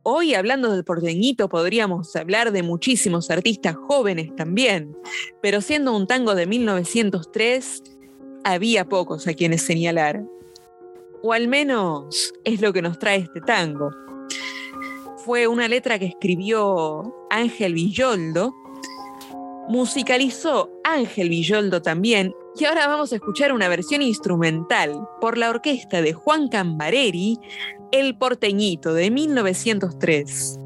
Hoy, 0.05 0.33
hablando 0.33 0.69
del 0.69 0.83
porteñito, 0.83 1.47
podríamos 1.47 2.13
hablar 2.17 2.51
de 2.51 2.61
muchísimos 2.61 3.31
artistas 3.31 3.77
jóvenes 3.87 4.35
también, 4.35 4.97
pero 5.41 5.61
siendo 5.61 5.95
un 5.95 6.07
tango 6.07 6.35
de 6.35 6.45
1903, 6.45 7.83
había 8.43 8.83
pocos 8.89 9.25
a 9.27 9.33
quienes 9.33 9.61
señalar. 9.61 10.21
O 11.21 11.31
al 11.31 11.47
menos 11.47 12.33
es 12.43 12.59
lo 12.59 12.73
que 12.73 12.81
nos 12.81 12.99
trae 12.99 13.19
este 13.19 13.39
tango. 13.39 13.91
Fue 15.23 15.47
una 15.47 15.69
letra 15.69 15.97
que 15.97 16.07
escribió 16.07 17.15
Ángel 17.29 17.73
Villoldo, 17.73 18.53
musicalizó 19.69 20.69
Ángel 20.83 21.29
Villoldo 21.29 21.81
también, 21.81 22.33
y 22.59 22.65
ahora 22.65 22.87
vamos 22.87 23.13
a 23.13 23.15
escuchar 23.15 23.53
una 23.53 23.69
versión 23.69 24.01
instrumental 24.01 25.07
por 25.21 25.37
la 25.37 25.49
orquesta 25.49 26.01
de 26.01 26.11
Juan 26.11 26.49
Cambareri 26.49 27.39
el 27.93 28.17
porteñito 28.17 28.95
de 28.95 29.11
1903. 29.11 30.59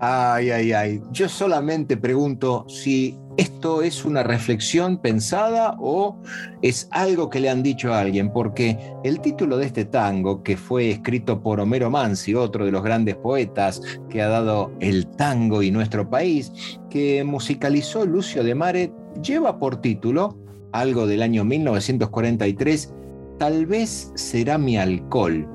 Ay, 0.00 0.50
ay, 0.50 0.72
ay. 0.72 1.00
Yo 1.12 1.28
solamente 1.28 1.96
pregunto 1.96 2.66
si 2.68 3.16
esto 3.36 3.80
es 3.80 4.04
una 4.04 4.24
reflexión 4.24 4.98
pensada 4.98 5.76
o 5.78 6.20
es 6.62 6.88
algo 6.90 7.30
que 7.30 7.38
le 7.38 7.48
han 7.48 7.62
dicho 7.62 7.94
a 7.94 8.00
alguien, 8.00 8.32
porque 8.32 8.76
el 9.04 9.20
título 9.20 9.56
de 9.56 9.66
este 9.66 9.84
tango, 9.84 10.42
que 10.42 10.56
fue 10.56 10.90
escrito 10.90 11.40
por 11.40 11.60
Homero 11.60 11.90
Mansi, 11.90 12.34
otro 12.34 12.64
de 12.64 12.72
los 12.72 12.82
grandes 12.82 13.14
poetas 13.14 13.80
que 14.10 14.20
ha 14.20 14.28
dado 14.28 14.72
el 14.80 15.06
tango 15.06 15.62
y 15.62 15.70
nuestro 15.70 16.10
país, 16.10 16.52
que 16.90 17.22
musicalizó 17.22 18.04
Lucio 18.04 18.42
de 18.42 18.54
Mare, 18.54 18.92
lleva 19.22 19.60
por 19.60 19.80
título, 19.80 20.36
algo 20.72 21.06
del 21.06 21.22
año 21.22 21.44
1943, 21.44 22.92
Tal 23.38 23.66
vez 23.66 24.12
será 24.14 24.56
mi 24.56 24.78
alcohol 24.78 25.46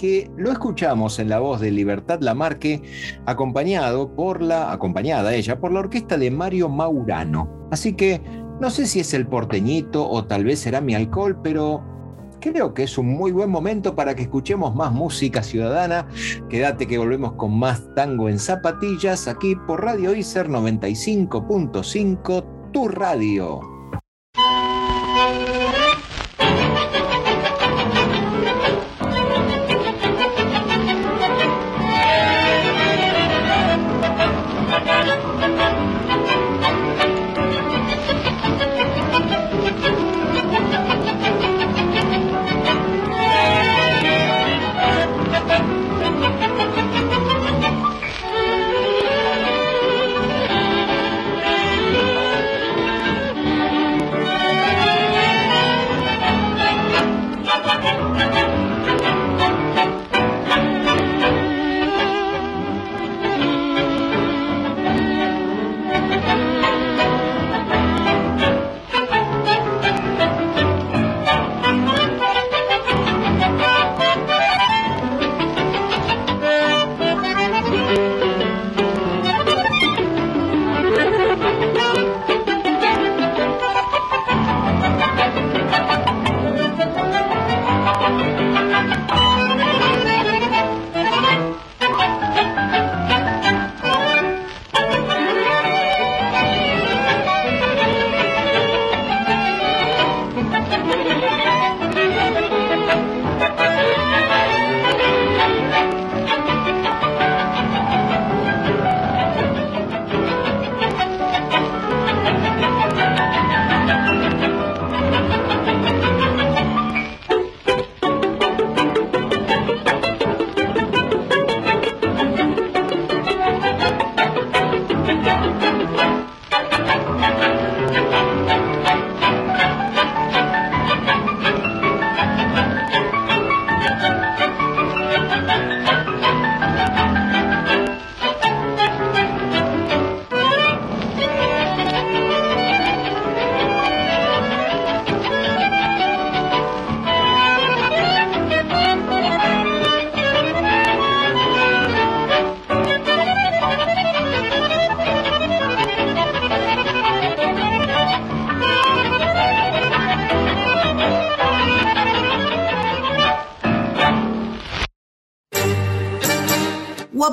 que 0.00 0.30
lo 0.38 0.50
escuchamos 0.50 1.18
en 1.18 1.28
la 1.28 1.40
voz 1.40 1.60
de 1.60 1.70
Libertad 1.70 2.20
Lamarque, 2.22 2.80
acompañado 3.26 4.16
por 4.16 4.40
la, 4.40 4.72
acompañada 4.72 5.34
ella 5.34 5.60
por 5.60 5.72
la 5.72 5.80
orquesta 5.80 6.16
de 6.16 6.30
Mario 6.30 6.70
Maurano. 6.70 7.68
Así 7.70 7.92
que 7.92 8.22
no 8.62 8.70
sé 8.70 8.86
si 8.86 9.00
es 9.00 9.12
el 9.12 9.26
porteñito 9.26 10.08
o 10.08 10.24
tal 10.24 10.44
vez 10.44 10.60
será 10.60 10.80
mi 10.80 10.94
alcohol, 10.94 11.38
pero 11.42 11.84
creo 12.40 12.72
que 12.72 12.84
es 12.84 12.96
un 12.96 13.08
muy 13.08 13.30
buen 13.30 13.50
momento 13.50 13.94
para 13.94 14.14
que 14.14 14.22
escuchemos 14.22 14.74
más 14.74 14.90
música 14.90 15.42
ciudadana. 15.42 16.08
Quédate 16.48 16.86
que 16.86 16.96
volvemos 16.96 17.32
con 17.32 17.58
más 17.58 17.82
tango 17.94 18.30
en 18.30 18.38
zapatillas 18.38 19.28
aquí 19.28 19.54
por 19.66 19.84
Radio 19.84 20.14
ICER 20.14 20.48
95.5, 20.48 22.72
tu 22.72 22.88
radio. 22.88 23.60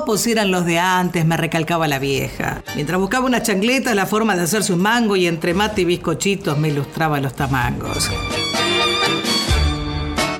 Guapos 0.08 0.26
eran 0.26 0.50
los 0.50 0.64
de 0.64 0.78
antes, 0.78 1.26
me 1.26 1.36
recalcaba 1.36 1.86
la 1.86 1.98
vieja. 1.98 2.62
Mientras 2.74 2.98
buscaba 2.98 3.26
una 3.26 3.42
chancleta, 3.42 3.94
la 3.94 4.06
forma 4.06 4.34
de 4.36 4.42
hacerse 4.42 4.72
un 4.72 4.80
mango 4.80 5.16
y 5.16 5.26
entre 5.26 5.52
mate 5.52 5.82
y 5.82 5.84
bizcochitos 5.84 6.56
me 6.56 6.68
ilustraba 6.68 7.20
los 7.20 7.34
tamangos. 7.34 8.10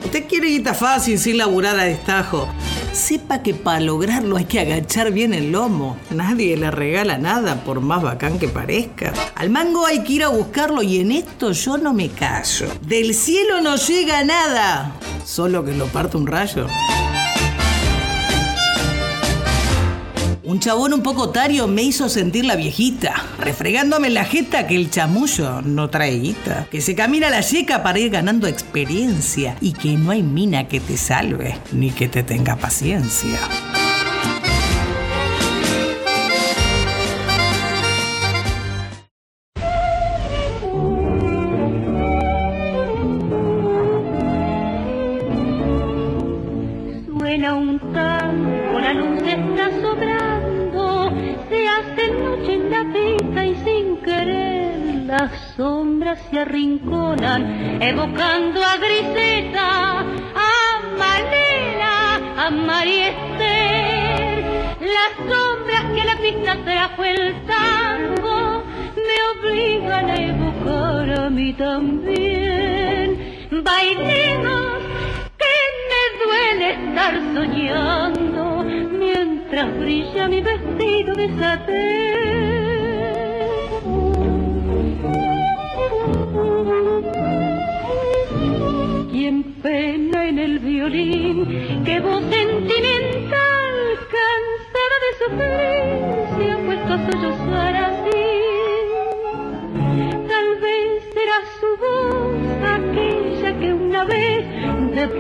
Usted 0.03 0.27
quiere 0.27 0.49
guita 0.49 0.73
fácil 0.73 1.19
sin 1.19 1.37
laburar 1.37 1.79
a 1.79 1.85
destajo. 1.85 2.49
Sepa 2.95 3.43
que 3.43 3.53
para 3.53 3.81
lograrlo 3.81 4.39
hay 4.39 4.47
que 4.47 4.59
agachar 4.59 5.13
bien 5.13 5.35
el 5.35 5.53
lomo. 5.53 5.99
Nadie 6.09 6.57
le 6.57 6.71
regala 6.71 7.19
nada, 7.19 7.63
por 7.63 7.83
más 7.83 8.01
bacán 8.01 8.39
que 8.39 8.49
parezca. 8.49 9.13
Al 9.35 9.51
mango 9.51 9.85
hay 9.85 10.03
que 10.03 10.15
ir 10.15 10.25
a 10.25 10.29
buscarlo 10.29 10.83
y 10.83 11.01
en 11.01 11.13
esto 11.13 11.53
yo 11.53 11.77
no 11.77 11.93
me 11.93 12.09
callo. 12.09 12.69
Del 12.81 13.13
cielo 13.13 13.61
no 13.61 13.77
llega 13.77 14.25
nada, 14.25 14.95
solo 15.27 15.63
que 15.63 15.75
lo 15.75 15.85
parte 15.89 16.17
un 16.17 16.27
rayo. 16.27 16.67
Un 20.49 20.61
chabón 20.61 20.95
un 20.95 21.03
poco 21.03 21.25
otario 21.25 21.69
me 21.69 21.83
hizo 21.83 22.09
sentir 22.09 22.47
la 22.47 22.57
viejita, 22.57 23.23
refregándome 23.39 24.09
la 24.09 24.25
jeta 24.25 24.67
que 24.67 24.77
el 24.77 24.91
chamullo 24.91 25.61
no 25.61 25.91
trae 25.91 26.19
guita, 26.19 26.69
que 26.71 26.81
se 26.81 26.95
camina 26.95 27.29
la 27.29 27.43
yeca 27.43 27.83
para 27.83 27.99
ir 27.99 28.09
ganando 28.09 28.47
experiencia 28.47 29.59
y 29.61 29.75
que 29.75 29.99
no 29.99 30.11
hay 30.11 30.23
mina 30.23 30.67
que 30.67 30.81
te 30.81 30.97
salve 30.97 31.59
ni 31.71 31.91
que 31.91 32.09
te 32.09 32.23
tenga 32.23 32.57
paciencia. 32.57 33.39
Evocando 57.81 58.61
a 58.61 58.77
Griseta, 58.79 60.01
a 60.01 60.81
Manela, 60.99 62.47
a 62.47 62.51
María 62.51 63.11
Esther. 63.11 64.45
Las 64.81 65.13
sombras 65.29 65.85
que 65.95 66.05
la 66.05 66.17
pista 66.17 66.57
trajo 66.65 67.05
el 67.05 67.35
tango 67.47 68.65
me 68.97 69.19
obligan 69.33 70.11
a 70.11 70.17
evocar 70.17 71.21
a 71.21 71.31
mí 71.31 71.53
también. 71.53 73.07
Bailemos 73.63 74.79
que 75.43 75.57
me 75.91 76.03
duele 76.25 76.71
estar 76.73 77.15
soñando 77.35 78.65
mientras 78.99 79.79
brilla 79.79 80.27
mi 80.27 80.41
vestido 80.41 81.15
de 81.15 81.29
satén. 81.39 82.08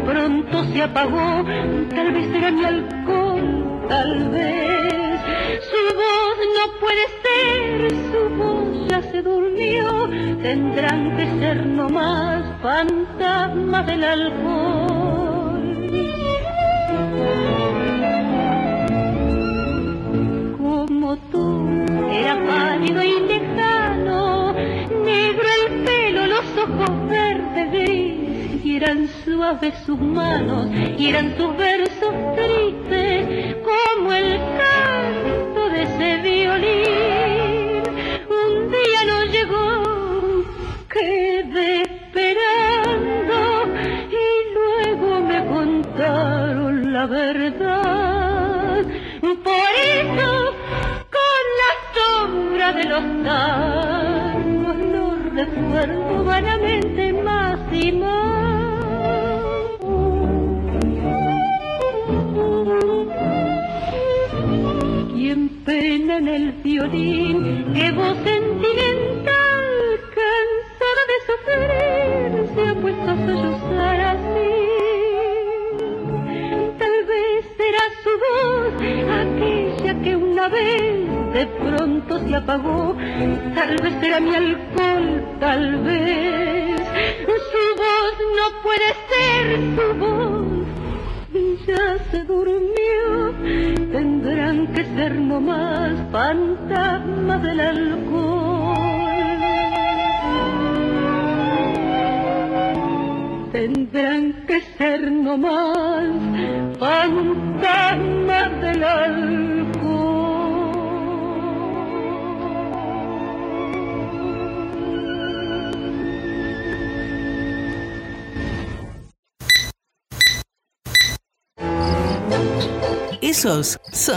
Pronto 0.09 0.65
se 0.73 0.83
apagó. 0.83 1.45
Tal 1.95 2.13
vez 2.13 2.27
será 2.33 2.51
mi 2.51 2.65
alcohol, 2.65 3.87
tal 3.89 4.31
vez. 4.31 5.21
Su 5.71 5.83
voz 6.03 6.37
no 6.57 6.65
puede 6.83 7.05
ser, 7.25 7.91
su 8.11 8.21
voz 8.37 8.89
ya 8.89 9.03
se 9.03 9.23
durmió. 9.23 10.09
Tendrán 10.43 11.17
que 11.17 11.27
ser 11.39 11.67
nomás 11.67 12.43
fantasmas 12.63 13.87
del 13.87 14.05
alcohol. 14.05 14.78
Suaves 29.49 29.75
sus 29.87 29.99
manos, 29.99 30.67
y 30.99 31.09
eran 31.09 31.35
sus 31.39 31.57
versos 31.57 32.15
tristes, 32.37 32.88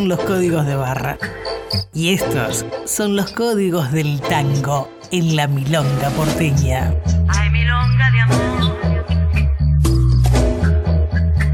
son 0.01 0.09
los 0.09 0.19
códigos 0.21 0.65
de 0.65 0.75
barra. 0.75 1.19
Y 1.93 2.13
estos 2.13 2.65
son 2.85 3.15
los 3.15 3.31
códigos 3.33 3.91
del 3.91 4.19
tango 4.19 4.89
en 5.11 5.35
la 5.35 5.45
milonga 5.45 6.09
porteña. 6.17 6.91
Hay 7.27 7.51
milonga 7.51 8.09
de 8.09 8.19
amor. 8.21 8.79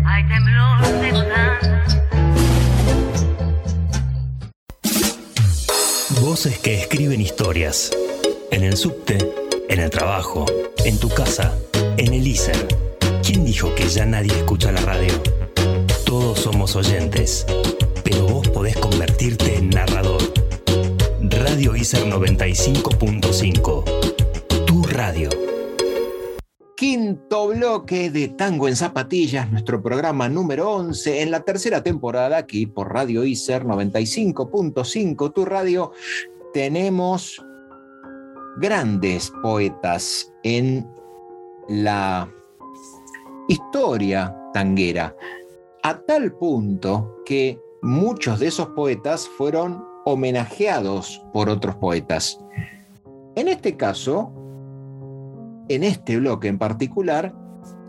Hay 0.06 0.28
temblor 0.30 0.82
de. 1.02 1.12
Voces 6.22 6.58
que 6.60 6.80
escriben 6.80 7.20
historias. 7.20 7.92
En 8.52 8.64
el 8.64 8.78
subte, 8.78 9.18
en 9.68 9.82
el 9.82 9.90
trabajo, 9.90 10.46
en 10.86 10.98
tu 10.98 11.10
casa, 11.10 11.54
en 11.98 12.14
el 12.14 12.26
ISER. 12.26 12.66
¿Quién 13.26 13.44
dijo 13.44 13.76
que 13.76 13.90
ya 13.90 14.06
nadie 14.06 14.32
escucha 14.32 14.72
la 14.72 14.80
radio? 14.80 15.12
Todos 16.06 16.40
somos 16.40 16.78
oyentes, 16.78 17.46
pero 18.10 18.26
vos 18.26 18.48
podés 18.50 18.78
convertirte 18.78 19.58
en 19.58 19.70
narrador. 19.70 20.22
Radio 21.24 21.76
ISER 21.76 22.06
95.5. 22.06 23.84
Tu 24.66 24.84
radio. 24.84 25.30
Quinto 26.78 27.50
bloque 27.50 28.10
de 28.10 28.30
Tango 28.30 28.70
en 28.70 28.78
Zapatillas, 28.78 29.52
nuestro 29.52 29.84
programa 29.84 30.30
número 30.30 30.72
11 30.72 31.22
en 31.22 31.32
la 31.32 31.42
tercera 31.42 31.84
temporada 31.84 32.38
aquí 32.38 32.66
por 32.66 32.94
Radio 32.94 33.26
ISER 33.26 33.66
95.5, 33.66 35.34
tu 35.34 35.44
radio. 35.44 35.92
Tenemos 36.54 37.44
grandes 38.58 39.34
poetas 39.42 40.32
en 40.44 40.88
la 41.68 42.32
historia 43.50 44.34
tanguera, 44.54 45.14
a 45.84 46.00
tal 46.00 46.32
punto 46.38 47.18
que 47.26 47.67
muchos 47.88 48.40
de 48.40 48.48
esos 48.48 48.68
poetas 48.70 49.28
fueron 49.38 49.84
homenajeados 50.04 51.24
por 51.32 51.50
otros 51.50 51.78
poetas. 51.78 52.38
En 53.36 53.48
este 53.48 53.78
caso, 53.78 54.34
en 55.70 55.84
este 55.84 56.18
bloque 56.18 56.50
en 56.50 56.58
particular, 56.58 57.34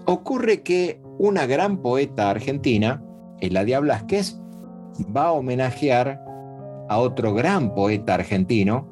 ocurre 0.04 0.62
que 0.62 1.00
una 1.18 1.46
gran 1.46 1.78
poeta 1.82 2.30
argentina, 2.30 3.02
Eladia 3.40 3.80
Blasquez, 3.80 4.38
va 5.14 5.26
a 5.26 5.32
homenajear 5.32 6.24
a 6.88 6.98
otro 6.98 7.34
gran 7.34 7.74
poeta 7.74 8.14
argentino, 8.14 8.86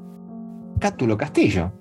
Cátulo 0.81 1.17
Castillo. 1.17 1.73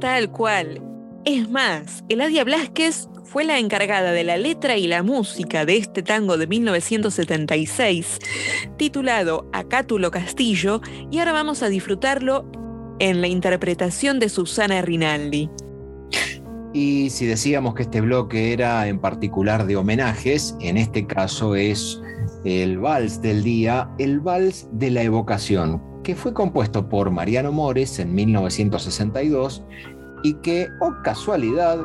Tal 0.00 0.30
cual. 0.30 0.82
Es 1.24 1.48
más, 1.48 2.04
Eladia 2.10 2.44
Blasquez 2.44 3.08
fue 3.24 3.44
la 3.44 3.58
encargada 3.58 4.12
de 4.12 4.22
la 4.22 4.36
letra 4.36 4.76
y 4.76 4.86
la 4.86 5.02
música 5.02 5.64
de 5.64 5.78
este 5.78 6.02
tango 6.02 6.36
de 6.36 6.46
1976, 6.46 8.18
titulado 8.76 9.48
A 9.52 9.64
Cátulo 9.64 10.10
Castillo, 10.10 10.80
y 11.10 11.18
ahora 11.18 11.32
vamos 11.32 11.62
a 11.62 11.68
disfrutarlo 11.68 12.46
en 12.98 13.20
la 13.20 13.26
interpretación 13.26 14.20
de 14.20 14.28
Susana 14.28 14.82
Rinaldi. 14.82 15.50
Y 16.72 17.10
si 17.10 17.26
decíamos 17.26 17.74
que 17.74 17.82
este 17.82 18.00
bloque 18.00 18.52
era 18.52 18.88
en 18.88 18.98
particular 18.98 19.66
de 19.66 19.76
homenajes, 19.76 20.56
en 20.60 20.76
este 20.76 21.06
caso 21.06 21.54
es 21.54 22.00
el 22.44 22.78
vals 22.78 23.22
del 23.22 23.42
día, 23.42 23.88
el 23.98 24.20
vals 24.20 24.68
de 24.72 24.90
la 24.90 25.02
evocación, 25.02 25.80
que 26.02 26.14
fue 26.14 26.34
compuesto 26.34 26.88
por 26.88 27.10
Mariano 27.10 27.52
Mores 27.52 27.98
en 27.98 28.14
1962 28.14 29.64
y 30.24 30.34
que, 30.34 30.68
oh 30.80 30.92
casualidad, 31.04 31.78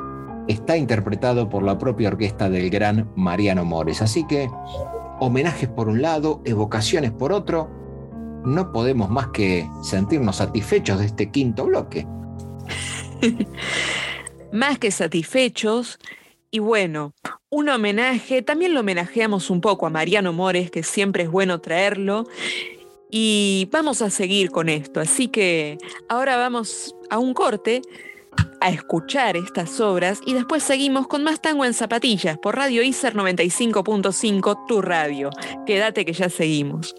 está 0.50 0.76
interpretado 0.76 1.48
por 1.48 1.64
la 1.64 1.78
propia 1.78 2.10
orquesta 2.10 2.50
del 2.50 2.70
gran 2.70 3.10
Mariano 3.16 3.64
Mores. 3.64 4.02
Así 4.02 4.26
que, 4.28 4.50
homenajes 5.20 5.70
por 5.70 5.88
un 5.88 6.02
lado, 6.02 6.42
evocaciones 6.44 7.12
por 7.12 7.32
otro, 7.32 7.70
no 8.44 8.72
podemos 8.72 9.10
más 9.10 9.28
que 9.28 9.70
sentirnos 9.84 10.38
satisfechos 10.38 11.00
de 11.00 11.06
este 11.06 11.30
quinto 11.30 11.66
bloque. 11.66 12.08
más 14.52 14.80
que 14.80 14.90
satisfechos. 14.92 16.00
Y 16.52 16.58
bueno, 16.60 17.14
un 17.50 17.70
homenaje, 17.70 18.42
también 18.42 18.74
lo 18.74 18.80
homenajeamos 18.80 19.52
un 19.52 19.62
poco 19.62 19.86
a 19.86 19.92
Mariano 19.92 20.34
Mores, 20.34 20.72
que 20.72 20.82
siempre 20.82 21.24
es 21.24 21.30
bueno 21.30 21.62
traerlo. 21.62 22.28
Y 23.12 23.70
vamos 23.72 24.02
a 24.02 24.10
seguir 24.10 24.50
con 24.50 24.70
esto, 24.70 25.00
así 25.00 25.28
que 25.30 25.78
ahora 26.10 26.38
vamos 26.38 26.96
a 27.10 27.18
un 27.18 27.34
corte 27.34 27.82
a 28.62 28.70
escuchar 28.70 29.38
estas 29.38 29.80
obras 29.80 30.22
y 30.26 30.34
después 30.34 30.64
seguimos 30.64 31.08
con 31.08 31.24
más 31.24 31.42
tango 31.42 31.66
en 31.66 31.74
zapatillas 31.74 32.38
por 32.38 32.56
Radio 32.56 32.84
ICER 32.84 33.16
95.5, 33.16 34.66
tu 34.68 34.82
radio. 34.82 35.30
Quédate 35.66 36.06
que 36.06 36.14
ya 36.14 36.30
seguimos. 36.30 36.96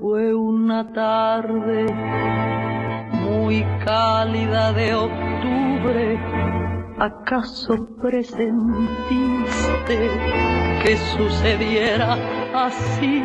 Fue 0.00 0.34
una 0.34 0.90
tarde 0.90 1.84
muy 3.12 3.62
cálida 3.84 4.72
de 4.72 4.94
octubre. 4.94 6.18
¿Acaso 6.98 7.88
presentiste 8.00 10.08
que 10.82 10.96
sucediera 10.96 12.16
así 12.54 13.22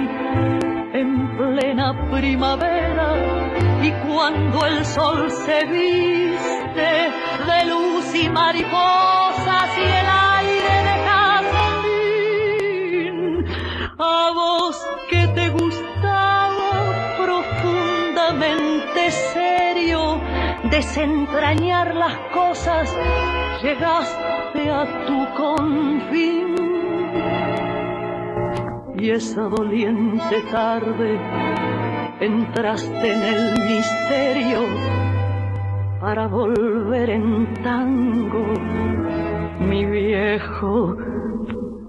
en 0.93 1.37
plena 1.37 1.95
primavera? 2.11 3.15
Y 3.81 3.91
cuando 4.05 4.65
el 4.65 4.83
sol 4.83 5.31
se 5.31 5.65
viste 5.67 7.13
de 7.47 7.65
luz 7.69 8.13
y 8.13 8.27
mariposas 8.29 9.77
y 9.77 9.83
el 9.83 10.07
aire 10.35 10.83
de 10.87 10.95
jazmín, 13.07 13.45
a 13.97 14.31
vos 14.33 14.75
que 15.09 15.27
te 15.27 15.47
gustaba 15.49 15.76
serio 19.11 20.19
desentrañar 20.69 21.95
las 21.95 22.17
cosas, 22.33 22.93
llegaste 23.61 24.69
a 24.69 25.05
tu 25.05 25.25
confín. 25.35 26.55
Y 28.99 29.11
esa 29.11 29.43
doliente 29.43 30.41
tarde 30.51 31.19
entraste 32.19 33.13
en 33.13 33.21
el 33.21 33.51
misterio 33.67 34.65
para 36.01 36.27
volver 36.27 37.09
en 37.09 37.53
tango, 37.63 38.45
mi 39.59 39.85
viejo 39.85 40.97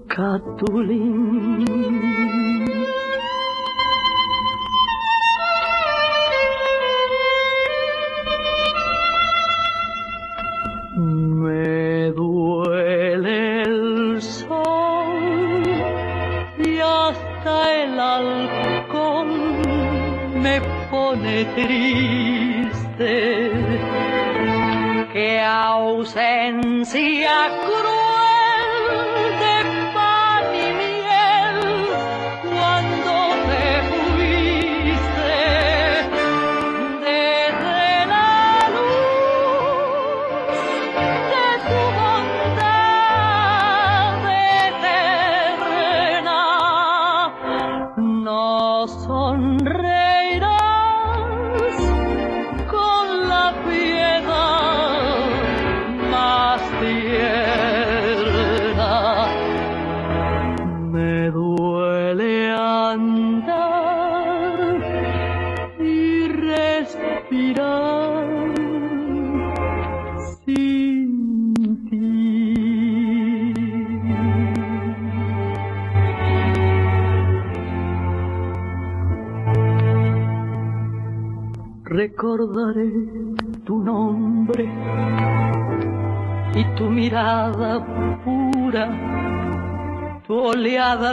Catulín. 0.07 2.08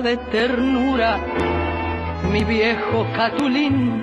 De 0.00 0.16
ternura, 0.16 1.18
mi 2.30 2.44
viejo 2.44 3.06
Catulín, 3.14 4.02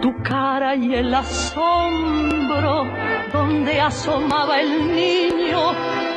tu 0.00 0.14
cara 0.22 0.74
y 0.76 0.94
el 0.94 1.12
asombro 1.12 2.86
donde 3.32 3.80
asomaba 3.82 4.60
el 4.60 4.94
niño, 4.94 5.72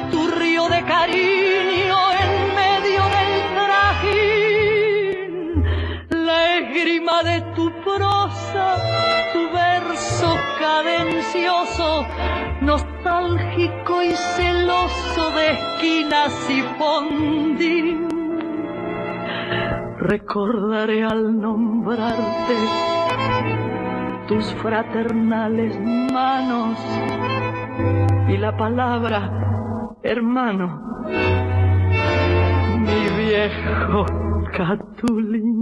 tu 0.09 0.27
río 0.31 0.69
de 0.69 0.83
cariño 0.83 1.97
en 2.23 2.55
medio 2.55 3.03
del 3.17 3.31
trajín, 3.57 5.25
la 6.25 6.57
esgrima 6.57 7.23
de 7.23 7.41
tu 7.55 7.71
prosa, 7.83 8.77
tu 9.33 9.49
verso 9.51 10.37
cadencioso, 10.59 12.05
nostálgico 12.61 14.01
y 14.03 14.13
celoso 14.13 15.31
de 15.31 15.51
esquinas 15.51 16.49
y 16.49 16.61
fondín. 16.77 17.90
Recordaré 20.01 21.03
al 21.03 21.39
nombrarte 21.39 22.55
tus 24.27 24.51
fraternales 24.55 25.79
manos 25.79 26.75
y 28.27 28.35
la 28.37 28.57
palabra 28.57 29.95
hermano, 30.01 31.05
mi 32.79 33.25
viejo 33.25 34.05
Catulín. 34.57 35.60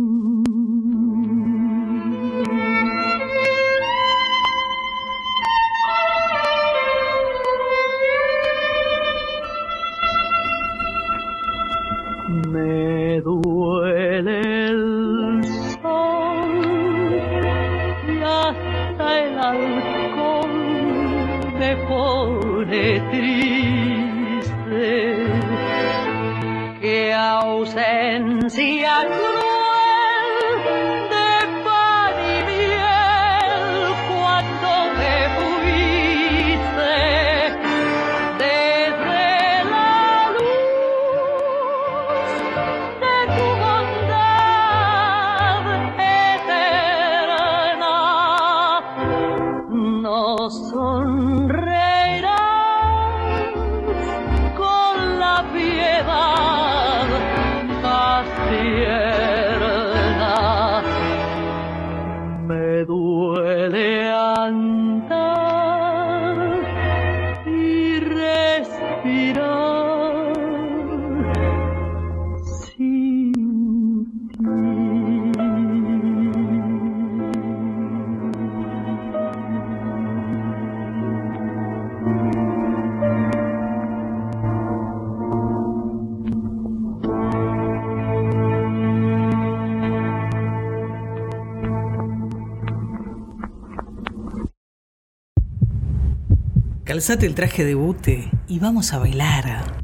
Calzate 96.99 97.25
el 97.25 97.33
traje 97.33 97.63
de 97.63 97.75
bute 97.75 98.29
y 98.49 98.59
vamos 98.59 98.91
a 98.91 98.99
bailar. 98.99 99.79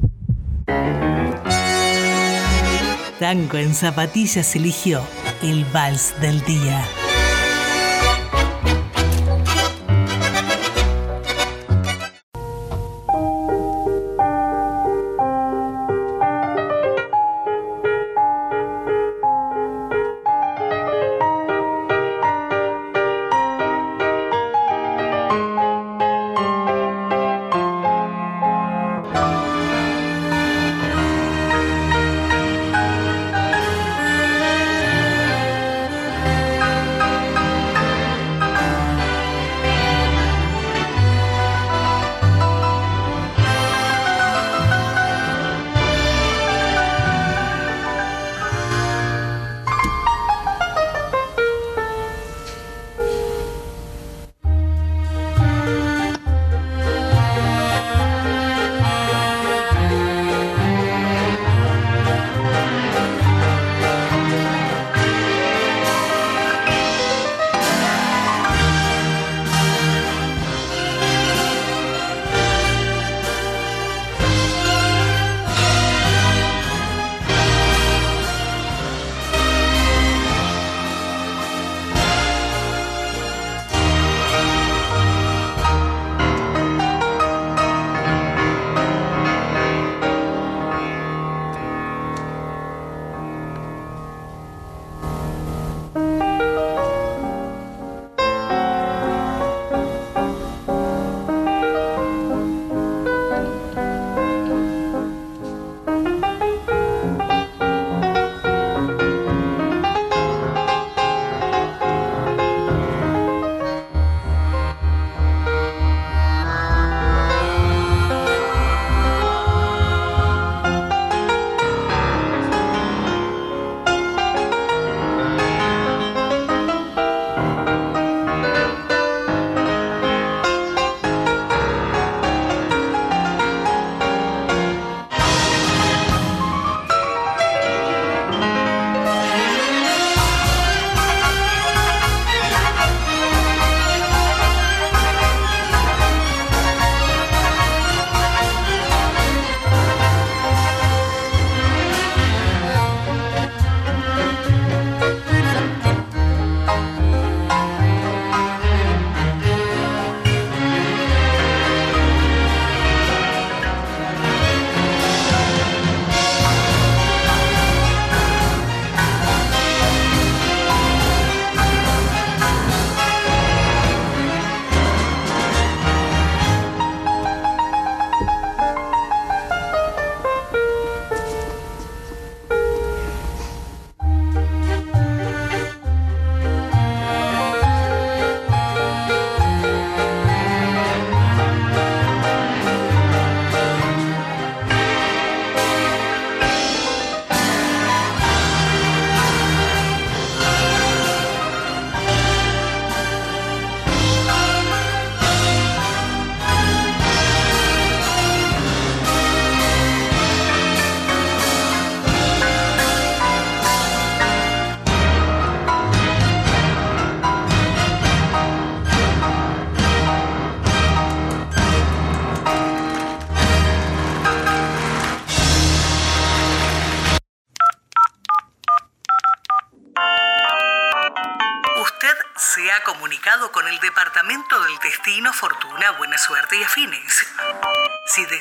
Tango 3.20 3.58
en 3.58 3.74
zapatillas 3.74 4.54
eligió 4.58 5.00
el 5.42 5.64
vals 5.72 6.14
del 6.20 6.44
día. 6.44 6.84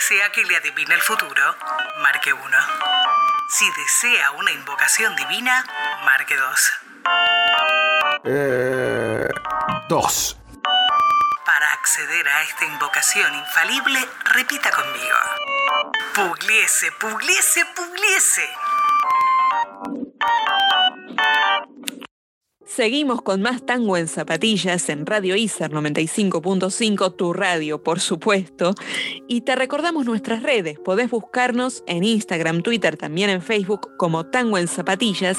Desea 0.08 0.30
que 0.32 0.44
le 0.44 0.54
adivine 0.54 0.94
el 0.94 1.00
futuro, 1.00 1.56
marque 2.02 2.30
1. 2.30 2.42
Si 3.48 3.64
desea 3.70 4.32
una 4.32 4.50
invocación 4.50 5.16
divina, 5.16 5.64
marque 6.04 6.36
2. 6.36 6.72
Eh, 8.24 9.28
dos. 9.88 10.36
Para 11.46 11.72
acceder 11.72 12.28
a 12.28 12.42
esta 12.42 12.66
invocación 12.66 13.34
infalible, 13.34 14.06
repita 14.26 14.70
conmigo. 14.72 15.16
Pugliese, 16.14 16.92
pugliese, 16.92 17.64
pugliese. 17.74 18.50
Seguimos 22.74 23.22
con 23.22 23.40
más 23.40 23.64
tango 23.64 23.96
en 23.96 24.08
zapatillas 24.08 24.88
en 24.88 25.06
Radio 25.06 25.36
ISER 25.36 25.70
95.5, 25.70 27.14
tu 27.14 27.32
radio, 27.32 27.80
por 27.80 28.00
supuesto. 28.00 28.74
Y 29.28 29.42
te 29.42 29.54
recordamos 29.54 30.06
nuestras 30.06 30.42
redes. 30.42 30.80
Podés 30.80 31.08
buscarnos 31.08 31.84
en 31.86 32.02
Instagram, 32.02 32.62
Twitter, 32.62 32.96
también 32.96 33.30
en 33.30 33.42
Facebook 33.42 33.96
como 33.96 34.26
Tango 34.26 34.58
en 34.58 34.66
Zapatillas 34.66 35.38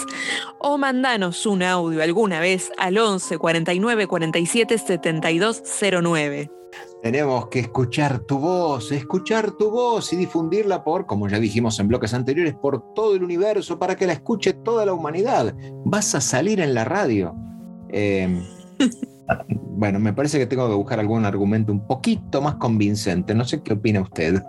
o 0.59 0.77
mandanos 0.77 1.45
un 1.45 1.61
audio 1.61 2.01
alguna 2.01 2.39
vez 2.39 2.71
al 2.77 2.97
11 2.97 3.38
49 3.38 4.07
47 4.07 4.77
72 4.77 5.61
09. 6.01 6.49
Tenemos 7.05 7.49
que 7.49 7.59
escuchar 7.59 8.17
tu 8.21 8.39
voz, 8.39 8.91
escuchar 8.91 9.51
tu 9.51 9.69
voz 9.69 10.11
y 10.11 10.15
difundirla 10.15 10.83
por, 10.83 11.05
como 11.05 11.29
ya 11.29 11.39
dijimos 11.39 11.79
en 11.79 11.87
bloques 11.87 12.15
anteriores, 12.15 12.55
por 12.55 12.95
todo 12.95 13.13
el 13.13 13.23
universo 13.23 13.77
para 13.77 13.95
que 13.95 14.07
la 14.07 14.13
escuche 14.13 14.53
toda 14.53 14.87
la 14.87 14.93
humanidad. 14.93 15.53
Vas 15.85 16.15
a 16.15 16.19
salir 16.19 16.59
en 16.59 16.73
la 16.73 16.83
radio. 16.83 17.35
Eh, 17.89 18.41
bueno, 19.49 19.99
me 19.99 20.13
parece 20.13 20.39
que 20.39 20.47
tengo 20.47 20.67
que 20.67 20.73
buscar 20.73 20.99
algún 20.99 21.25
argumento 21.25 21.71
un 21.71 21.85
poquito 21.85 22.41
más 22.41 22.55
convincente. 22.55 23.35
No 23.35 23.45
sé 23.45 23.61
qué 23.61 23.73
opina 23.73 24.01
usted. 24.01 24.41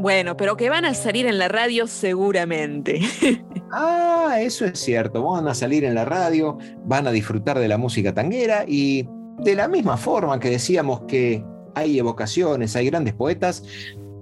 Bueno, 0.00 0.36
pero 0.36 0.56
que 0.56 0.68
van 0.68 0.86
a 0.86 0.92
salir 0.92 1.24
en 1.26 1.38
la 1.38 1.46
radio 1.46 1.86
seguramente. 1.86 3.00
Ah, 3.72 4.38
eso 4.40 4.64
es 4.64 4.78
cierto. 4.78 5.22
Van 5.24 5.48
a 5.48 5.54
salir 5.54 5.84
en 5.84 5.96
la 5.96 6.04
radio, 6.04 6.56
van 6.84 7.08
a 7.08 7.10
disfrutar 7.10 7.58
de 7.58 7.66
la 7.66 7.76
música 7.76 8.14
tanguera 8.14 8.64
y 8.66 9.06
de 9.38 9.56
la 9.56 9.66
misma 9.66 9.96
forma 9.96 10.38
que 10.38 10.50
decíamos 10.50 11.02
que 11.08 11.44
hay 11.76 11.98
evocaciones, 11.98 12.74
hay 12.74 12.86
grandes 12.86 13.12
poetas, 13.12 13.62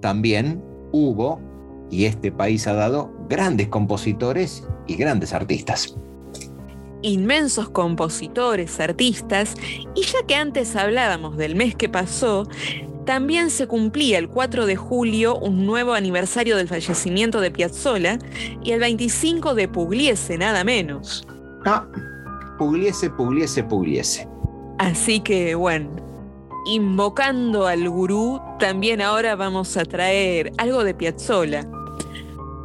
también 0.00 0.61
hubo, 0.90 1.40
y 1.88 2.05
este 2.05 2.32
país 2.32 2.66
ha 2.66 2.74
dado, 2.74 3.12
grandes 3.28 3.68
compositores 3.68 4.66
y 4.88 4.96
grandes 4.96 5.32
artistas. 5.32 5.96
Inmensos 7.02 7.68
compositores, 7.70 8.80
artistas, 8.80 9.55
y 9.94 10.02
ya 10.02 10.26
que 10.26 10.34
antes 10.34 10.74
hablábamos 10.74 11.36
del 11.36 11.55
mes 11.55 11.76
que 11.76 11.88
pasó, 11.88 12.48
también 13.07 13.50
se 13.50 13.68
cumplía 13.68 14.18
el 14.18 14.28
4 14.28 14.66
de 14.66 14.74
julio 14.74 15.38
un 15.38 15.64
nuevo 15.64 15.92
aniversario 15.92 16.57
del 16.57 16.66
fallecimiento 16.66 17.40
de 17.40 17.52
Piazzolla 17.52 18.18
y 18.64 18.72
el 18.72 18.80
25 18.80 19.55
de 19.55 19.68
Pugliese, 19.68 20.38
nada 20.38 20.64
menos. 20.64 21.24
Ah, 21.64 21.86
Pugliese, 22.59 23.11
Pugliese, 23.11 23.62
Pugliese. 23.62 24.28
Así 24.78 25.20
que 25.20 25.55
bueno, 25.55 26.05
invocando 26.66 27.66
al 27.66 27.88
gurú, 27.88 28.40
también 28.58 29.00
ahora 29.00 29.36
vamos 29.36 29.76
a 29.76 29.84
traer 29.84 30.52
algo 30.58 30.84
de 30.84 30.94
Piazzolla. 30.94 31.68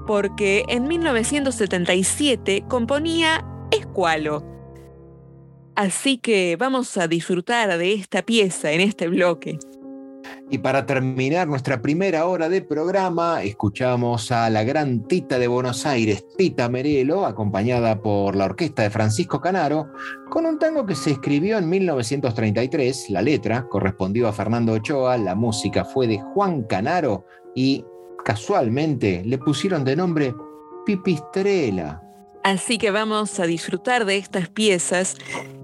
Porque 0.07 0.63
en 0.67 0.87
1977 0.87 2.65
componía 2.67 3.45
Escualo. 3.71 4.43
Así 5.75 6.17
que 6.17 6.57
vamos 6.57 6.97
a 6.97 7.07
disfrutar 7.07 7.77
de 7.77 7.93
esta 7.93 8.21
pieza 8.23 8.71
en 8.71 8.81
este 8.81 9.07
bloque. 9.07 9.59
Y 10.51 10.57
para 10.57 10.85
terminar 10.85 11.47
nuestra 11.47 11.81
primera 11.81 12.25
hora 12.25 12.49
de 12.49 12.61
programa, 12.61 13.43
escuchamos 13.43 14.31
a 14.31 14.49
la 14.49 14.63
gran 14.63 15.07
Tita 15.07 15.37
de 15.37 15.47
Buenos 15.47 15.85
Aires, 15.85 16.25
Tita 16.37 16.69
Merelo, 16.69 17.25
acompañada 17.25 18.01
por 18.01 18.35
la 18.35 18.45
orquesta 18.45 18.81
de 18.81 18.89
Francisco 18.89 19.39
Canaro, 19.39 19.91
con 20.29 20.47
un 20.47 20.57
tango 20.57 20.85
que 20.85 20.95
se 20.95 21.11
escribió 21.11 21.59
en 21.59 21.69
1933. 21.69 23.11
La 23.11 23.21
letra 23.21 23.67
correspondió 23.69 24.27
a 24.27 24.33
Fernando 24.33 24.73
Ochoa, 24.73 25.17
la 25.17 25.35
música 25.35 25.85
fue 25.85 26.07
de 26.07 26.19
Juan 26.19 26.63
Canaro 26.63 27.25
y 27.53 27.85
casualmente 28.25 29.21
le 29.25 29.37
pusieron 29.37 29.83
de 29.83 29.95
nombre 29.95 30.33
Pipistrela. 30.85 32.01
Así 32.43 32.77
que 32.79 32.89
vamos 32.89 33.39
a 33.39 33.45
disfrutar 33.45 34.05
de 34.05 34.17
estas 34.17 34.49
piezas 34.49 35.15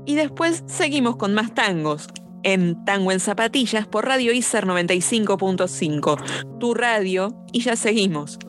y 0.05 0.15
después 0.15 0.63
seguimos 0.67 1.15
con 1.15 1.33
más 1.33 1.53
tangos 1.55 2.07
en 2.45 2.85
Tango 2.85 3.11
en 3.11 3.19
Zapatillas 3.19 3.87
por 3.87 4.05
Radio 4.05 4.31
ISER 4.31 4.65
95.5. 4.65 6.59
Tu 6.59 6.73
radio 6.73 7.35
y 7.51 7.61
ya 7.61 7.75
seguimos. 7.75 8.39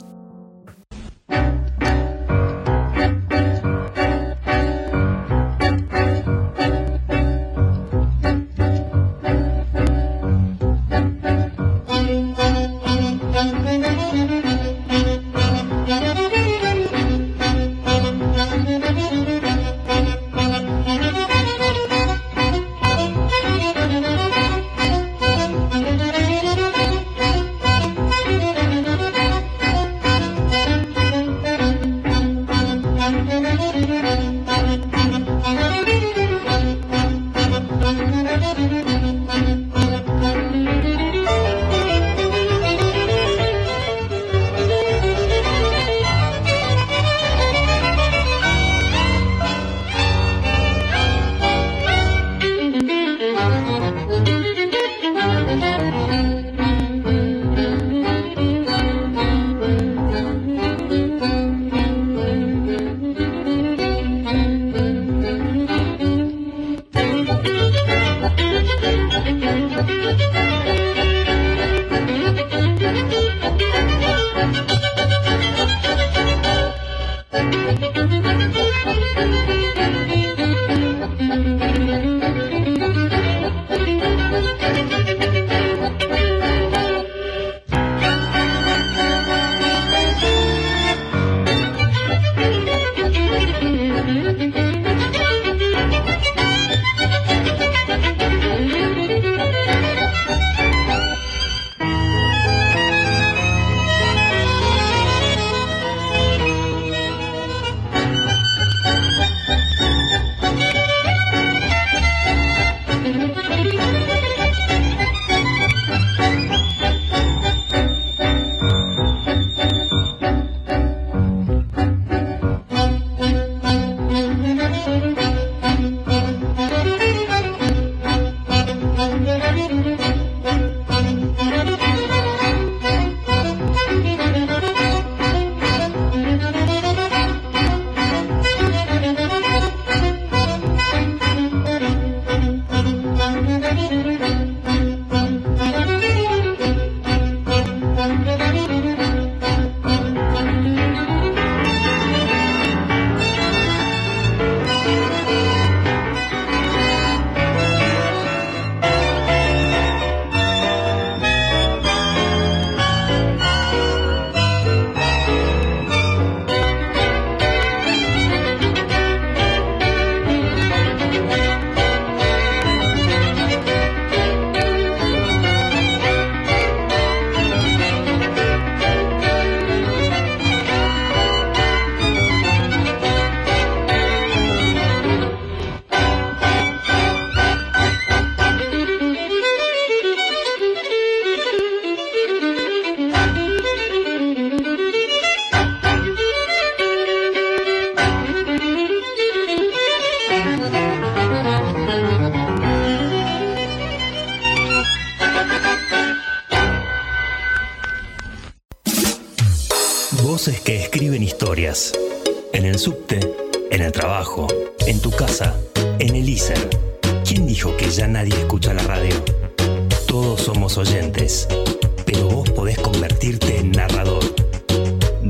Pero 222.05 222.29
vos 222.29 222.49
podés 222.51 222.79
convertirte 222.79 223.59
en 223.59 223.73
narrador. 223.73 224.23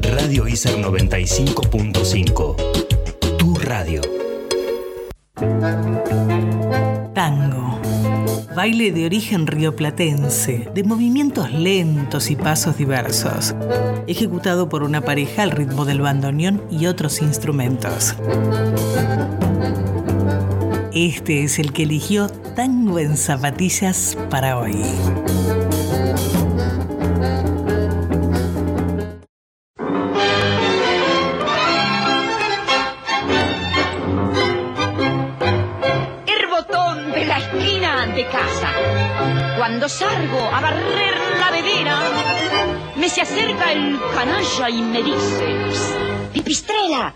Radio 0.03 0.47
ISER 0.47 0.77
95.5. 0.77 2.57
Tu 3.39 3.55
radio. 3.55 4.03
Tango. 7.15 7.81
Baile 8.55 8.93
de 8.93 9.07
origen 9.07 9.47
rioplatense, 9.47 10.69
de 10.75 10.85
movimientos 10.85 11.51
lentos 11.51 12.31
y 12.31 12.37
pasos 12.37 12.77
diversos, 12.77 13.55
ejecutado 14.07 14.69
por 14.69 14.83
una 14.83 15.01
pareja 15.01 15.45
al 15.45 15.51
ritmo 15.51 15.87
del 15.87 16.03
bandoneón 16.03 16.63
y 16.71 16.85
otros 16.87 17.23
instrumentos. 17.23 18.15
Este 20.93 21.45
es 21.45 21.59
el 21.59 21.73
que 21.73 21.85
eligió 21.85 22.29
Tango 22.55 22.99
en 22.99 23.17
Zapatillas 23.19 24.17
para 24.31 24.59
hoy. 24.59 24.83
Se 43.17 43.23
acerca 43.23 43.73
el 43.73 43.99
canalla 44.15 44.69
y 44.69 44.83
me 44.83 45.03
dice, 45.03 45.57
Pipistrela, 46.35 47.15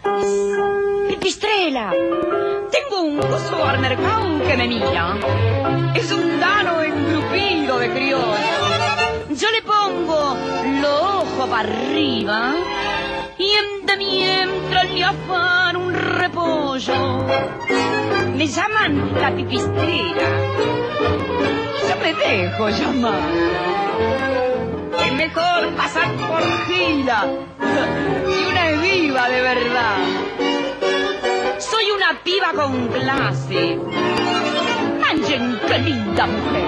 Pipistrela, 1.09 1.93
tengo 2.71 3.03
un 3.03 3.19
coso 3.19 3.63
al 3.63 3.81
mercado 3.81 4.41
que 4.49 4.57
me 4.57 4.67
mira. 4.67 5.19
Es 5.95 6.11
un 6.11 6.41
dano 6.41 6.81
engrupido 6.81 7.79
de 7.81 7.91
criollo. 7.91 8.25
Yo 9.29 9.51
le 9.51 9.61
pongo 9.61 10.39
los 10.81 11.03
ojos 11.03 11.51
para 11.51 11.69
arriba 11.69 12.55
y 13.37 13.51
en 13.51 13.85
de 13.85 13.97
mientras 13.99 14.91
le 14.91 15.05
afan 15.05 15.77
un 15.77 15.93
repollo. 15.93 17.27
Me 18.39 18.47
llaman 18.47 19.21
la 19.21 19.37
pipistrera. 19.37 20.29
Yo 21.87 21.97
me 22.03 22.15
dejo 22.15 22.71
llamar. 22.71 24.50
Mejor 25.21 25.69
pasar 25.77 26.13
por 26.17 26.43
gira 26.67 27.29
si 28.27 28.45
una 28.51 28.71
es 28.71 28.81
viva 28.81 29.29
de 29.29 29.43
verdad. 29.43 29.99
Soy 31.59 31.91
una 31.91 32.19
piba 32.25 32.53
con 32.55 32.89
clase. 32.89 33.79
Manchen 34.99 35.61
qué 35.69 35.79
linda 35.79 36.27
mujer. 36.27 36.65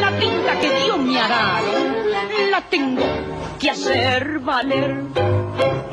La 0.00 0.10
pinta 0.18 0.58
que 0.60 0.70
Dios 0.82 0.98
me 0.98 1.20
ha 1.20 1.28
dado 1.28 1.72
la 2.50 2.60
tengo 2.62 3.06
que 3.60 3.70
hacer 3.70 4.40
valer. 4.40 5.04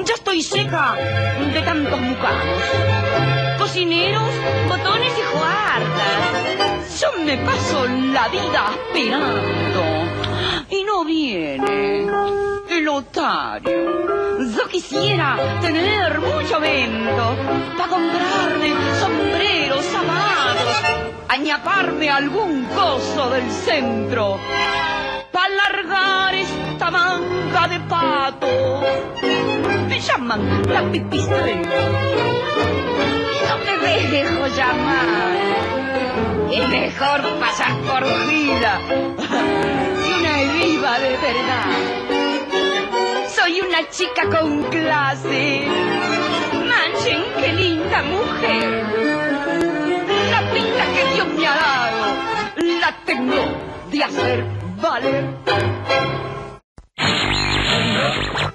Ya 0.03 0.15
estoy 0.15 0.41
seca 0.41 0.95
de 1.53 1.61
tantos 1.61 2.01
mucanos, 2.01 2.63
cocineros, 3.59 4.31
botones 4.67 5.13
y 5.19 5.37
juardas. 5.37 6.99
Yo 6.99 7.11
me 7.23 7.37
paso 7.37 7.85
la 8.11 8.27
vida 8.29 8.71
esperando 8.73 10.12
y 10.73 10.83
no 10.83 11.05
viene 11.05 12.07
el 12.69 12.87
otario. 12.87 13.71
Yo 14.55 14.67
quisiera 14.67 15.37
tener 15.61 16.19
mucho 16.19 16.59
vento 16.59 17.35
para 17.77 17.89
comprarme 17.89 18.73
sombreros, 18.99 19.85
zapatos, 19.85 20.83
añaparme 21.27 22.09
algún 22.09 22.65
coso 22.65 23.29
del 23.29 23.49
centro 23.51 24.39
para 25.31 25.49
largar 25.49 26.33
esta 26.35 26.89
manga 26.89 27.67
de 27.67 27.79
pato. 27.81 28.47
Me 29.87 29.99
llaman 29.99 30.63
la 30.73 30.91
pipistrera. 30.91 31.69
No 33.47 33.57
me 33.65 34.07
dejo 34.09 34.47
llamar. 34.47 35.33
Es 36.51 36.69
mejor 36.69 37.21
pasar 37.39 37.77
por 37.81 38.03
vida 38.27 38.79
de 40.83 41.15
verdad. 41.15 41.63
Soy 43.29 43.61
una 43.61 43.89
chica 43.89 44.27
con 44.29 44.63
clase. 44.63 45.65
Manchen, 46.53 47.23
qué 47.39 47.53
linda 47.53 48.03
mujer. 48.03 48.83
La 50.29 50.51
pinta 50.51 50.85
que 50.93 51.15
Dios 51.15 51.27
me 51.37 51.47
ha 51.47 51.55
dado 51.55 52.15
la 52.81 52.97
tengo 53.05 53.57
de 53.91 54.03
hacer 54.03 54.43
valer. 54.81 55.23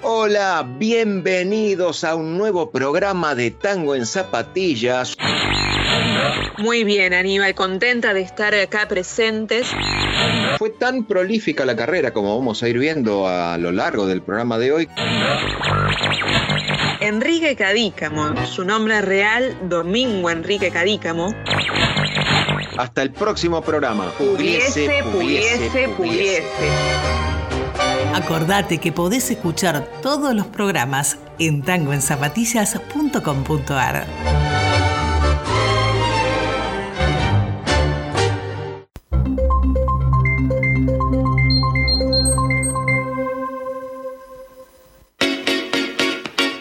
Hola, 0.03 0.67
bienvenidos 0.77 2.03
a 2.03 2.13
un 2.13 2.37
nuevo 2.37 2.69
programa 2.69 3.33
de 3.33 3.49
Tango 3.49 3.95
en 3.95 4.05
Zapatillas. 4.05 5.17
Muy 6.57 6.83
bien, 6.83 7.13
Aníbal, 7.13 7.55
contenta 7.55 8.13
de 8.13 8.21
estar 8.21 8.53
acá 8.53 8.87
presentes. 8.87 9.67
Fue 10.57 10.69
tan 10.71 11.05
prolífica 11.05 11.65
la 11.65 11.75
carrera 11.75 12.11
como 12.11 12.37
vamos 12.37 12.61
a 12.63 12.69
ir 12.69 12.79
viendo 12.79 13.27
a 13.27 13.57
lo 13.57 13.71
largo 13.71 14.05
del 14.05 14.21
programa 14.21 14.57
de 14.57 14.71
hoy. 14.71 14.89
Enrique 17.01 17.55
Cadícamo, 17.55 18.45
su 18.45 18.65
nombre 18.65 19.01
real, 19.01 19.57
Domingo 19.69 20.29
Enrique 20.29 20.69
Cadícamo. 20.69 21.33
Hasta 22.77 23.01
el 23.01 23.11
próximo 23.11 23.61
programa. 23.61 24.11
Pugliese, 24.17 25.03
pugliese, 25.11 25.89
pugliese. 25.89 26.43
Acordate 28.13 28.79
que 28.79 28.91
podés 28.91 29.31
escuchar 29.31 29.87
todos 30.01 30.33
los 30.33 30.47
programas 30.47 31.17
en 31.39 31.61
tangoenzapatillas.com.ar. 31.61 34.05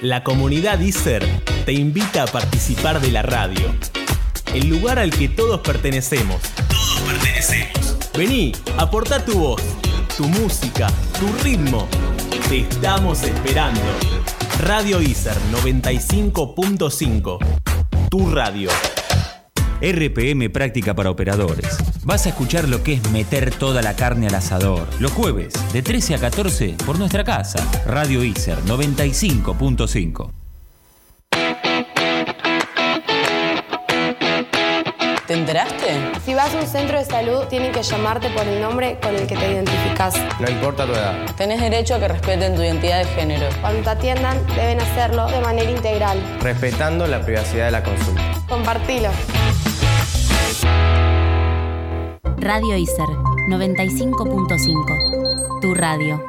La 0.09 0.25
comunidad 0.25 0.81
ISER 0.81 1.23
te 1.67 1.75
invita 1.75 2.23
a 2.23 2.27
participar 2.27 2.99
de 2.99 3.13
la 3.13 3.21
radio. 3.21 3.75
El 4.55 4.71
lugar 4.71 4.99
al 4.99 5.11
que 5.11 5.29
todos 5.29 5.61
pertenecemos. 5.61 6.41
Todos 6.67 7.03
pertenecemos. 7.03 7.99
Vení, 8.17 8.53
aporta 8.79 9.23
tu 9.23 9.39
voz, 9.39 9.61
tu 10.17 10.27
música, 10.27 10.87
tu 11.21 11.31
ritmo. 11.45 11.87
Te 12.49 12.61
estamos 12.61 13.23
esperando. 13.23 13.83
Radio 14.61 15.03
ISER 15.03 15.37
95.5. 15.53 18.09
Tu 18.09 18.31
radio. 18.31 18.71
RPM 19.83 20.49
Práctica 20.49 20.95
para 20.95 21.11
Operadores. 21.11 21.77
Vas 22.05 22.27
a 22.27 22.31
escuchar 22.31 22.69
lo 22.69 22.83
que 22.83 22.95
es 22.95 23.11
meter 23.11 23.55
toda 23.55 23.83
la 23.83 23.95
carne 23.95 24.29
al 24.29 24.35
asador. 24.35 24.89
Los 24.99 25.13
jueves, 25.13 25.53
de 25.73 25.83
13 25.83 26.15
a 26.15 26.19
14, 26.19 26.77
por 26.87 26.99
nuestra 26.99 27.25
casa. 27.25 27.59
Radio 27.87 28.25
ISER 28.25 28.59
95.5. 28.65 30.31
¿Te 35.27 35.35
enteraste? 35.35 36.11
Si 36.25 36.33
vas 36.33 36.55
a 36.55 36.59
un 36.59 36.67
centro 36.67 36.99
de 36.99 37.05
salud, 37.05 37.45
tienen 37.51 37.71
que 37.71 37.83
llamarte 37.83 38.31
por 38.31 38.49
el 38.49 38.63
nombre 38.63 38.99
con 39.03 39.15
el 39.15 39.27
que 39.27 39.37
te 39.37 39.53
identificas. 39.53 40.15
No 40.41 40.49
importa 40.49 40.87
tu 40.87 40.93
edad. 40.93 41.27
Tenés 41.37 41.61
derecho 41.61 41.97
a 41.97 42.01
que 42.01 42.09
respeten 42.09 42.55
tu 42.55 42.63
identidad 42.63 43.01
de 43.01 43.05
género. 43.13 43.47
Cuando 43.61 43.83
te 43.83 43.91
atiendan, 43.91 44.47
deben 44.57 44.81
hacerlo 44.81 45.27
de 45.27 45.41
manera 45.43 45.71
integral. 45.71 46.19
Respetando 46.41 47.07
la 47.07 47.21
privacidad 47.21 47.67
de 47.67 47.73
la 47.73 47.83
consulta. 47.83 48.23
Compartilo. 48.49 49.11
Radio 52.41 52.77
ISER 52.77 53.09
95.5. 53.49 55.61
Tu 55.61 55.75
radio. 55.75 56.23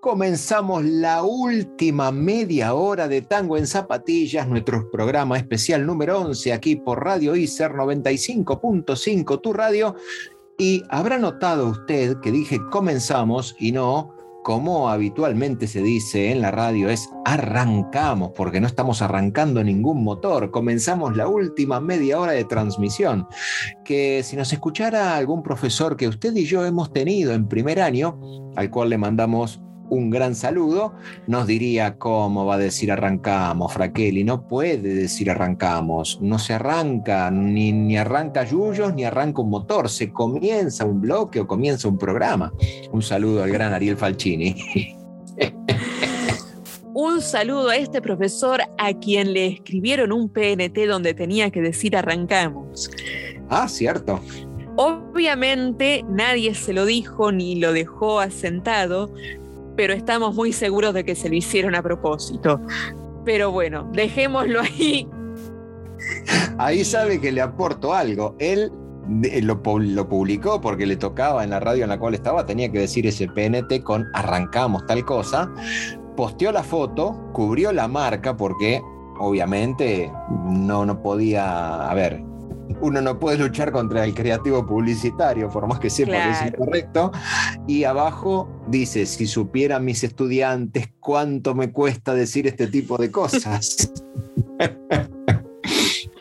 Comenzamos 0.00 0.84
la 0.84 1.22
última 1.22 2.10
media 2.10 2.74
hora 2.74 3.06
de 3.06 3.22
Tango 3.22 3.56
en 3.56 3.68
Zapatillas, 3.68 4.48
nuestro 4.48 4.90
programa 4.90 5.38
especial 5.38 5.86
número 5.86 6.20
11 6.20 6.52
aquí 6.52 6.74
por 6.74 7.04
Radio 7.04 7.36
ICER 7.36 7.74
95.5, 7.74 9.40
tu 9.40 9.52
radio. 9.52 9.94
Y 10.58 10.82
habrá 10.90 11.18
notado 11.18 11.68
usted 11.68 12.16
que 12.20 12.32
dije 12.32 12.58
comenzamos 12.72 13.54
y 13.60 13.70
no 13.70 14.16
como 14.42 14.88
habitualmente 14.88 15.66
se 15.66 15.82
dice 15.82 16.30
en 16.30 16.40
la 16.40 16.50
radio, 16.50 16.88
es 16.88 17.08
arrancamos, 17.24 18.32
porque 18.34 18.60
no 18.60 18.66
estamos 18.66 19.02
arrancando 19.02 19.62
ningún 19.62 20.02
motor. 20.02 20.50
Comenzamos 20.50 21.16
la 21.16 21.28
última 21.28 21.80
media 21.80 22.18
hora 22.18 22.32
de 22.32 22.44
transmisión. 22.44 23.26
Que 23.84 24.22
si 24.22 24.36
nos 24.36 24.52
escuchara 24.52 25.16
algún 25.16 25.42
profesor 25.42 25.96
que 25.96 26.08
usted 26.08 26.34
y 26.34 26.44
yo 26.44 26.64
hemos 26.64 26.92
tenido 26.92 27.32
en 27.32 27.48
primer 27.48 27.80
año, 27.80 28.18
al 28.56 28.70
cual 28.70 28.90
le 28.90 28.98
mandamos 28.98 29.60
un 29.92 30.08
gran 30.08 30.34
saludo, 30.34 30.94
nos 31.26 31.46
diría 31.46 31.98
cómo 31.98 32.46
va 32.46 32.54
a 32.54 32.58
decir 32.58 32.90
arrancamos, 32.90 33.74
Fraqueli. 33.74 34.24
No 34.24 34.48
puede 34.48 34.94
decir 34.94 35.30
arrancamos, 35.30 36.18
no 36.22 36.38
se 36.38 36.54
arranca, 36.54 37.30
ni, 37.30 37.72
ni 37.72 37.98
arranca 37.98 38.44
yuyos, 38.44 38.94
ni 38.94 39.04
arranca 39.04 39.42
un 39.42 39.50
motor, 39.50 39.90
se 39.90 40.10
comienza 40.10 40.86
un 40.86 41.02
bloque 41.02 41.40
o 41.40 41.46
comienza 41.46 41.88
un 41.88 41.98
programa. 41.98 42.52
Un 42.90 43.02
saludo 43.02 43.42
al 43.42 43.50
gran 43.50 43.74
Ariel 43.74 43.96
Falcini. 43.98 44.56
Un 46.94 47.22
saludo 47.22 47.70
a 47.70 47.76
este 47.76 48.02
profesor 48.02 48.60
a 48.76 48.92
quien 48.92 49.32
le 49.32 49.46
escribieron 49.46 50.12
un 50.12 50.28
PNT 50.28 50.86
donde 50.86 51.14
tenía 51.14 51.50
que 51.50 51.62
decir 51.62 51.96
arrancamos. 51.96 52.90
Ah, 53.48 53.66
cierto. 53.66 54.20
Obviamente 54.76 56.04
nadie 56.06 56.54
se 56.54 56.74
lo 56.74 56.84
dijo 56.84 57.32
ni 57.32 57.56
lo 57.56 57.72
dejó 57.72 58.20
asentado, 58.20 59.10
pero 59.76 59.92
estamos 59.92 60.34
muy 60.34 60.52
seguros 60.52 60.94
de 60.94 61.04
que 61.04 61.14
se 61.14 61.28
lo 61.28 61.34
hicieron 61.34 61.74
a 61.74 61.82
propósito. 61.82 62.60
Pero 63.24 63.50
bueno, 63.52 63.88
dejémoslo 63.92 64.60
ahí. 64.60 65.08
Ahí 66.58 66.84
sabe 66.84 67.20
que 67.20 67.32
le 67.32 67.40
aporto 67.40 67.94
algo. 67.94 68.34
Él 68.38 68.72
de- 69.06 69.42
lo, 69.42 69.60
lo 69.78 70.08
publicó 70.08 70.60
porque 70.60 70.86
le 70.86 70.96
tocaba 70.96 71.44
en 71.44 71.50
la 71.50 71.60
radio 71.60 71.84
en 71.84 71.90
la 71.90 71.98
cual 71.98 72.14
estaba, 72.14 72.44
tenía 72.46 72.70
que 72.70 72.80
decir 72.80 73.06
ese 73.06 73.28
PNT 73.28 73.82
con 73.82 74.06
arrancamos 74.14 74.86
tal 74.86 75.04
cosa. 75.04 75.50
Posteó 76.16 76.52
la 76.52 76.62
foto, 76.62 77.30
cubrió 77.32 77.72
la 77.72 77.88
marca 77.88 78.36
porque 78.36 78.82
obviamente 79.18 80.12
no, 80.44 80.84
no 80.84 81.00
podía, 81.00 81.88
a 81.88 81.94
ver, 81.94 82.22
uno 82.80 83.00
no 83.00 83.18
puede 83.18 83.38
luchar 83.38 83.72
contra 83.72 84.04
el 84.04 84.14
creativo 84.14 84.66
publicitario, 84.66 85.48
por 85.48 85.66
más 85.66 85.78
que 85.78 85.90
sepa 85.90 86.12
que 86.12 86.30
es 86.30 86.42
incorrecto. 86.46 87.12
Y 87.66 87.84
abajo 87.84 88.48
dice, 88.68 89.06
si 89.06 89.26
supieran 89.26 89.84
mis 89.84 90.04
estudiantes 90.04 90.88
cuánto 91.00 91.54
me 91.54 91.72
cuesta 91.72 92.14
decir 92.14 92.46
este 92.46 92.66
tipo 92.66 92.96
de 92.98 93.10
cosas. 93.10 93.92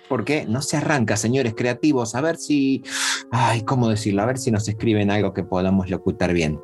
Porque 0.10 0.46
no 0.46 0.62
se 0.62 0.78
arranca, 0.78 1.16
señores 1.16 1.54
creativos, 1.56 2.16
a 2.16 2.22
ver 2.22 2.36
si, 2.36 2.84
ay, 3.32 3.62
¿cómo 3.62 3.88
decirlo? 3.88 4.24
A 4.24 4.26
ver 4.26 4.38
si 4.38 4.52
nos 4.52 4.68
escriben 4.68 5.10
algo 5.10 5.34
que 5.34 5.44
podamos 5.44 5.90
locutar 5.90 6.34
bien. 6.34 6.60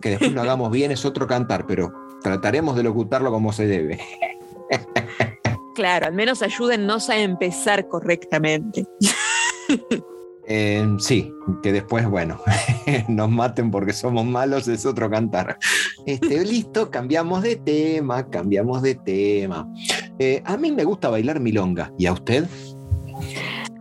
Que 0.00 0.10
después 0.10 0.32
lo 0.32 0.40
hagamos 0.42 0.70
bien 0.70 0.92
es 0.92 1.04
otro 1.04 1.26
cantar, 1.26 1.66
pero 1.66 1.92
trataremos 2.22 2.76
de 2.76 2.84
locutarlo 2.84 3.32
como 3.32 3.52
se 3.52 3.66
debe. 3.66 3.98
Claro, 5.74 6.06
al 6.06 6.12
menos 6.12 6.42
ayúdennos 6.42 7.08
a 7.08 7.18
empezar 7.18 7.88
correctamente. 7.88 8.86
Eh, 10.48 10.84
sí, 10.98 11.32
que 11.62 11.72
después, 11.72 12.08
bueno, 12.08 12.40
nos 13.08 13.30
maten 13.30 13.70
porque 13.70 13.92
somos 13.92 14.24
malos 14.24 14.68
es 14.68 14.84
otro 14.84 15.08
cantar. 15.08 15.58
Este, 16.06 16.44
listo, 16.44 16.90
cambiamos 16.90 17.42
de 17.42 17.56
tema, 17.56 18.28
cambiamos 18.28 18.82
de 18.82 18.96
tema. 18.96 19.68
Eh, 20.18 20.42
a 20.44 20.56
mí 20.56 20.72
me 20.72 20.84
gusta 20.84 21.10
bailar 21.10 21.40
milonga. 21.40 21.92
¿Y 21.98 22.06
a 22.06 22.12
usted? 22.12 22.46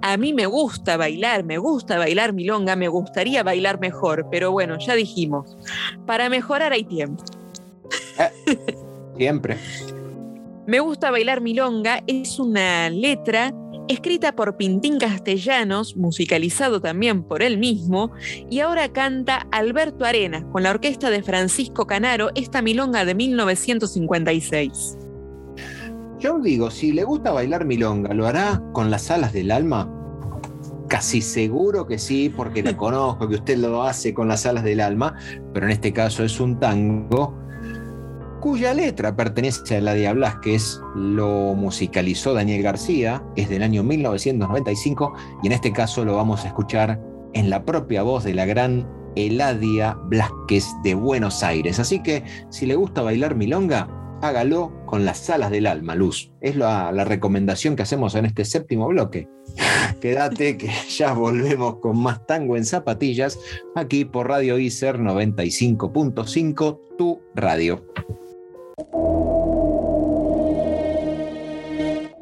A 0.04 0.18
mí 0.18 0.34
me 0.34 0.46
gusta 0.46 0.98
bailar, 0.98 1.44
me 1.44 1.58
gusta 1.58 1.98
bailar 1.98 2.34
milonga, 2.34 2.76
me 2.76 2.88
gustaría 2.88 3.44
bailar 3.44 3.80
mejor, 3.80 4.28
pero 4.32 4.52
bueno, 4.52 4.78
ya 4.80 4.96
dijimos, 4.96 5.58
para 6.06 6.30
mejorar 6.30 6.74
hay 6.74 6.84
tiempo. 6.84 7.24
Siempre. 9.18 9.58
Me 10.68 10.80
gusta 10.80 11.10
bailar 11.10 11.42
milonga 11.42 12.04
es 12.06 12.38
una 12.40 12.90
letra 12.92 13.52
escrita 13.92 14.36
por 14.36 14.58
Pintín 14.58 14.98
Castellanos, 14.98 15.96
musicalizado 15.96 16.82
también 16.82 17.24
por 17.24 17.44
él 17.44 17.58
mismo, 17.58 18.12
y 18.50 18.60
ahora 18.60 18.92
canta 18.92 19.48
Alberto 19.52 20.06
Arenas 20.06 20.44
con 20.52 20.64
la 20.64 20.72
orquesta 20.72 21.10
de 21.10 21.24
Francisco 21.24 21.86
Canaro, 21.86 22.30
esta 22.36 22.62
milonga 22.62 23.06
de 23.06 23.16
1956. 23.16 24.98
Yo 26.20 26.40
digo, 26.40 26.70
si 26.70 26.92
le 26.92 27.04
gusta 27.04 27.32
bailar 27.32 27.66
milonga, 27.66 28.14
¿lo 28.14 28.28
hará 28.28 28.62
con 28.74 28.92
las 28.92 29.10
alas 29.10 29.34
del 29.34 29.52
alma? 29.52 29.92
Casi 30.88 31.22
seguro 31.22 31.88
que 31.88 31.98
sí, 31.98 32.30
porque 32.30 32.62
la 32.62 32.78
conozco, 32.78 33.28
que 33.28 33.36
usted 33.36 33.58
lo 33.58 33.84
hace 33.84 34.14
con 34.14 34.28
las 34.28 34.46
alas 34.46 34.64
del 34.64 34.80
alma, 34.80 35.16
pero 35.54 35.66
en 35.66 35.72
este 35.72 35.92
caso 35.92 36.24
es 36.24 36.40
un 36.40 36.60
tango 36.60 37.41
cuya 38.42 38.74
letra 38.74 39.16
pertenece 39.16 39.78
a 39.78 39.82
la 39.82 39.94
de 39.94 40.12
Blasquez, 40.12 40.82
lo 40.96 41.54
musicalizó 41.54 42.34
Daniel 42.34 42.64
García, 42.64 43.24
es 43.36 43.50
del 43.50 43.62
año 43.62 43.84
1995 43.84 45.14
y 45.44 45.48
en 45.48 45.54
este 45.54 45.72
caso 45.72 46.04
lo 46.04 46.16
vamos 46.16 46.44
a 46.44 46.48
escuchar 46.48 47.00
en 47.34 47.52
la 47.52 47.64
propia 47.64 48.02
voz 48.02 48.24
de 48.24 48.34
la 48.34 48.46
gran 48.48 48.90
Eladia 49.16 49.94
Blasquez 50.06 50.66
de 50.84 50.96
Buenos 50.96 51.44
Aires. 51.44 51.80
Así 51.80 52.02
que 52.02 52.24
si 52.50 52.66
le 52.66 52.76
gusta 52.76 53.04
bailar 53.04 53.36
milonga, 53.36 53.88
hágalo 54.24 54.74
con 54.88 55.06
las 55.06 55.30
alas 55.30 55.52
del 55.52 55.68
alma, 55.68 55.94
Luz. 55.94 56.32
Es 56.42 56.56
la, 56.56 56.92
la 56.92 57.06
recomendación 57.06 57.76
que 57.76 57.84
hacemos 57.84 58.16
en 58.16 58.26
este 58.26 58.44
séptimo 58.44 58.88
bloque. 58.88 59.30
Quédate 60.02 60.58
que 60.58 60.72
ya 60.90 61.14
volvemos 61.14 61.76
con 61.76 62.02
más 62.02 62.26
tango 62.26 62.58
en 62.58 62.66
zapatillas 62.66 63.38
aquí 63.76 64.04
por 64.04 64.30
Radio 64.30 64.58
ICER 64.58 64.98
95.5, 64.98 66.80
tu 66.98 67.22
radio. 67.36 67.86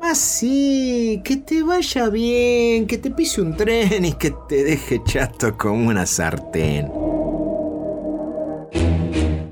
Así, 0.01 1.21
que 1.23 1.37
te 1.37 1.61
vaya 1.61 2.09
bien, 2.09 2.87
que 2.87 2.97
te 2.97 3.11
pise 3.11 3.41
un 3.41 3.55
tren 3.55 4.05
y 4.05 4.13
que 4.13 4.33
te 4.47 4.63
deje 4.63 5.01
chato 5.03 5.55
como 5.55 5.87
una 5.87 6.05
sartén. 6.07 6.91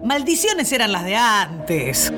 Maldiciones 0.03 0.71
eran 0.71 0.93
las 0.93 1.05
de 1.05 1.15
antes. 1.15 2.11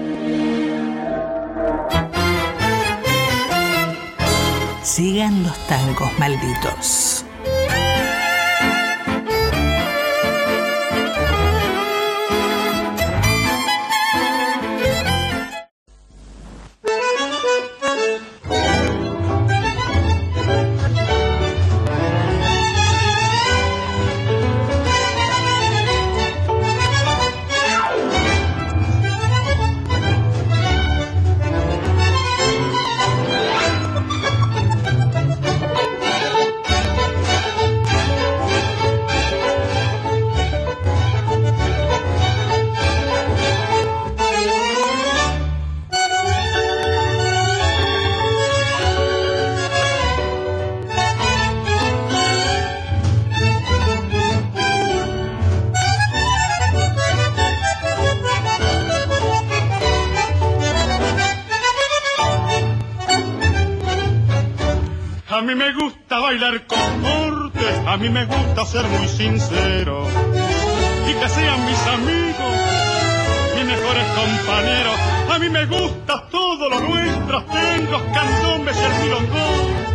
Sigan 4.84 5.44
los 5.44 5.68
tangos 5.68 6.18
malditos. 6.18 7.26
Mí 68.00 68.10
me 68.10 68.26
gusta 68.26 68.66
ser 68.66 68.86
muy 68.88 69.08
sincero 69.08 70.08
y 71.08 71.14
que 71.14 71.30
sean 71.30 71.66
mis 71.66 71.88
amigos, 71.88 72.56
mis 73.56 73.66
mejores 73.66 74.06
compañeros. 74.16 74.96
A 75.30 75.40
mí 75.40 75.50
me 75.50 75.66
gusta 75.66 76.28
todo 76.32 76.70
lo 76.70 76.80
nuestro, 76.80 77.44
tengo 77.44 78.02
candombes 78.14 78.78
y 78.78 78.84
el 78.86 79.04
milongón. 79.04 79.90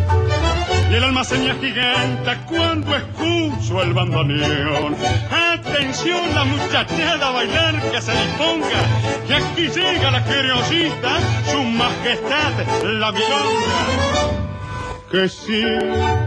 Y 0.91 0.95
el 0.95 1.05
alma 1.05 1.25
seña 1.25 1.55
gigante 1.55 2.37
cuando 2.47 2.95
escucho 2.95 3.83
el 3.83 3.95
bandoneón. 3.95 4.97
Atención 5.55 6.35
la 6.35 6.45
muchachada 6.45 7.29
a 7.29 7.31
bailar 7.31 7.91
que 7.91 8.03
se 8.03 8.13
disponga, 8.13 8.83
que 9.27 9.35
aquí 9.35 9.69
llega 9.69 10.11
la 10.11 10.23
criollita, 10.25 11.19
su 11.51 11.63
majestad 11.63 12.53
la 12.83 13.13
milonga 13.13 14.45
que 15.15 15.29
sí, 15.29 15.63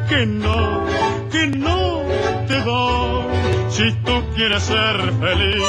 que 0.08 0.26
no, 0.26 0.86
que 1.32 1.48
no 1.48 2.02
te 2.48 2.60
doy. 2.62 3.26
Si 3.70 3.92
tú 4.06 4.24
quieres 4.36 4.64
ser 4.64 5.14
feliz, 5.20 5.64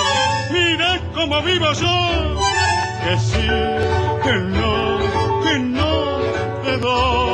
mira 0.50 1.00
cómo 1.14 1.42
vivo 1.42 1.72
yo. 1.72 2.40
Que 3.04 3.18
sí, 3.18 3.48
que 4.22 4.32
no, 4.32 4.98
que 5.44 5.58
no 5.58 6.18
te 6.64 6.78
doy. 6.78 7.28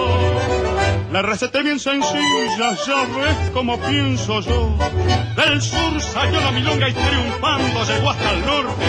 La 1.12 1.22
receta 1.22 1.58
es 1.58 1.64
bien 1.64 1.78
sencilla, 1.78 2.76
ya 2.86 3.06
ves 3.16 3.50
como 3.52 3.78
pienso 3.78 4.40
yo. 4.40 4.76
Del 5.36 5.62
sur 5.62 6.00
salió 6.00 6.40
la 6.40 6.50
milonga 6.50 6.88
y 6.88 6.92
triunfando 6.92 7.84
llegó 7.84 8.10
hasta 8.10 8.30
el 8.32 8.46
norte. 8.46 8.84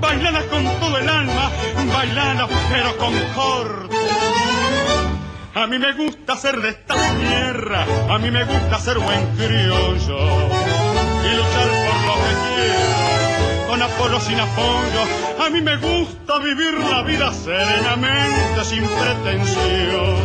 Bailana 0.00 0.40
con 0.50 0.64
todo 0.80 0.98
el 0.98 1.08
alma, 1.08 1.50
bailana 1.92 2.48
pero 2.70 2.96
con 2.96 3.12
corte. 3.34 3.96
A 5.56 5.66
mí 5.66 5.78
me 5.78 5.94
gusta 5.94 6.36
ser 6.36 6.60
de 6.60 6.68
esta 6.68 6.94
tierra, 7.16 7.86
a 8.10 8.18
mí 8.18 8.30
me 8.30 8.44
gusta 8.44 8.78
ser 8.78 8.98
buen 8.98 9.26
criollo 9.36 10.18
y 11.24 11.34
luchar 11.34 11.68
por 11.86 11.98
lo 12.04 12.14
que 12.20 12.32
quiero, 12.44 13.66
con 13.66 13.80
apoyo 13.80 14.20
sin 14.20 14.38
apoyo. 14.38 15.00
A 15.46 15.48
mí 15.48 15.62
me 15.62 15.76
gusta 15.78 16.40
vivir 16.40 16.74
la 16.74 17.02
vida 17.04 17.32
serenamente, 17.32 18.64
sin 18.66 18.84
pretensión. 18.86 20.16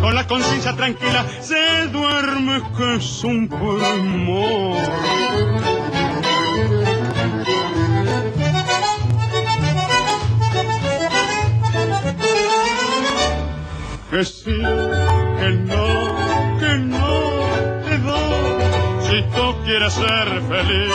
Con 0.00 0.14
la 0.14 0.28
conciencia 0.28 0.76
tranquila, 0.76 1.26
se 1.40 1.88
duerme 1.88 2.62
que 2.76 2.94
es 2.98 3.24
un 3.24 3.48
pulmón. 3.48 4.78
Que 14.12 14.24
sí, 14.26 14.44
que 14.44 15.50
no, 15.70 15.86
que 16.60 16.72
no 16.78 17.08
te 17.86 17.96
doy. 17.96 18.62
Si 19.08 19.22
tú 19.34 19.44
quieres 19.64 19.94
ser 19.94 20.42
feliz, 20.50 20.92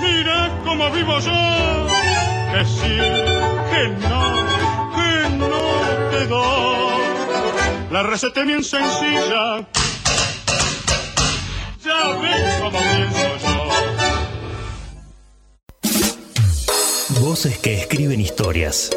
mira 0.00 0.62
cómo 0.64 0.90
vivo 0.90 1.18
yo. 1.20 1.86
Que 2.52 2.64
sí, 2.64 2.96
que 3.70 3.88
no, 4.08 4.24
que 4.96 5.12
no 5.36 5.54
te 6.10 6.26
doy. 6.26 7.04
La 7.90 8.02
receta 8.02 8.40
es 8.40 8.46
bien 8.46 8.64
sencilla. 8.64 9.68
Ya 11.84 12.16
ves 12.22 12.60
cómo 12.62 12.78
pienso 12.78 13.28
yo. 13.44 13.54
Voces 17.20 17.58
que 17.58 17.74
escriben 17.74 18.22
historias. 18.22 18.90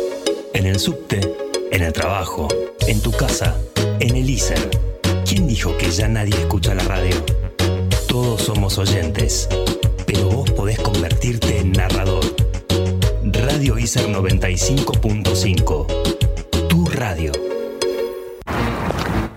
En 0.54 0.66
el 0.66 0.80
subte, 0.80 1.47
en 1.72 1.84
el 1.84 1.94
trabajo, 1.94 2.48
en 2.88 3.00
tu 3.02 3.12
casa, 3.12 3.56
en 4.00 4.16
el 4.16 4.28
ISER. 4.30 4.70
¿Quién 5.26 5.48
dijo 5.48 5.76
que 5.78 5.90
ya 5.92 6.08
nadie 6.08 6.36
escucha 6.36 6.74
la 6.74 6.84
radio? 6.84 7.16
Todos 8.08 8.44
somos 8.44 8.78
oyentes, 8.78 9.50
pero 10.06 10.30
vos 10.30 10.50
podés 10.52 10.80
convertirte 10.80 11.60
en 11.60 11.74
narrador. 11.74 12.24
Radio 13.34 13.78
ISER 13.78 14.08
95.5. 14.10 16.68
Tu 16.68 16.86
radio. 16.86 17.34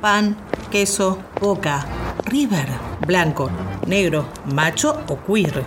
Pan, 0.00 0.36
queso, 0.70 1.18
boca, 1.40 1.86
river, 2.24 2.68
blanco, 3.06 3.50
negro, 3.86 4.26
macho 4.46 5.02
o 5.08 5.18
queer. 5.24 5.64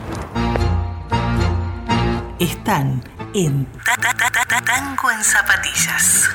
Están 2.40 3.04
en 3.34 3.66
Ta- 3.86 3.96
Ta- 3.98 4.14
Ta- 4.14 4.30
Ta- 4.30 4.46
Ta- 4.46 4.62
Tango 4.62 5.12
en 5.12 5.24
Zapatillas. 5.24 6.30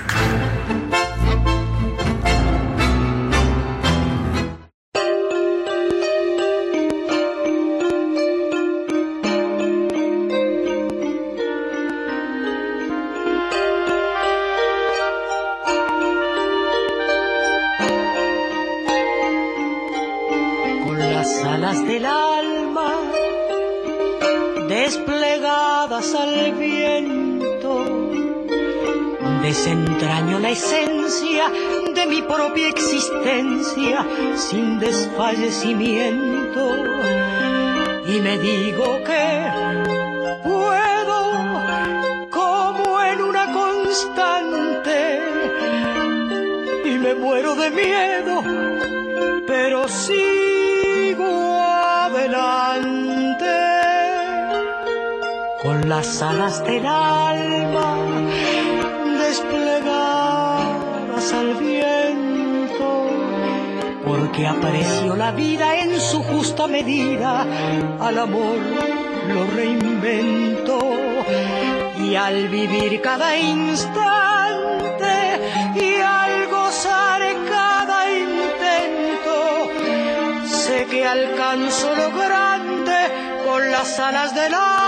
Sin 34.36 34.78
desfallecimiento. 34.78 36.76
Y 38.06 38.20
me 38.20 38.38
digo 38.38 39.02
que 39.04 39.50
puedo 40.42 41.32
como 42.30 43.02
en 43.02 43.22
una 43.22 43.52
constante. 43.52 45.20
Y 46.84 46.98
me 46.98 47.14
muero 47.14 47.54
de 47.54 47.70
miedo 47.70 48.42
pero 49.48 49.88
sigo 49.88 51.58
adelante. 51.60 53.46
Con 55.62 55.88
las 55.88 56.22
alas 56.22 56.62
del 56.64 56.86
alma 56.86 57.87
porque 64.38 64.46
aprecio 64.46 65.16
la 65.16 65.32
vida 65.32 65.74
en 65.80 66.00
su 66.00 66.22
justa 66.22 66.68
medida, 66.68 67.44
al 67.98 68.18
amor 68.18 68.56
lo 69.26 69.46
reinvento 69.56 70.78
y 71.98 72.14
al 72.14 72.46
vivir 72.46 73.00
cada 73.00 73.36
instante 73.36 73.96
y 75.74 75.94
al 76.00 76.46
gozar 76.50 77.20
cada 77.48 78.10
intento, 78.12 79.70
sé 80.46 80.86
que 80.86 81.04
alcanzo 81.04 81.92
lo 81.96 82.16
grande 82.16 83.42
con 83.44 83.72
las 83.72 83.98
alas 83.98 84.32
del 84.36 84.54
alma 84.54 84.87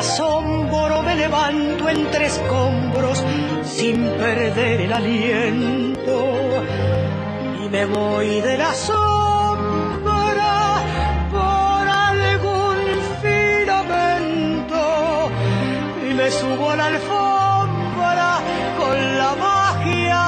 asombro 0.00 1.02
me 1.02 1.14
levanto 1.14 1.86
entre 1.90 2.24
escombros 2.24 3.22
sin 3.64 3.96
perder 4.22 4.80
el 4.86 4.92
aliento 4.94 6.16
y 7.62 7.68
me 7.68 7.84
voy 7.84 8.40
de 8.40 8.56
la 8.56 8.72
sombra 8.72 10.54
por 11.30 11.82
algún 12.08 12.78
filamento 13.22 14.82
y 16.08 16.14
me 16.14 16.30
subo 16.30 16.70
a 16.70 16.76
la 16.76 16.86
alfombra 16.86 18.30
con 18.78 18.96
la 19.18 19.32
magia 19.46 20.22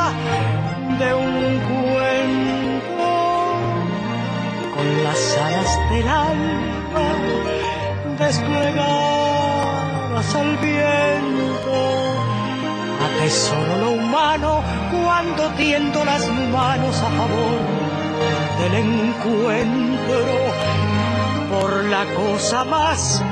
de 1.01 1.15
un 1.15 1.61
cuento 1.71 3.11
con 4.75 4.87
las 5.05 5.39
alas 5.47 5.71
del 5.91 6.09
alma 6.09 6.73
desplegadas 8.19 9.02
Atesoro 13.33 13.77
lo 13.79 13.91
humano 13.93 14.63
cuando 14.93 15.49
tiendo 15.57 16.05
las 16.05 16.29
manos 16.29 17.01
a 17.01 17.11
favor 17.19 17.61
del 18.61 18.75
encuentro 18.75 20.25
por 21.51 21.85
la 21.85 22.05
cosa 22.15 22.65
más 22.65 23.23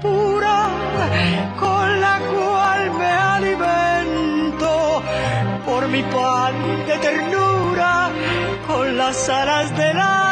pura 0.00 0.68
con 1.60 2.00
la 2.00 2.18
cual 2.32 2.90
me 2.98 3.12
alimento 3.36 5.02
por 5.66 5.86
mi 5.88 6.02
pan 6.02 6.86
de 6.86 6.96
ternura 6.96 8.08
con 8.66 8.96
las 8.96 9.28
alas 9.28 9.76
del 9.76 9.98
alma 9.98 10.25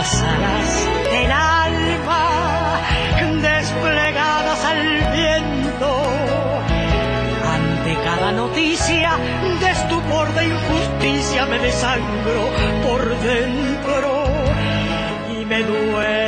las 0.00 0.22
alas 0.22 0.88
del 1.12 1.30
alma 1.30 2.80
desplegadas 3.42 4.64
al 4.64 4.82
viento. 5.12 5.90
Ante 7.56 7.92
cada 8.08 8.32
noticia 8.32 9.10
de 9.60 9.70
estupor 9.70 10.26
de 10.36 10.46
injusticia 10.46 11.44
me 11.44 11.58
desangro 11.58 12.42
por 12.86 13.00
dentro 13.20 14.24
y 15.34 15.44
me 15.44 15.62
duele 15.64 16.19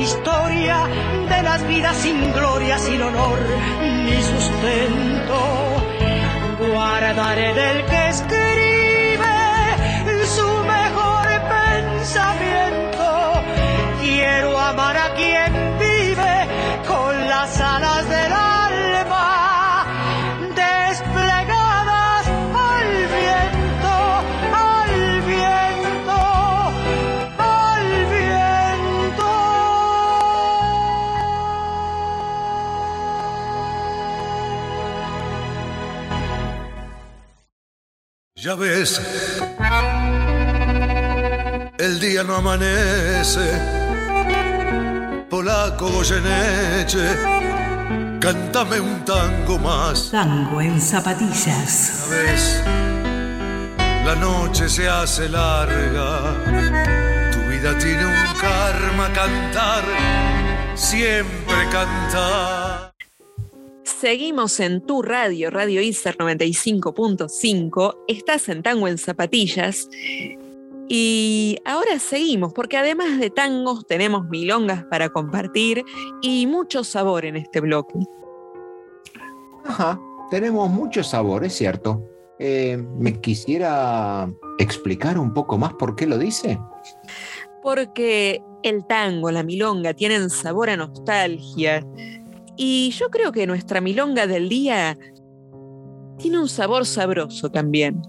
historia, 0.00 0.86
de 1.28 1.42
las 1.42 1.66
vidas 1.66 1.96
sin 1.96 2.32
gloria, 2.32 2.78
sin 2.78 3.02
honor 3.02 3.38
ni 4.04 4.22
sustento. 4.22 5.38
Guardaré 6.72 7.54
del 7.54 7.84
que 7.86 8.08
escribe 8.08 8.45
Ya 38.46 38.54
ves, 38.54 39.02
el 41.78 41.98
día 41.98 42.22
no 42.22 42.36
amanece. 42.36 43.60
Polaco 45.28 45.88
Goyeneche, 45.88 47.08
cántame 48.20 48.78
un 48.78 49.04
tango 49.04 49.58
más. 49.58 50.12
Tango 50.12 50.60
en 50.60 50.80
zapatillas. 50.80 52.06
Ya 52.08 52.16
ves, 52.16 52.62
la 54.04 54.14
noche 54.14 54.68
se 54.68 54.88
hace 54.88 55.28
larga. 55.28 56.20
Tu 57.32 57.40
vida 57.50 57.76
tiene 57.78 58.06
un 58.06 58.38
karma 58.40 59.12
cantar, 59.12 59.82
siempre 60.76 61.68
cantar. 61.72 62.65
Seguimos 64.06 64.60
en 64.60 64.82
tu 64.82 65.02
radio, 65.02 65.50
Radio 65.50 65.82
ISER 65.82 66.16
95.5. 66.16 68.04
Estás 68.06 68.48
en 68.48 68.62
Tango 68.62 68.86
en 68.86 68.98
Zapatillas. 68.98 69.90
Y 70.88 71.58
ahora 71.64 71.98
seguimos, 71.98 72.52
porque 72.52 72.76
además 72.76 73.18
de 73.18 73.30
tangos 73.30 73.84
tenemos 73.84 74.28
milongas 74.28 74.84
para 74.84 75.08
compartir 75.08 75.82
y 76.22 76.46
mucho 76.46 76.84
sabor 76.84 77.24
en 77.24 77.34
este 77.34 77.58
bloque. 77.58 77.98
Ajá, 79.64 80.00
tenemos 80.30 80.70
mucho 80.70 81.02
sabor, 81.02 81.42
es 81.42 81.54
cierto. 81.54 82.08
Eh, 82.38 82.76
¿Me 82.76 83.20
quisiera 83.20 84.30
explicar 84.60 85.18
un 85.18 85.34
poco 85.34 85.58
más 85.58 85.72
por 85.74 85.96
qué 85.96 86.06
lo 86.06 86.16
dice? 86.16 86.60
Porque 87.60 88.40
el 88.62 88.86
tango, 88.86 89.32
la 89.32 89.42
milonga 89.42 89.94
tienen 89.94 90.30
sabor 90.30 90.70
a 90.70 90.76
nostalgia. 90.76 91.84
Y 92.56 92.90
yo 92.90 93.10
creo 93.10 93.32
que 93.32 93.46
nuestra 93.46 93.80
milonga 93.80 94.26
del 94.26 94.48
día 94.48 94.96
tiene 96.18 96.38
un 96.38 96.48
sabor 96.48 96.86
sabroso 96.86 97.50
también. 97.50 98.02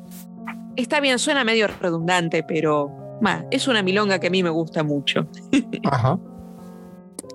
Está 0.76 1.00
bien, 1.00 1.20
suena 1.20 1.44
medio 1.44 1.68
redundante, 1.68 2.44
pero 2.44 2.90
ma, 3.22 3.46
es 3.52 3.68
una 3.68 3.82
milonga 3.82 4.20
que 4.20 4.28
a 4.28 4.30
mí 4.30 4.44
me 4.44 4.50
gusta 4.50 4.84
mucho. 4.84 5.28
Ajá. 5.84 6.20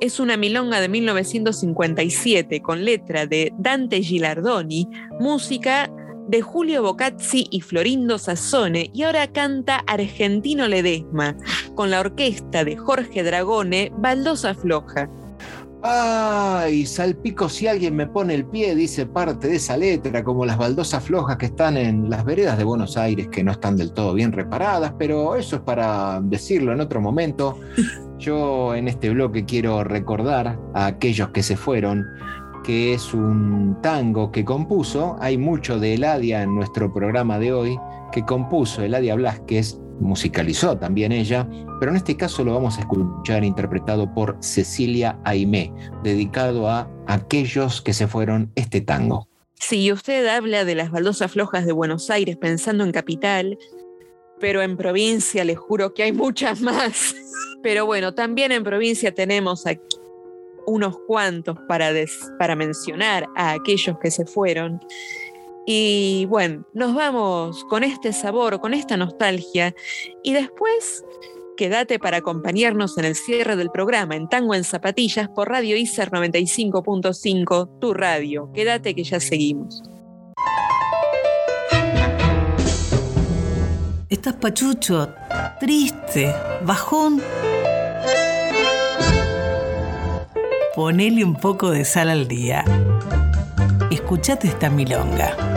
Es 0.00 0.18
una 0.18 0.36
milonga 0.36 0.80
de 0.80 0.88
1957 0.88 2.60
con 2.62 2.84
letra 2.84 3.26
de 3.26 3.52
Dante 3.58 4.02
Gilardoni, 4.02 4.88
música 5.20 5.90
de 6.28 6.40
Julio 6.40 6.82
Bocazzi 6.82 7.46
y 7.50 7.60
Florindo 7.60 8.18
Sassone 8.18 8.90
y 8.94 9.02
ahora 9.02 9.26
canta 9.26 9.84
Argentino 9.86 10.66
Ledesma 10.66 11.36
con 11.74 11.90
la 11.90 12.00
orquesta 12.00 12.64
de 12.64 12.76
Jorge 12.76 13.22
Dragone, 13.22 13.92
Baldosa 13.98 14.54
Floja. 14.54 15.10
Ay, 15.84 16.86
salpico 16.86 17.48
si 17.48 17.66
alguien 17.66 17.96
me 17.96 18.06
pone 18.06 18.34
el 18.34 18.44
pie, 18.46 18.76
dice 18.76 19.04
parte 19.04 19.48
de 19.48 19.56
esa 19.56 19.76
letra, 19.76 20.22
como 20.22 20.46
las 20.46 20.56
baldosas 20.56 21.02
flojas 21.02 21.38
que 21.38 21.46
están 21.46 21.76
en 21.76 22.08
las 22.08 22.24
veredas 22.24 22.56
de 22.56 22.62
Buenos 22.62 22.96
Aires, 22.96 23.26
que 23.26 23.42
no 23.42 23.50
están 23.50 23.76
del 23.76 23.92
todo 23.92 24.14
bien 24.14 24.30
reparadas, 24.30 24.94
pero 24.96 25.34
eso 25.34 25.56
es 25.56 25.62
para 25.62 26.20
decirlo 26.22 26.72
en 26.72 26.80
otro 26.80 27.00
momento. 27.00 27.58
Yo 28.18 28.76
en 28.76 28.86
este 28.86 29.10
bloque 29.10 29.44
quiero 29.44 29.82
recordar 29.82 30.56
a 30.72 30.86
aquellos 30.86 31.30
que 31.30 31.42
se 31.42 31.56
fueron, 31.56 32.06
que 32.62 32.94
es 32.94 33.12
un 33.12 33.76
tango 33.82 34.30
que 34.30 34.44
compuso, 34.44 35.16
hay 35.18 35.36
mucho 35.36 35.80
de 35.80 35.94
Eladia 35.94 36.44
en 36.44 36.54
nuestro 36.54 36.92
programa 36.94 37.40
de 37.40 37.52
hoy, 37.52 37.76
que 38.12 38.24
compuso 38.24 38.82
Eladia 38.82 39.16
Blasquez, 39.16 39.81
musicalizó 40.02 40.76
también 40.76 41.12
ella, 41.12 41.48
pero 41.80 41.90
en 41.90 41.96
este 41.96 42.16
caso 42.16 42.44
lo 42.44 42.54
vamos 42.54 42.78
a 42.78 42.80
escuchar 42.80 43.44
interpretado 43.44 44.12
por 44.12 44.36
Cecilia 44.40 45.18
Aimé, 45.24 45.72
dedicado 46.02 46.68
a 46.68 46.90
aquellos 47.06 47.80
que 47.80 47.92
se 47.92 48.06
fueron 48.06 48.50
este 48.54 48.80
tango. 48.80 49.28
Si 49.54 49.92
usted 49.92 50.26
habla 50.26 50.64
de 50.64 50.74
las 50.74 50.90
baldosas 50.90 51.30
flojas 51.30 51.64
de 51.64 51.72
Buenos 51.72 52.10
Aires 52.10 52.36
pensando 52.36 52.84
en 52.84 52.92
capital, 52.92 53.58
pero 54.40 54.60
en 54.60 54.76
provincia 54.76 55.44
le 55.44 55.54
juro 55.54 55.94
que 55.94 56.02
hay 56.02 56.12
muchas 56.12 56.60
más. 56.60 57.14
Pero 57.62 57.86
bueno, 57.86 58.12
también 58.12 58.50
en 58.50 58.64
provincia 58.64 59.14
tenemos 59.14 59.66
aquí 59.66 59.96
unos 60.66 60.96
cuantos 61.06 61.56
para, 61.68 61.92
para 62.38 62.56
mencionar 62.56 63.28
a 63.36 63.52
aquellos 63.52 63.96
que 64.00 64.10
se 64.10 64.26
fueron. 64.26 64.80
Y 65.66 66.26
bueno, 66.28 66.64
nos 66.74 66.94
vamos 66.94 67.64
con 67.66 67.84
este 67.84 68.12
sabor, 68.12 68.60
con 68.60 68.74
esta 68.74 68.96
nostalgia 68.96 69.74
y 70.22 70.32
después 70.32 71.04
quédate 71.56 71.98
para 71.98 72.16
acompañarnos 72.16 72.98
en 72.98 73.04
el 73.04 73.14
cierre 73.14 73.54
del 73.54 73.70
programa 73.70 74.16
en 74.16 74.28
Tango 74.28 74.54
en 74.54 74.64
Zapatillas 74.64 75.28
por 75.28 75.48
Radio 75.48 75.76
ICER 75.76 76.10
95.5, 76.10 77.78
tu 77.78 77.94
radio. 77.94 78.50
Quédate 78.52 78.94
que 78.94 79.04
ya 79.04 79.20
seguimos. 79.20 79.82
Estás 84.08 84.34
pachucho, 84.34 85.14
triste, 85.58 86.34
bajón. 86.64 87.22
Ponele 90.74 91.24
un 91.24 91.34
poco 91.34 91.70
de 91.70 91.84
sal 91.84 92.08
al 92.08 92.28
día. 92.28 92.64
Escuchate 93.90 94.48
esta 94.48 94.70
milonga. 94.70 95.51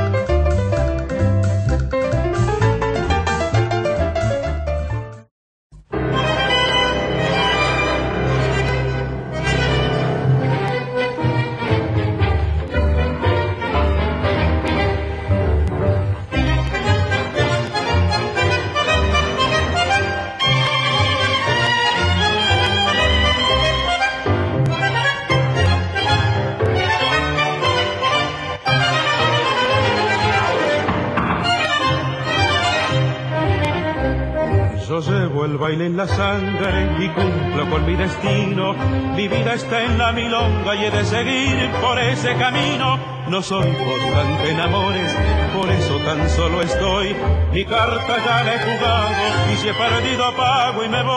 Baile 35.66 35.88
en 35.88 35.98
la 35.98 36.08
sangre 36.08 36.96
y 37.00 37.10
cumplo 37.10 37.68
con 37.72 37.88
mi 37.88 37.96
destino. 37.96 38.74
Mi 39.16 39.28
vida 39.28 39.56
está 39.56 39.84
en 39.84 39.98
la 39.98 40.12
milonga 40.12 40.76
y 40.76 40.86
he 40.86 40.92
de 40.92 41.04
seguir 41.04 41.72
por 41.82 41.98
ese 41.98 42.36
camino. 42.36 43.00
No 43.28 43.42
soy 43.42 43.72
constante 43.74 44.52
en 44.52 44.60
amores, 44.60 45.12
por 45.56 45.68
eso 45.72 45.98
tan 46.06 46.30
solo 46.30 46.62
estoy. 46.62 47.16
Mi 47.52 47.66
carta 47.66 48.14
ya 48.26 48.44
la 48.44 48.54
he 48.54 48.60
jugado 48.60 49.10
y 49.52 49.58
si 49.58 49.70
he 49.70 49.74
perdido 49.74 50.36
pago 50.36 50.84
y 50.84 50.90
me 50.90 51.02
voy. 51.02 51.16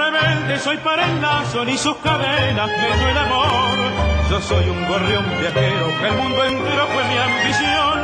Rebelde 0.00 0.58
soy 0.58 0.78
para 0.78 1.04
el 1.04 1.22
lazo, 1.22 1.64
ni 1.64 1.76
sus 1.76 1.96
cadenas 1.98 2.66
me 2.66 3.10
el 3.10 3.18
amor. 3.18 3.76
Yo 4.30 4.40
soy 4.40 4.68
un 4.68 4.88
gorrión 4.88 5.24
viajero, 5.38 5.86
que 6.00 6.06
el 6.08 6.16
mundo 6.16 6.44
entero 6.44 6.86
fue 6.92 7.04
mi 7.04 7.18
ambición. 7.18 8.03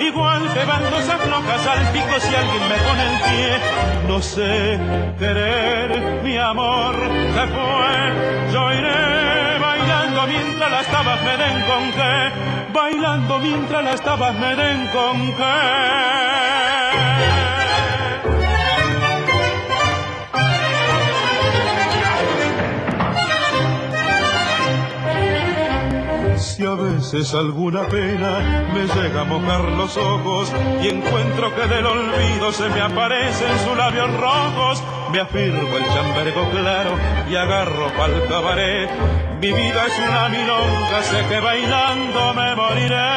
Igual 0.00 0.52
que 0.54 0.64
baldosas 0.64 1.20
flojas 1.20 1.66
al 1.66 1.92
pico 1.92 2.18
si 2.18 2.34
alguien 2.34 2.68
me 2.70 2.78
pone 2.86 3.02
el 3.12 3.18
pie. 3.26 3.60
No 4.08 4.22
sé 4.22 4.80
querer, 5.18 6.22
mi 6.22 6.38
amor 6.38 6.96
se. 7.34 8.14
Yo 8.50 8.72
iré 8.72 9.58
bailando 9.58 10.26
mientras 10.26 10.70
las 10.70 10.86
tabas 10.86 11.22
me 11.22 11.36
den 11.36 11.60
con 11.70 11.92
qué. 11.92 12.32
Bailando 12.72 13.38
mientras 13.40 13.84
las 13.84 14.00
tabas 14.00 14.34
me 14.36 14.56
den 14.56 14.86
con 14.86 15.36
qué. 15.36 17.39
A 26.70 26.74
veces 26.76 27.34
alguna 27.34 27.88
pena 27.88 28.68
me 28.72 28.86
llega 28.86 29.22
a 29.22 29.24
mojar 29.24 29.62
los 29.72 29.96
ojos 29.96 30.52
y 30.80 30.88
encuentro 30.88 31.52
que 31.54 31.66
del 31.66 31.84
olvido 31.84 32.52
se 32.52 32.68
me 32.68 32.80
aparecen 32.80 33.58
sus 33.64 33.76
labios 33.76 34.08
rojos. 34.20 34.82
Me 35.10 35.20
afirmo 35.20 35.76
el 35.76 35.84
chambergo 35.86 36.48
claro 36.50 36.92
y 37.28 37.34
agarro 37.34 37.88
pa'l 37.96 38.24
cabaret. 38.28 38.88
Mi 39.40 39.52
vida 39.52 39.86
es 39.86 39.98
una 40.08 40.28
milonga, 40.28 41.02
sé 41.02 41.26
que 41.28 41.40
bailando 41.40 42.34
me 42.34 42.54
moriré. 42.54 43.10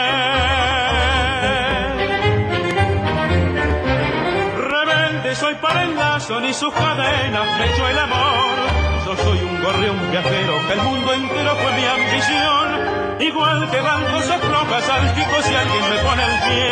Rebelde 4.57 5.35
soy 5.35 5.55
para 5.55 5.84
el 5.84 5.95
lazo, 5.95 6.39
ni 6.39 6.53
sus 6.53 6.73
cadenas 6.73 7.59
me 7.59 7.71
echó 7.71 7.88
el 7.88 7.99
amor. 7.99 8.57
Yo 9.05 9.15
soy 9.17 9.38
un 9.38 9.61
gorrión 9.61 10.11
viajero, 10.11 10.53
que 10.67 10.73
el 10.73 10.81
mundo 10.81 11.13
entero 11.13 11.55
fue 11.55 11.71
mi 11.73 11.85
ambición. 11.85 12.93
Igual 13.19 13.69
que 13.69 13.80
van 13.81 14.03
cosas 14.06 14.41
flojas 14.41 14.90
al 14.90 15.14
pico 15.14 15.41
si 15.41 15.53
alguien 15.56 15.90
me 15.90 15.98
pone 16.07 16.23
el 16.23 16.40
pie. 16.48 16.69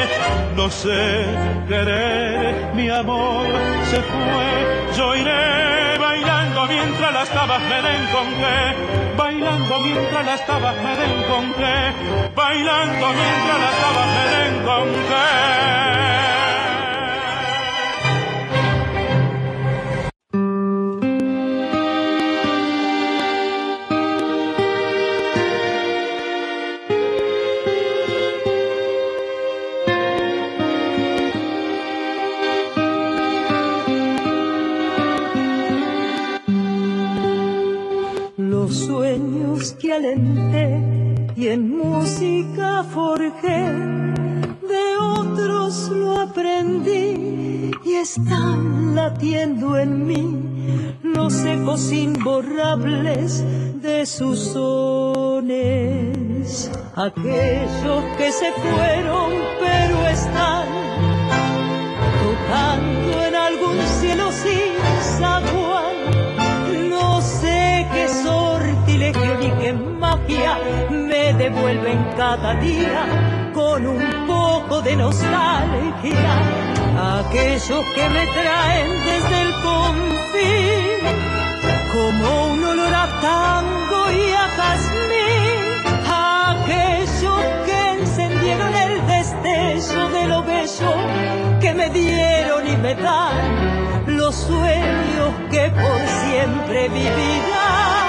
No 0.55 0.69
sé 0.69 1.25
querer, 1.67 2.73
mi 2.73 2.89
amor 2.89 3.45
se 3.89 4.01
fue. 4.01 4.95
Yo 4.97 5.15
iré 5.15 5.97
bailando 5.97 6.65
mientras 6.67 7.13
las 7.13 7.29
tabas 7.29 7.61
me 7.61 7.81
den 7.81 8.05
con 8.11 8.27
qué. 8.41 9.17
Bailando 9.17 9.79
mientras 9.79 10.25
las 10.25 10.45
tabas 10.45 10.75
me 10.75 10.95
den 10.95 11.23
con 11.29 11.53
qué. 11.53 12.31
Bailando 12.35 13.07
mientras 13.21 13.59
las 13.65 13.75
tabas 13.83 14.07
me 14.15 14.25
den 14.35 14.65
con 14.65 14.85
qué. 15.09 16.30
Que 40.15 41.31
y 41.35 41.47
en 41.47 41.77
música 41.77 42.83
forjé, 42.83 43.71
de 44.71 44.97
otros 44.99 45.89
lo 45.89 46.19
aprendí 46.19 47.71
y 47.83 47.93
están 47.93 48.95
latiendo 48.95 49.77
en 49.77 50.05
mí 50.05 50.97
los 51.03 51.43
ecos 51.45 51.91
imborrables 51.91 53.43
de 53.81 54.05
sus 54.05 54.39
sones. 54.53 55.81
Aquellos 56.95 58.03
que 58.17 58.31
se 58.31 58.51
fueron 58.51 59.31
pero 59.59 60.07
están 60.07 60.67
tocando 62.23 63.21
en 63.23 63.35
algún 63.35 63.77
cielo 63.99 64.31
sin 64.31 64.81
sé 67.21 67.87
qué 67.93 68.07
sortilegio 68.07 69.37
ni 69.39 69.49
qué 69.61 69.73
me 70.89 71.33
devuelven 71.33 71.99
cada 72.15 72.53
día 72.55 73.51
con 73.53 73.85
un 73.85 74.27
poco 74.27 74.81
de 74.81 74.95
nostalgia. 74.95 76.33
Aquellos 77.19 77.85
que 77.95 78.09
me 78.09 78.25
traen 78.27 78.89
desde 79.05 79.41
el 79.41 79.51
confín 79.67 81.01
como 81.91 82.53
un 82.53 82.63
olor 82.63 82.93
a 82.93 83.07
tango 83.21 84.11
y 84.11 84.31
a 84.31 84.47
jazmín. 84.57 85.61
Aquellos 86.53 87.41
que 87.65 87.91
encendieron 87.99 88.73
el 88.75 89.07
destello 89.07 90.09
de 90.09 90.27
lo 90.27 90.43
bello 90.43 90.93
que 91.59 91.73
me 91.73 91.89
dieron 91.89 92.67
y 92.67 92.77
me 92.77 92.95
dan 92.95 94.07
los 94.07 94.35
sueños 94.35 95.29
que 95.49 95.69
por 95.71 95.99
siempre 96.23 96.89
vivirán. 96.89 98.00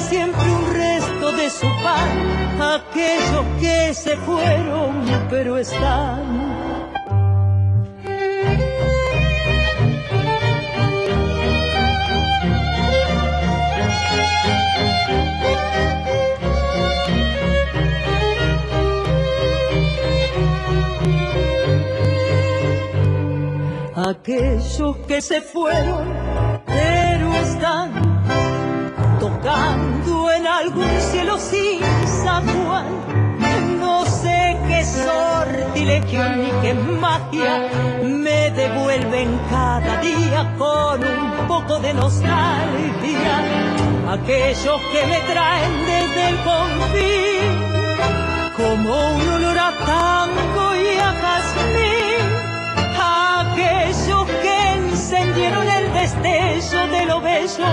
Siempre 0.00 0.42
un 0.42 0.72
resto 0.72 1.32
de 1.32 1.50
su 1.50 1.66
pan. 1.82 2.08
Aquellos 2.60 3.44
que 3.60 3.94
se 3.94 4.16
fueron, 4.16 5.04
pero 5.28 5.58
están. 5.58 6.52
Aquellos 23.94 24.96
que 25.06 25.20
se 25.20 25.40
fueron, 25.40 26.06
pero 26.66 27.34
están 27.34 28.11
tocando 29.42 30.30
en 30.30 30.46
algún 30.46 31.00
cielo 31.00 31.36
sin 31.38 31.80
Juan. 31.80 32.86
No 33.80 34.04
sé 34.06 34.56
qué 34.68 34.84
sortilegio 34.84 36.28
ni 36.36 36.50
qué 36.62 36.74
magia 36.74 37.68
me 38.04 38.50
devuelven 38.52 39.40
cada 39.50 40.00
día 40.00 40.54
con 40.56 41.02
un 41.02 41.46
poco 41.48 41.80
de 41.80 41.92
nostalgia. 41.94 43.36
Aquellos 44.10 44.80
que 44.92 45.06
me 45.06 45.18
traen 45.32 45.72
desde 45.86 46.28
el 46.28 46.36
confín 46.50 47.52
como 48.56 49.14
un 49.14 49.28
olor 49.28 49.58
a 49.58 49.72
tango 49.86 50.74
y 50.76 50.98
a 50.98 51.12
jazmín 51.22 52.42
aquellos 53.42 54.26
que 54.26 54.31
encendieron 55.12 55.68
el 55.68 55.92
destello 55.92 56.86
de 56.88 57.04
lo 57.04 57.20
bello 57.20 57.66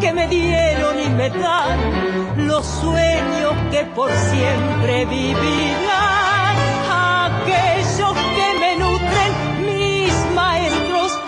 que 0.00 0.12
me 0.12 0.26
dieron 0.26 0.98
y 0.98 1.08
me 1.10 1.28
dan 1.28 2.46
los 2.46 2.64
sueños 2.66 3.52
que 3.70 3.84
por 3.94 4.10
siempre 4.10 5.04
vivirán. 5.04 6.56
Aquellos 6.90 8.14
que 8.36 8.58
me 8.58 8.76
nutren, 8.76 9.66
mis 9.66 10.14
maestros, 10.34 11.18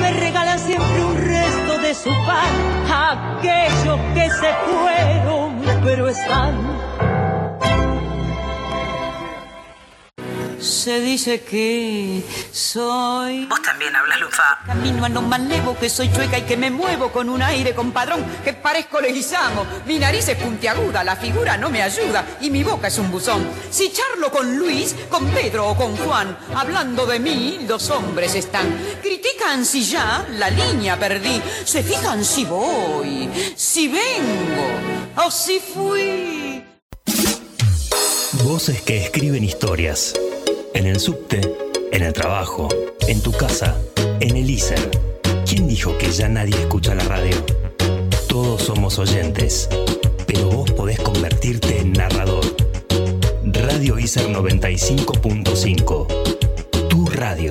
me 0.00 0.10
regalan 0.12 0.58
siempre 0.58 1.04
un 1.04 1.16
resto 1.16 1.78
de 1.78 1.94
su 1.94 2.10
pan. 2.24 2.48
Aquellos 2.90 4.00
que 4.14 4.30
se 4.30 4.54
fueron, 4.70 5.60
pero 5.84 6.08
están 6.08 7.17
Se 10.78 11.00
dice 11.00 11.40
que 11.40 12.22
soy. 12.52 13.46
Vos 13.46 13.60
también 13.62 13.96
hablas 13.96 14.20
lufa. 14.20 14.60
Camino 14.64 15.04
a 15.04 15.08
no 15.08 15.22
malevo, 15.22 15.76
que 15.76 15.90
soy 15.90 16.08
chueca 16.12 16.38
y 16.38 16.42
que 16.42 16.56
me 16.56 16.70
muevo 16.70 17.10
con 17.10 17.28
un 17.28 17.42
aire 17.42 17.74
compadrón, 17.74 18.24
que 18.44 18.52
parezco 18.52 19.00
leguizamo. 19.00 19.66
Mi 19.86 19.98
nariz 19.98 20.28
es 20.28 20.36
puntiaguda, 20.36 21.02
la 21.02 21.16
figura 21.16 21.56
no 21.56 21.68
me 21.68 21.82
ayuda 21.82 22.24
y 22.40 22.50
mi 22.50 22.62
boca 22.62 22.86
es 22.86 22.98
un 22.98 23.10
buzón. 23.10 23.44
Si 23.68 23.92
charlo 23.92 24.30
con 24.30 24.56
Luis, 24.56 24.94
con 25.10 25.26
Pedro 25.30 25.68
o 25.68 25.76
con 25.76 25.96
Juan, 25.96 26.38
hablando 26.54 27.06
de 27.06 27.18
mí, 27.18 27.58
los 27.66 27.90
hombres 27.90 28.36
están. 28.36 28.72
Critican 29.02 29.64
si 29.64 29.84
ya 29.84 30.24
la 30.36 30.48
línea 30.48 30.96
perdí, 30.96 31.42
se 31.64 31.82
fijan 31.82 32.24
si 32.24 32.44
voy, 32.44 33.28
si 33.56 33.88
vengo 33.88 35.24
o 35.26 35.28
si 35.28 35.58
fui. 35.58 36.64
Voces 38.44 38.80
que 38.82 39.02
escriben 39.02 39.42
historias. 39.42 40.14
En 40.78 40.86
el 40.86 41.00
subte, 41.00 41.40
en 41.90 42.04
el 42.04 42.12
trabajo, 42.12 42.68
en 43.08 43.20
tu 43.20 43.32
casa, 43.32 43.76
en 44.20 44.36
el 44.36 44.48
ISER. 44.48 44.78
¿Quién 45.44 45.66
dijo 45.66 45.98
que 45.98 46.12
ya 46.12 46.28
nadie 46.28 46.54
escucha 46.54 46.94
la 46.94 47.02
radio? 47.02 47.34
Todos 48.28 48.62
somos 48.62 48.96
oyentes, 49.00 49.68
pero 50.24 50.48
vos 50.50 50.70
podés 50.70 51.00
convertirte 51.00 51.80
en 51.80 51.94
narrador. 51.94 52.44
Radio 53.42 53.98
ISER 53.98 54.28
95.5. 54.28 56.88
Tu 56.88 57.06
radio. 57.06 57.50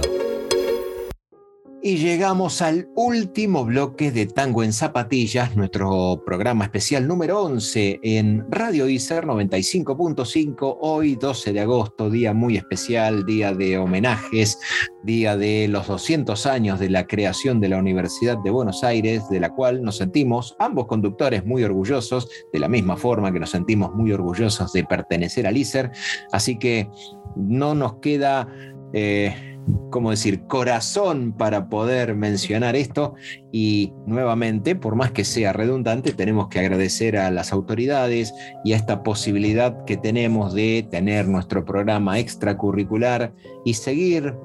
Y 1.88 1.96
llegamos 1.96 2.62
al 2.62 2.90
último 2.96 3.64
bloque 3.64 4.12
de 4.12 4.26
Tango 4.26 4.62
en 4.62 4.74
Zapatillas, 4.74 5.56
nuestro 5.56 6.22
programa 6.26 6.66
especial 6.66 7.08
número 7.08 7.42
11 7.42 8.02
en 8.04 8.46
Radio 8.52 8.90
ICER 8.90 9.26
95.5, 9.26 10.80
hoy 10.82 11.16
12 11.16 11.54
de 11.54 11.62
agosto, 11.62 12.10
día 12.10 12.34
muy 12.34 12.58
especial, 12.58 13.26
día 13.26 13.54
de 13.54 13.78
homenajes, 13.78 14.60
día 15.04 15.38
de 15.38 15.70
los 15.70 15.88
200 15.88 16.46
años 16.46 16.78
de 16.78 16.90
la 16.90 17.08
creación 17.08 17.62
de 17.62 17.70
la 17.70 17.78
Universidad 17.78 18.38
de 18.44 18.52
Buenos 18.52 18.84
Aires, 18.84 19.24
de 19.30 19.40
la 19.40 19.52
cual 19.56 19.82
nos 19.82 19.96
sentimos 19.96 20.58
ambos 20.60 20.88
conductores 20.88 21.46
muy 21.46 21.64
orgullosos, 21.64 22.30
de 22.52 22.60
la 22.60 22.68
misma 22.68 22.98
forma 22.98 23.32
que 23.32 23.40
nos 23.40 23.52
sentimos 23.52 23.96
muy 23.96 24.12
orgullosos 24.12 24.74
de 24.74 24.84
pertenecer 24.84 25.48
al 25.48 25.56
ICER, 25.56 25.90
así 26.34 26.60
que 26.60 26.90
no 27.38 27.76
nos 27.76 28.00
queda... 28.00 28.46
Eh, 28.92 29.54
¿cómo 29.92 30.12
decir?, 30.12 30.42
corazón 30.48 31.34
para 31.34 31.70
poder 31.70 32.16
mencionar 32.16 32.76
esto. 32.76 33.16
Y 33.52 33.94
nuevamente, 34.06 34.76
por 34.76 34.96
más 34.96 35.12
que 35.12 35.24
sea 35.24 35.54
redundante, 35.54 36.12
tenemos 36.12 36.48
que 36.48 36.60
agradecer 36.60 37.18
a 37.18 37.32
las 37.32 37.52
autoridades 37.52 38.34
y 38.64 38.74
a 38.74 38.76
esta 38.76 39.04
posibilidad 39.04 39.86
que 39.86 39.98
tenemos 39.98 40.54
de 40.54 40.88
tener 40.90 41.28
nuestro 41.28 41.66
programa 41.66 42.20
extracurricular 42.20 43.34
y 43.66 43.74
seguir 43.74 44.36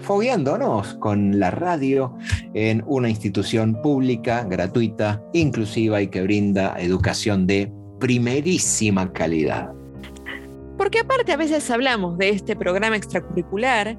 fogueándonos 0.00 0.94
con 0.94 1.38
la 1.38 1.50
radio 1.50 2.14
en 2.52 2.82
una 2.86 3.08
institución 3.08 3.80
pública, 3.80 4.44
gratuita, 4.44 5.22
inclusiva 5.32 6.02
y 6.02 6.08
que 6.08 6.22
brinda 6.22 6.74
educación 6.78 7.46
de 7.46 7.72
primerísima 8.00 9.12
calidad. 9.12 9.70
Porque 10.76 11.00
aparte 11.00 11.32
a 11.32 11.36
veces 11.36 11.70
hablamos 11.70 12.18
de 12.18 12.30
este 12.30 12.56
programa 12.56 12.96
extracurricular, 12.96 13.98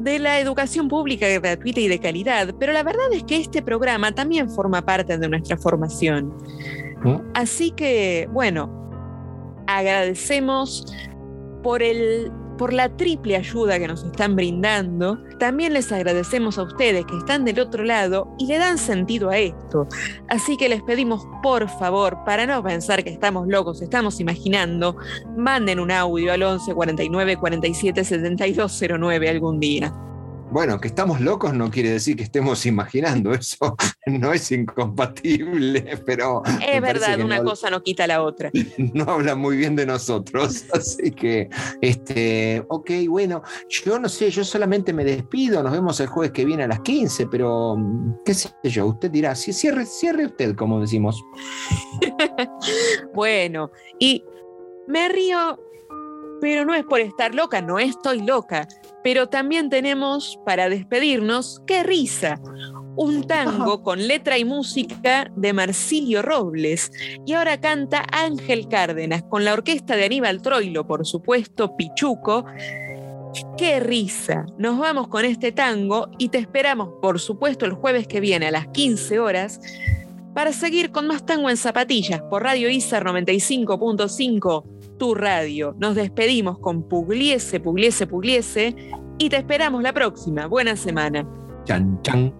de 0.00 0.18
la 0.18 0.40
educación 0.40 0.88
pública 0.88 1.28
gratuita 1.28 1.78
y 1.80 1.88
de 1.88 1.98
calidad, 1.98 2.54
pero 2.58 2.72
la 2.72 2.82
verdad 2.82 3.12
es 3.12 3.22
que 3.24 3.36
este 3.36 3.62
programa 3.62 4.12
también 4.12 4.48
forma 4.48 4.82
parte 4.82 5.18
de 5.18 5.28
nuestra 5.28 5.56
formación. 5.58 6.34
Así 7.34 7.70
que, 7.70 8.28
bueno, 8.32 8.70
agradecemos 9.66 10.86
por 11.62 11.82
el 11.82 12.32
por 12.60 12.74
la 12.74 12.94
triple 12.94 13.36
ayuda 13.36 13.78
que 13.78 13.88
nos 13.88 14.04
están 14.04 14.36
brindando. 14.36 15.18
También 15.38 15.72
les 15.72 15.90
agradecemos 15.92 16.58
a 16.58 16.64
ustedes 16.64 17.06
que 17.06 17.16
están 17.16 17.46
del 17.46 17.58
otro 17.58 17.84
lado 17.84 18.34
y 18.38 18.48
le 18.48 18.58
dan 18.58 18.76
sentido 18.76 19.30
a 19.30 19.38
esto. 19.38 19.88
Así 20.28 20.58
que 20.58 20.68
les 20.68 20.82
pedimos, 20.82 21.26
por 21.42 21.70
favor, 21.70 22.18
para 22.26 22.44
no 22.44 22.62
pensar 22.62 23.02
que 23.02 23.08
estamos 23.08 23.48
locos, 23.48 23.80
estamos 23.80 24.20
imaginando, 24.20 24.94
manden 25.38 25.80
un 25.80 25.90
audio 25.90 26.34
al 26.34 26.42
11 26.42 26.74
49 26.74 27.38
47 27.38 28.04
72 28.04 28.82
09 28.98 29.28
algún 29.30 29.58
día. 29.58 29.90
Bueno, 30.50 30.80
que 30.80 30.88
estamos 30.88 31.20
locos 31.20 31.54
no 31.54 31.70
quiere 31.70 31.90
decir 31.90 32.16
que 32.16 32.24
estemos 32.24 32.66
imaginando, 32.66 33.32
eso 33.34 33.76
no 34.06 34.32
es 34.32 34.50
incompatible, 34.50 35.96
pero... 36.04 36.42
Es 36.66 36.82
verdad, 36.82 37.20
una 37.20 37.42
cosa 37.44 37.70
no 37.70 37.82
quita 37.82 38.06
la 38.06 38.22
otra. 38.22 38.50
No 38.92 39.04
habla 39.04 39.36
muy 39.36 39.56
bien 39.56 39.76
de 39.76 39.86
nosotros, 39.86 40.64
así 40.74 41.12
que, 41.12 41.48
este, 41.80 42.64
ok, 42.68 42.90
bueno, 43.08 43.42
yo 43.68 43.98
no 43.98 44.08
sé, 44.08 44.30
yo 44.30 44.42
solamente 44.42 44.92
me 44.92 45.04
despido, 45.04 45.62
nos 45.62 45.72
vemos 45.72 46.00
el 46.00 46.08
jueves 46.08 46.32
que 46.32 46.44
viene 46.44 46.64
a 46.64 46.68
las 46.68 46.80
15, 46.80 47.28
pero 47.28 47.76
qué 48.24 48.34
sé 48.34 48.50
yo, 48.64 48.86
usted 48.86 49.10
dirá, 49.10 49.34
sí, 49.36 49.52
cierre, 49.52 49.86
cierre 49.86 50.26
usted, 50.26 50.56
como 50.56 50.80
decimos. 50.80 51.22
bueno, 53.14 53.70
y 53.98 54.24
me 54.88 55.08
río, 55.08 55.60
pero 56.40 56.64
no 56.64 56.74
es 56.74 56.84
por 56.84 57.00
estar 57.00 57.34
loca, 57.34 57.60
no 57.60 57.78
estoy 57.78 58.22
loca 58.22 58.66
pero 59.02 59.28
también 59.28 59.70
tenemos, 59.70 60.38
para 60.44 60.68
despedirnos, 60.68 61.62
¡Qué 61.66 61.82
risa! 61.82 62.40
Un 62.96 63.26
tango 63.26 63.82
con 63.82 64.06
letra 64.06 64.36
y 64.36 64.44
música 64.44 65.30
de 65.36 65.52
Marsilio 65.52 66.22
Robles. 66.22 66.92
Y 67.24 67.32
ahora 67.32 67.60
canta 67.60 68.04
Ángel 68.12 68.68
Cárdenas 68.68 69.22
con 69.22 69.44
la 69.44 69.54
orquesta 69.54 69.96
de 69.96 70.04
Aníbal 70.04 70.42
Troilo, 70.42 70.86
por 70.86 71.06
supuesto, 71.06 71.76
Pichuco. 71.76 72.44
¡Qué 73.56 73.80
risa! 73.80 74.44
Nos 74.58 74.78
vamos 74.78 75.08
con 75.08 75.24
este 75.24 75.52
tango 75.52 76.10
y 76.18 76.28
te 76.28 76.38
esperamos, 76.38 76.90
por 77.00 77.20
supuesto, 77.20 77.64
el 77.64 77.72
jueves 77.72 78.06
que 78.06 78.20
viene 78.20 78.48
a 78.48 78.50
las 78.50 78.66
15 78.68 79.18
horas 79.18 79.60
para 80.34 80.52
seguir 80.52 80.90
con 80.90 81.06
más 81.06 81.24
tango 81.24 81.48
en 81.48 81.56
zapatillas 81.56 82.22
por 82.22 82.42
Radio 82.42 82.68
ISAR 82.68 83.04
95.5 83.04 84.79
tu 85.00 85.14
radio. 85.14 85.74
Nos 85.78 85.94
despedimos 85.96 86.58
con 86.58 86.86
Pugliese, 86.86 87.58
Pugliese, 87.58 88.06
Pugliese 88.06 88.76
y 89.18 89.30
te 89.30 89.38
esperamos 89.38 89.82
la 89.82 89.94
próxima. 89.94 90.46
Buena 90.46 90.76
semana. 90.76 91.26
Chan, 91.64 92.00
chan. 92.02 92.34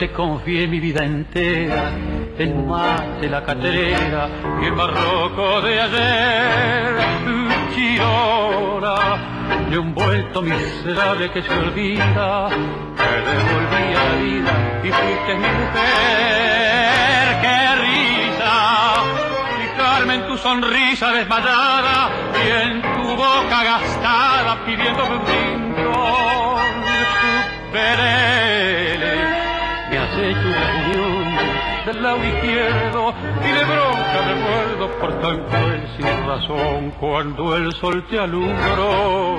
Te 0.00 0.10
confié 0.12 0.66
mi 0.66 0.80
vida 0.80 1.04
entera, 1.04 1.92
el 2.38 2.54
mate, 2.54 3.28
la 3.28 3.44
caterera 3.44 4.30
y 4.62 4.64
el 4.64 4.72
barroco 4.72 5.60
de 5.60 5.78
ayer. 5.78 6.96
Chirona, 7.74 8.96
de 9.68 9.78
un 9.78 9.94
vuelto 9.94 10.40
miserable 10.40 11.30
que 11.30 11.42
se 11.42 11.52
olvida, 11.52 12.48
te 12.96 13.10
devolví 13.28 13.94
a 13.94 14.04
la 14.08 14.14
vida 14.22 14.80
y 14.84 14.88
fuiste 14.90 15.34
mi 15.34 15.50
mujer. 15.58 17.28
¡Qué 17.42 17.58
risa! 17.84 18.54
Fijarme 19.58 20.14
en 20.14 20.26
tu 20.28 20.38
sonrisa 20.38 21.12
desmayada 21.12 22.10
y 22.42 22.48
en 22.62 22.80
tu 22.80 23.16
boca 23.16 23.64
gastada 23.64 24.64
pidiéndome 24.64 25.16
un 25.16 25.26
rincón. 25.26 26.70
Me 30.20 30.28
hecho 30.28 30.48
una 30.48 30.70
unión 30.84 31.36
del 31.86 32.02
lado 32.02 32.18
izquierdo 32.22 33.14
y 33.42 33.52
de 33.52 33.64
bronca 33.64 34.18
recuerdo 34.28 34.98
por 35.00 35.20
tan 35.20 35.44
cruel 35.48 35.88
sin 35.96 36.26
razón 36.26 36.90
cuando 37.00 37.56
el 37.56 37.72
sol 37.72 38.04
te 38.10 38.18
alumbró. 38.18 39.38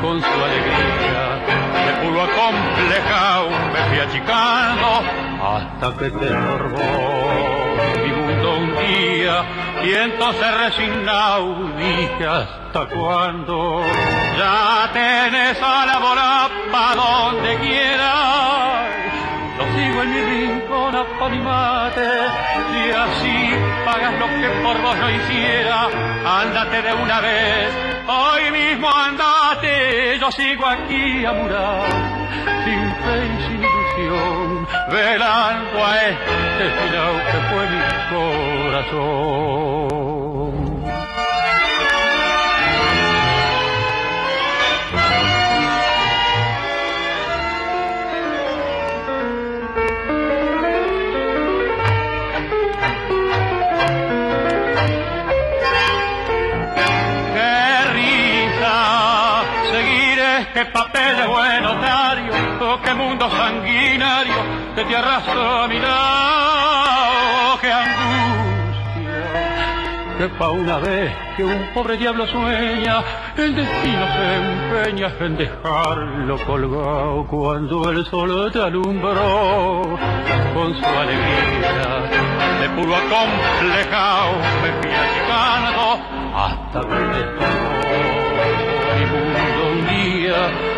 Con 0.00 0.22
su 0.22 0.26
alegría 0.26 1.44
de 1.84 2.06
puro 2.06 2.22
acomplejado 2.22 3.50
me 3.70 3.80
fui 3.90 3.98
achicando 3.98 5.02
hasta 5.42 5.98
que 5.98 6.10
te 6.10 6.24
estorbó 6.24 7.74
mi 8.02 8.12
mundo 8.12 8.56
un 8.60 8.74
día 8.76 9.44
y 9.84 9.92
entonces 9.92 10.58
resignado 10.58 11.54
dije 11.76 12.26
hasta 12.26 12.86
cuándo 12.86 13.82
ya 14.38 14.90
tenés 14.90 15.60
a 15.60 15.84
la 15.84 15.98
bola 15.98 16.48
donde 16.96 17.58
quieras 17.58 18.53
y 21.32 22.90
así 22.90 23.54
pagas 23.84 24.18
lo 24.18 24.26
que 24.26 24.48
por 24.62 24.82
vos 24.82 24.96
no 24.96 25.10
hiciera. 25.10 25.88
Ándate 26.42 26.82
de 26.82 26.92
una 26.94 27.20
vez 27.20 27.70
hoy 28.06 28.50
mismo 28.50 28.88
andate 28.90 30.18
yo 30.18 30.30
sigo 30.32 30.66
aquí 30.66 31.24
a 31.24 31.32
murar 31.32 31.86
sin 32.64 32.94
fe 33.02 33.24
y 33.24 33.42
sin 33.46 33.62
ilusión 33.62 34.68
velando 34.90 35.86
a 35.86 36.02
este 36.02 36.70
final 36.80 37.22
que 37.30 37.38
fue 37.48 37.62
mi 37.70 37.80
corazón 38.70 40.33
seguir 60.54 60.62
este 60.62 60.64
papel 60.66 61.16
de 61.16 61.26
buen 61.26 61.62
notario, 61.62 62.32
oh, 62.60 62.80
qué 62.82 62.94
mundo 62.94 63.28
sanguinario 63.30 64.34
que 64.74 64.84
te 64.84 64.96
arrastra 64.96 65.64
a 65.64 65.68
mi 65.68 65.78
lado, 65.78 67.58
qué 67.60 67.72
angustia, 67.72 69.08
que 70.18 70.28
pa' 70.38 70.50
una 70.50 70.78
vez 70.78 71.12
que 71.36 71.44
un 71.44 71.72
pobre 71.74 71.96
diablo 71.96 72.26
sueña, 72.26 73.02
el 73.36 73.54
destino 73.54 74.06
se 74.06 74.36
empeña 74.36 75.12
en 75.20 75.36
dejarlo 75.36 76.38
colgado 76.46 77.26
cuando 77.26 77.90
el 77.90 78.06
sol 78.06 78.50
te 78.52 78.62
alumbró 78.62 79.98
con 80.54 80.74
su 80.76 80.86
alegría 80.86 81.84
de 82.60 82.68
puro 82.70 82.94
acomplejado 82.94 84.32
me 84.62 84.72
fui 84.80 84.90
achicando 84.90 85.98
hasta 86.36 86.80
que 86.80 87.83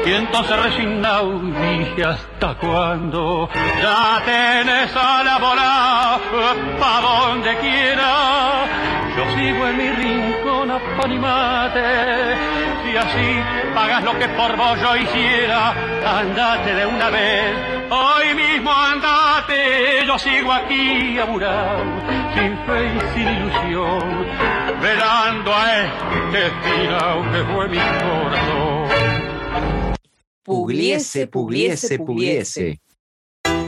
y 0.05 0.13
entonces 0.13 0.57
resignado 0.63 1.41
dije 1.41 2.05
hasta 2.05 2.55
cuándo 2.55 3.49
ya 3.83 4.23
tenés 4.25 4.95
a 4.95 5.25
la 5.25 5.39
bola 5.39 6.19
pa' 6.79 7.01
donde 7.01 7.57
quiera. 7.59 8.65
Yo 9.17 9.25
sigo 9.35 9.67
en 9.67 9.77
mi 9.79 9.91
rincón 9.91 10.71
a 10.71 10.79
pan 10.79 11.13
y 11.13 11.19
mate 11.19 12.37
si 12.85 12.97
así 12.97 13.43
pagas 13.75 14.05
lo 14.05 14.19
que 14.19 14.29
por 14.29 14.57
vos 14.57 14.81
yo 14.81 14.97
hiciera 14.97 15.73
andate 16.19 16.75
de 16.75 16.87
una 16.87 17.11
vez. 17.11 17.55
Hoy 17.91 18.35
mismo 18.35 18.71
andate 18.73 20.05
yo 20.07 20.19
sigo 20.19 20.53
aquí 20.53 21.19
aburrado 21.19 21.83
sin 22.35 22.59
fe 22.67 22.93
y 22.95 23.01
sin 23.15 23.29
ilusión 23.29 24.27
velando 24.81 25.55
a 25.55 25.77
este 25.79 26.39
destino 26.39 27.33
que 27.33 27.45
fue 27.53 27.69
mi 27.69 27.79
corazón 27.79 28.76
Pugliese, 30.47 31.27
pugliese, 31.27 31.99
pugliese. 31.99 32.81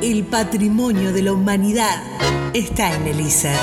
El 0.00 0.22
patrimonio 0.26 1.12
de 1.12 1.22
la 1.22 1.32
humanidad 1.32 2.00
está 2.54 2.94
en 2.94 3.04
el 3.08 3.20
ISER. 3.20 3.58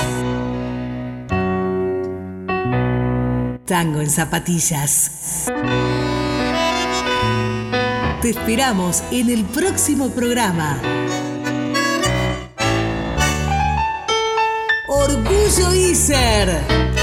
Tango 3.64 4.02
en 4.02 4.10
zapatillas. 4.10 5.46
Te 8.20 8.28
esperamos 8.28 9.02
en 9.10 9.30
el 9.30 9.46
próximo 9.46 10.10
programa. 10.10 10.78
Orgullo 14.88 15.74
ISER. 15.74 16.95